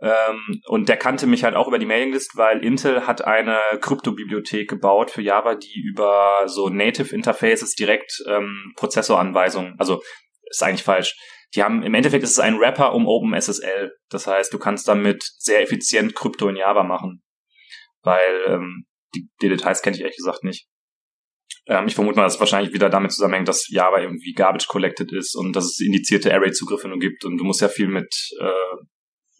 ähm, 0.00 0.60
und 0.66 0.88
der 0.88 0.96
kannte 0.96 1.26
mich 1.26 1.42
halt 1.42 1.56
auch 1.56 1.66
über 1.66 1.78
die 1.78 1.86
Mailinglist, 1.86 2.36
weil 2.36 2.64
Intel 2.64 3.06
hat 3.06 3.24
eine 3.24 3.58
Kryptobibliothek 3.80 4.68
gebaut 4.68 5.10
für 5.10 5.22
Java, 5.22 5.56
die 5.56 5.80
über 5.80 6.44
so 6.46 6.68
Native 6.68 7.14
Interfaces 7.14 7.74
direkt 7.74 8.22
ähm, 8.28 8.72
Prozessoranweisungen, 8.76 9.74
also 9.78 10.00
ist 10.50 10.62
eigentlich 10.62 10.84
falsch. 10.84 11.16
Die 11.54 11.62
haben 11.62 11.82
im 11.82 11.94
Endeffekt 11.94 12.24
ist 12.24 12.32
es 12.32 12.38
ein 12.38 12.58
Wrapper 12.58 12.94
um 12.94 13.06
OpenSSL. 13.06 13.92
Das 14.10 14.26
heißt, 14.26 14.52
du 14.52 14.58
kannst 14.58 14.86
damit 14.86 15.24
sehr 15.38 15.62
effizient 15.62 16.14
Krypto 16.14 16.48
in 16.48 16.56
Java 16.56 16.82
machen. 16.82 17.22
Weil 18.02 18.44
ähm, 18.46 18.84
die, 19.14 19.28
die 19.42 19.48
Details 19.48 19.82
kenne 19.82 19.96
ich 19.96 20.02
ehrlich 20.02 20.16
gesagt 20.16 20.44
nicht. 20.44 20.68
Ähm, 21.66 21.86
ich 21.86 21.94
vermute 21.94 22.16
mal, 22.16 22.24
dass 22.24 22.34
es 22.34 22.40
wahrscheinlich 22.40 22.74
wieder 22.74 22.90
damit 22.90 23.12
zusammenhängt, 23.12 23.48
dass 23.48 23.68
Java 23.68 24.00
irgendwie 24.00 24.32
garbage 24.32 24.68
collected 24.68 25.12
ist 25.12 25.34
und 25.34 25.56
dass 25.56 25.64
es 25.64 25.80
indizierte 25.80 26.32
Array-Zugriffe 26.32 26.88
nur 26.88 26.98
gibt 26.98 27.24
und 27.24 27.38
du 27.38 27.44
musst 27.44 27.62
ja 27.62 27.68
viel 27.68 27.88
mit 27.88 28.14
äh, 28.40 28.76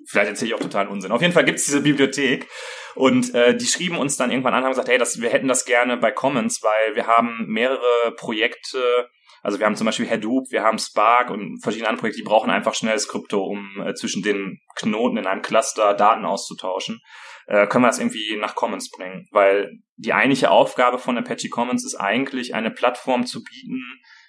vielleicht 0.07 0.31
erzähle 0.31 0.51
ich 0.51 0.55
auch 0.55 0.61
totalen 0.61 0.89
Unsinn. 0.89 1.13
Auf 1.13 1.23
jeden 1.23 1.33
Fall 1.33 1.45
gibt 1.45 1.59
es 1.59 1.67
diese 1.67 1.83
Bibliothek 1.83 2.49
und 2.95 3.35
äh, 3.35 3.57
die 3.57 3.67
schrieben 3.67 3.99
uns 3.99 4.17
dann 4.17 4.31
irgendwann 4.31 4.55
an, 4.55 4.65
haben 4.65 4.71
gesagt, 4.71 4.89
hey, 4.89 4.99
das, 4.99 5.21
wir 5.21 5.31
hätten 5.31 5.49
das 5.49 5.65
gerne 5.65 5.97
bei 5.97 6.11
Commons, 6.11 6.63
weil 6.63 6.95
wir 6.95 7.07
haben 7.07 7.47
mehrere 7.47 8.15
Projekte, 8.17 9.09
also 9.43 9.59
wir 9.59 9.67
haben 9.67 9.77
zum 9.77 9.87
Beispiel 9.87 10.09
Hadoop, 10.09 10.51
wir 10.51 10.63
haben 10.63 10.79
Spark 10.79 11.31
und 11.31 11.61
verschiedene 11.63 11.89
andere 11.89 12.03
Projekte, 12.03 12.23
die 12.23 12.29
brauchen 12.29 12.51
einfach 12.51 12.75
schnelles 12.75 13.09
Krypto, 13.09 13.43
um 13.43 13.81
äh, 13.85 13.95
zwischen 13.95 14.23
den 14.23 14.59
Knoten 14.77 15.17
in 15.17 15.27
einem 15.27 15.43
Cluster 15.43 15.95
Daten 15.95 16.25
auszutauschen. 16.25 17.01
Äh, 17.47 17.67
können 17.67 17.85
wir 17.85 17.89
das 17.89 17.99
irgendwie 17.99 18.37
nach 18.37 18.55
Commons 18.55 18.91
bringen? 18.91 19.27
Weil 19.31 19.71
die 19.97 20.13
eigentliche 20.13 20.51
Aufgabe 20.51 20.99
von 20.99 21.17
Apache 21.17 21.49
Commons 21.49 21.85
ist 21.85 21.95
eigentlich, 21.95 22.55
eine 22.55 22.71
Plattform 22.71 23.27
zu 23.27 23.43
bieten 23.43 23.81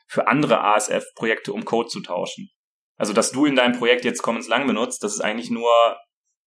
für 0.08 0.28
andere 0.28 0.62
ASF-Projekte, 0.62 1.54
um 1.54 1.66
Code 1.66 1.90
zu 1.90 2.02
tauschen. 2.02 2.50
Also, 3.00 3.14
dass 3.14 3.32
du 3.32 3.46
in 3.46 3.56
deinem 3.56 3.78
Projekt 3.78 4.04
jetzt 4.04 4.22
Commons 4.22 4.50
lang 4.50 4.68
benutzt, 4.68 5.04
das 5.04 5.14
ist 5.14 5.22
eigentlich 5.22 5.50
nur, 5.50 5.72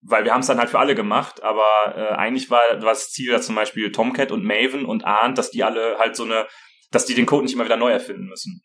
weil 0.02 0.24
wir 0.24 0.34
haben 0.34 0.42
es 0.42 0.46
dann 0.46 0.58
halt 0.58 0.68
für 0.68 0.78
alle 0.78 0.94
gemacht, 0.94 1.42
aber 1.42 1.94
äh, 1.96 2.14
eigentlich 2.14 2.50
war, 2.50 2.76
das 2.76 3.10
Ziel, 3.10 3.32
dass 3.32 3.46
zum 3.46 3.54
Beispiel 3.54 3.90
Tomcat 3.90 4.30
und 4.30 4.44
Maven 4.44 4.84
und 4.84 5.06
Arndt, 5.06 5.38
dass 5.38 5.50
die 5.50 5.64
alle 5.64 5.98
halt 5.98 6.14
so 6.14 6.24
eine, 6.24 6.46
dass 6.90 7.06
die 7.06 7.14
den 7.14 7.24
Code 7.24 7.44
nicht 7.44 7.54
immer 7.54 7.64
wieder 7.64 7.78
neu 7.78 7.90
erfinden 7.90 8.26
müssen. 8.26 8.62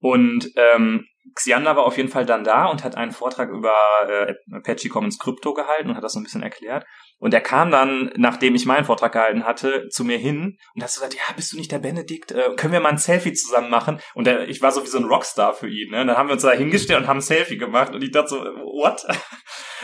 Und 0.00 0.50
ähm, 0.56 1.06
Xiander 1.34 1.76
war 1.76 1.84
auf 1.84 1.96
jeden 1.96 2.08
Fall 2.08 2.24
dann 2.24 2.44
da 2.44 2.66
und 2.66 2.84
hat 2.84 2.96
einen 2.96 3.12
Vortrag 3.12 3.50
über 3.50 3.74
äh, 4.08 4.34
Apache 4.52 4.88
Commons 4.88 5.18
Crypto 5.18 5.54
gehalten 5.54 5.90
und 5.90 5.96
hat 5.96 6.04
das 6.04 6.12
so 6.12 6.20
ein 6.20 6.22
bisschen 6.22 6.42
erklärt. 6.42 6.84
Und 7.18 7.34
er 7.34 7.40
kam 7.40 7.70
dann, 7.70 8.12
nachdem 8.16 8.54
ich 8.54 8.66
meinen 8.66 8.84
Vortrag 8.84 9.12
gehalten 9.12 9.44
hatte, 9.44 9.88
zu 9.88 10.04
mir 10.04 10.18
hin 10.18 10.58
und 10.74 10.82
hat 10.82 10.90
so 10.90 11.00
gesagt, 11.00 11.14
ja, 11.14 11.34
bist 11.34 11.52
du 11.52 11.56
nicht 11.56 11.72
der 11.72 11.78
Benedikt? 11.78 12.32
Äh, 12.32 12.54
können 12.56 12.72
wir 12.72 12.80
mal 12.80 12.90
ein 12.90 12.98
Selfie 12.98 13.32
zusammen 13.32 13.70
machen? 13.70 14.00
Und 14.14 14.26
der, 14.26 14.48
ich 14.48 14.62
war 14.62 14.72
so 14.72 14.82
wie 14.82 14.88
so 14.88 14.98
ein 14.98 15.04
Rockstar 15.04 15.54
für 15.54 15.68
ihn. 15.68 15.90
Ne? 15.90 16.02
Und 16.02 16.08
dann 16.08 16.16
haben 16.16 16.28
wir 16.28 16.34
uns 16.34 16.42
da 16.42 16.52
hingestellt 16.52 17.02
und 17.02 17.08
haben 17.08 17.18
ein 17.18 17.22
Selfie 17.22 17.58
gemacht 17.58 17.94
und 17.94 18.02
ich 18.02 18.12
dachte 18.12 18.28
so, 18.28 18.38
what? 18.38 19.04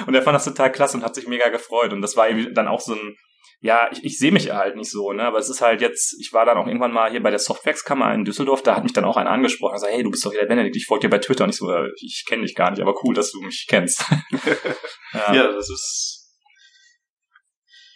Und 0.06 0.14
er 0.14 0.22
fand 0.22 0.34
das 0.34 0.46
total 0.46 0.72
klasse 0.72 0.96
und 0.96 1.04
hat 1.04 1.14
sich 1.14 1.28
mega 1.28 1.50
gefreut. 1.50 1.92
Und 1.92 2.00
das 2.00 2.16
war 2.16 2.26
irgendwie 2.26 2.54
dann 2.54 2.66
auch 2.66 2.80
so 2.80 2.94
ein, 2.94 3.14
ja, 3.62 3.88
ich, 3.92 4.04
ich 4.04 4.18
sehe 4.18 4.32
mich 4.32 4.50
halt 4.50 4.74
nicht 4.74 4.90
so, 4.90 5.12
ne? 5.12 5.22
Aber 5.22 5.38
es 5.38 5.48
ist 5.48 5.60
halt 5.60 5.80
jetzt, 5.80 6.20
ich 6.20 6.32
war 6.32 6.44
dann 6.44 6.58
auch 6.58 6.66
irgendwann 6.66 6.92
mal 6.92 7.10
hier 7.10 7.22
bei 7.22 7.30
der 7.30 7.38
Softwax-Kammer 7.38 8.12
in 8.12 8.24
Düsseldorf, 8.24 8.62
da 8.62 8.74
hat 8.74 8.82
mich 8.82 8.92
dann 8.92 9.04
auch 9.04 9.16
einer 9.16 9.30
angesprochen, 9.30 9.74
gesagt, 9.74 9.92
hey, 9.92 10.02
du 10.02 10.10
bist 10.10 10.26
doch 10.26 10.32
wieder 10.32 10.46
Benedikt, 10.46 10.76
ich 10.76 10.86
folge 10.86 11.06
dir 11.06 11.10
bei 11.10 11.18
Twitter 11.18 11.44
und 11.44 11.50
ich 11.50 11.56
so, 11.56 11.70
äh, 11.70 11.88
ich 11.96 12.24
kenne 12.26 12.42
dich 12.42 12.56
gar 12.56 12.72
nicht, 12.72 12.82
aber 12.82 12.94
cool, 13.04 13.14
dass 13.14 13.30
du 13.30 13.40
mich 13.40 13.66
kennst. 13.68 14.04
ja. 15.14 15.32
ja, 15.32 15.52
das 15.52 15.70
ist 15.70 16.22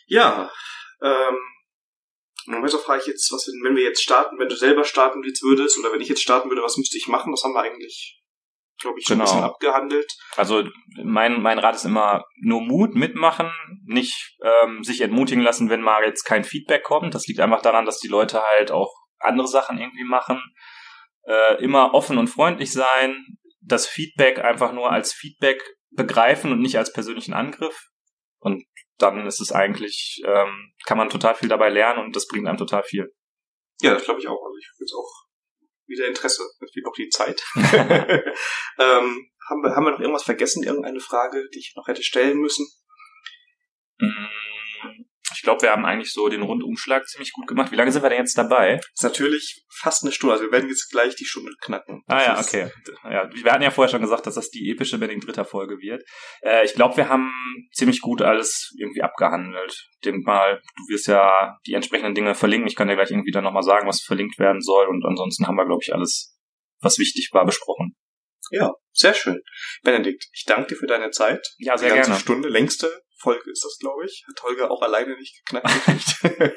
ja, 0.07 0.49
ähm, 1.03 1.37
normalerweise 2.47 2.79
frage 2.79 3.01
ich 3.01 3.09
jetzt, 3.09 3.33
was 3.33 3.49
wenn 3.65 3.75
wir 3.75 3.83
jetzt 3.83 4.03
starten, 4.03 4.39
wenn 4.39 4.49
du 4.49 4.55
selber 4.55 4.85
starten 4.85 5.23
würdest 5.23 5.79
oder 5.79 5.93
wenn 5.93 6.01
ich 6.01 6.09
jetzt 6.09 6.23
starten 6.23 6.49
würde, 6.49 6.63
was 6.63 6.77
müsste 6.77 6.97
ich 6.97 7.09
machen? 7.09 7.33
Das 7.33 7.43
haben 7.43 7.55
wir 7.55 7.63
eigentlich 7.63 8.23
glaube 8.81 8.99
ich, 8.99 9.07
schon 9.07 9.19
genau. 9.19 9.31
ein 9.31 9.35
bisschen 9.35 9.45
abgehandelt. 9.45 10.13
Also 10.37 10.65
mein, 11.03 11.41
mein 11.41 11.59
Rat 11.59 11.75
ist 11.75 11.85
immer 11.85 12.25
nur 12.41 12.61
Mut 12.61 12.95
mitmachen, 12.95 13.51
nicht 13.85 14.37
ähm, 14.43 14.83
sich 14.85 15.01
entmutigen 15.01 15.43
lassen, 15.43 15.71
wenn 15.71 15.81
mal 15.81 16.05
jetzt 16.05 16.25
kein 16.25 16.45
Feedback 16.45 16.83
kommt. 16.83 17.15
Das 17.15 17.27
liegt 17.27 17.41
einfach 17.41 17.63
daran, 17.63 17.87
dass 17.87 17.99
die 17.99 18.09
Leute 18.09 18.43
halt 18.43 18.71
auch 18.71 18.93
andere 19.19 19.49
Sachen 19.49 19.79
irgendwie 19.79 20.05
machen. 20.05 20.43
Äh, 21.25 21.63
immer 21.63 21.95
offen 21.95 22.19
und 22.19 22.29
freundlich 22.29 22.73
sein, 22.73 23.25
das 23.61 23.87
Feedback 23.87 24.39
einfach 24.39 24.73
nur 24.73 24.93
als 24.93 25.13
Feedback 25.13 25.61
begreifen 25.91 26.53
und 26.53 26.61
nicht 26.61 26.79
als 26.79 26.93
persönlichen 26.93 27.35
Angriff. 27.35 27.89
Und 28.39 28.65
dann 28.99 29.27
ist 29.27 29.41
es 29.41 29.53
eigentlich, 29.53 30.23
ähm, 30.25 30.73
kann 30.85 30.99
man 30.99 31.09
total 31.09 31.35
viel 31.35 31.49
dabei 31.49 31.69
lernen 31.69 32.05
und 32.05 32.15
das 32.15 32.27
bringt 32.29 32.47
einem 32.47 32.59
total 32.59 32.85
viel. 32.85 33.13
Ja, 33.81 33.93
das 33.93 34.05
glaube 34.05 34.21
ich 34.21 34.29
auch. 34.29 34.41
Also 34.43 34.57
ich 34.59 34.71
würde 34.79 34.85
es 34.85 34.95
auch 34.95 35.26
wieder 35.87 36.07
Interesse. 36.07 36.43
Es 36.61 36.73
fehlt 36.73 36.87
noch 36.87 36.95
die 36.95 37.09
Zeit. 37.09 37.43
ähm, 37.55 39.31
haben, 39.49 39.63
wir, 39.63 39.77
haben 39.77 39.85
wir 39.85 39.93
noch 39.93 40.01
irgendwas 40.01 40.25
vergessen? 40.25 40.63
Irgendeine 40.63 41.01
Frage, 41.01 41.49
die 41.55 41.59
ich 41.59 41.75
noch 41.77 41.87
hätte 41.87 42.03
stellen 42.03 42.39
müssen? 42.39 42.67
Ich 45.47 45.49
glaube, 45.49 45.63
wir 45.63 45.71
haben 45.71 45.87
eigentlich 45.87 46.13
so 46.13 46.29
den 46.29 46.43
Rundumschlag 46.43 47.07
ziemlich 47.07 47.33
gut 47.33 47.47
gemacht. 47.47 47.71
Wie 47.71 47.77
lange 47.77 47.93
sind 47.93 48.03
wir 48.03 48.11
denn 48.11 48.19
jetzt 48.19 48.37
dabei? 48.37 48.79
Das 48.79 48.91
ist 48.97 49.05
natürlich 49.05 49.65
fast 49.71 50.03
eine 50.03 50.11
Stunde. 50.11 50.33
Also 50.33 50.47
wir 50.47 50.51
werden 50.51 50.69
jetzt 50.69 50.91
gleich 50.91 51.15
die 51.15 51.25
Stunde 51.25 51.53
knacken. 51.61 52.03
Das 52.09 52.21
ah 52.21 52.27
ja, 52.27 52.41
okay. 52.41 52.73
Ja, 53.05 53.31
wir 53.33 53.53
hatten 53.53 53.63
ja 53.63 53.71
vorher 53.71 53.89
schon 53.89 54.01
gesagt, 54.01 54.27
dass 54.27 54.35
das 54.35 54.51
die 54.51 54.69
epische 54.73 55.01
Wedding 55.01 55.21
dritter 55.21 55.45
Folge 55.45 55.79
wird. 55.79 56.03
Äh, 56.43 56.65
ich 56.65 56.75
glaube, 56.75 56.97
wir 56.97 57.09
haben 57.09 57.31
ziemlich 57.73 58.01
gut 58.01 58.23
alles 58.23 58.75
irgendwie 58.77 59.03
abgehandelt. 59.03 59.87
Ich 59.93 60.01
denke 60.05 60.23
mal, 60.25 60.61
du 60.79 60.93
wirst 60.93 61.07
ja 61.07 61.57
die 61.65 61.75
entsprechenden 61.75 62.17
Dinge 62.17 62.35
verlinken. 62.35 62.67
Ich 62.67 62.75
kann 62.75 62.89
dir 62.89 62.97
gleich 62.97 63.13
irgendwie 63.13 63.31
dann 63.31 63.45
nochmal 63.45 63.63
sagen, 63.63 63.87
was 63.87 64.03
verlinkt 64.03 64.41
werden 64.41 64.61
soll. 64.61 64.89
Und 64.89 65.05
ansonsten 65.07 65.47
haben 65.47 65.55
wir, 65.55 65.67
glaube 65.67 65.83
ich, 65.85 65.95
alles, 65.95 66.37
was 66.81 66.99
wichtig 66.99 67.31
war, 67.31 67.47
besprochen. 67.47 67.95
Ja, 68.51 68.73
sehr 68.93 69.15
schön. 69.15 69.41
Benedikt, 69.85 70.27
ich 70.33 70.43
danke 70.45 70.75
dir 70.75 70.77
für 70.77 70.89
deine 70.89 71.11
Zeit. 71.11 71.47
Ja, 71.59 71.79
sehr 71.79 71.91
die 71.91 71.95
ganze 71.95 72.11
gerne. 72.11 72.21
Stunde, 72.21 72.49
längste 72.49 73.06
Folge 73.19 73.51
ist 73.51 73.65
das, 73.65 73.79
glaube 73.79 74.05
ich. 74.05 74.25
Hat 74.29 74.43
Holger 74.43 74.71
auch 74.71 74.83
alleine 74.83 75.17
nicht 75.17 75.43
geknackt 75.45 76.21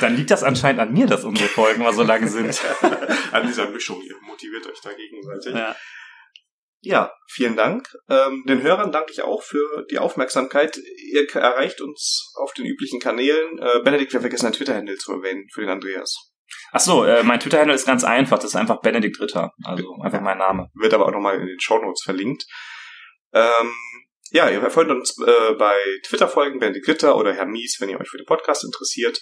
Dann 0.00 0.16
liegt 0.16 0.30
das 0.30 0.42
anscheinend 0.42 0.80
an 0.80 0.92
mir, 0.92 1.06
dass 1.06 1.24
unsere 1.24 1.48
Folgen 1.48 1.82
mal 1.82 1.94
so 1.94 2.02
lang 2.02 2.26
sind. 2.28 2.60
an 3.32 3.46
dieser 3.46 3.70
Mischung, 3.70 4.02
ihr 4.02 4.16
motiviert 4.22 4.66
euch 4.66 4.80
da 4.80 4.92
gegenseitig. 4.92 5.54
Ja. 5.54 5.76
Ja, 6.84 7.12
vielen 7.28 7.54
Dank. 7.54 7.88
Ähm, 8.08 8.42
den 8.48 8.60
Hörern 8.60 8.90
danke 8.90 9.12
ich 9.12 9.22
auch 9.22 9.44
für 9.44 9.86
die 9.88 10.00
Aufmerksamkeit. 10.00 10.76
Ihr 11.12 11.32
erreicht 11.32 11.80
uns 11.80 12.32
auf 12.34 12.54
den 12.54 12.66
üblichen 12.66 12.98
Kanälen. 12.98 13.58
Äh, 13.58 13.82
Benedikt, 13.84 14.12
wir 14.12 14.20
vergessen 14.20 14.46
ein 14.46 14.52
Twitter-Handle 14.52 14.96
zu 14.96 15.12
erwähnen 15.12 15.46
für 15.52 15.60
den 15.60 15.70
Andreas. 15.70 16.32
Ach 16.72 16.80
so, 16.80 17.04
äh, 17.04 17.22
mein 17.22 17.38
Twitter-Handle 17.38 17.74
ist 17.76 17.86
ganz 17.86 18.02
einfach. 18.02 18.38
Das 18.38 18.46
ist 18.46 18.56
einfach 18.56 18.80
Benedikt 18.80 19.20
Ritter. 19.20 19.52
Also 19.62 19.96
einfach 20.02 20.20
mein 20.20 20.38
Name. 20.38 20.70
Wird 20.74 20.92
aber 20.92 21.06
auch 21.06 21.12
nochmal 21.12 21.38
in 21.38 21.46
den 21.46 21.60
Show 21.60 21.78
Notes 21.78 22.02
verlinkt. 22.02 22.46
Ähm, 23.32 23.72
ja, 24.32 24.48
ihr 24.48 24.70
folgt 24.70 24.90
uns 24.90 25.16
äh, 25.18 25.54
bei 25.54 25.76
Twitter 26.06 26.28
folgen, 26.28 26.58
Benedikt 26.58 26.88
Ritter 26.88 27.16
oder 27.16 27.34
Herr 27.34 27.46
Mies, 27.46 27.76
wenn 27.80 27.88
ihr 27.88 28.00
euch 28.00 28.08
für 28.08 28.16
den 28.16 28.26
Podcast 28.26 28.64
interessiert. 28.64 29.20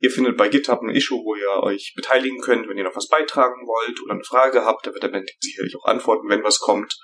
Ihr 0.00 0.10
findet 0.10 0.36
bei 0.36 0.48
GitHub 0.48 0.80
ein 0.80 0.90
Issue, 0.90 1.18
wo 1.24 1.34
ihr 1.34 1.62
euch 1.62 1.92
beteiligen 1.96 2.40
könnt, 2.40 2.68
wenn 2.68 2.78
ihr 2.78 2.84
noch 2.84 2.94
was 2.94 3.08
beitragen 3.08 3.66
wollt 3.66 4.00
oder 4.02 4.14
eine 4.14 4.24
Frage 4.24 4.64
habt. 4.64 4.86
Da 4.86 4.92
wird 4.92 5.02
der 5.02 5.08
Benedikt 5.08 5.42
sicherlich 5.42 5.74
auch 5.76 5.86
antworten, 5.86 6.28
wenn 6.28 6.44
was 6.44 6.60
kommt. 6.60 6.96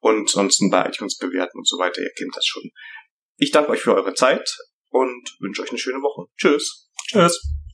Und 0.00 0.30
sonst 0.30 0.62
bei 0.70 0.86
iTunes 0.86 1.18
bewerten 1.18 1.58
und 1.58 1.66
so 1.66 1.78
weiter. 1.78 2.00
Ihr 2.02 2.12
kennt 2.16 2.36
das 2.36 2.46
schon. 2.46 2.70
Ich 3.36 3.50
danke 3.50 3.70
euch 3.70 3.80
für 3.80 3.94
eure 3.94 4.14
Zeit 4.14 4.48
und 4.90 5.36
wünsche 5.40 5.62
euch 5.62 5.70
eine 5.70 5.78
schöne 5.78 6.02
Woche. 6.02 6.30
Tschüss. 6.36 6.90
Tschüss. 7.08 7.65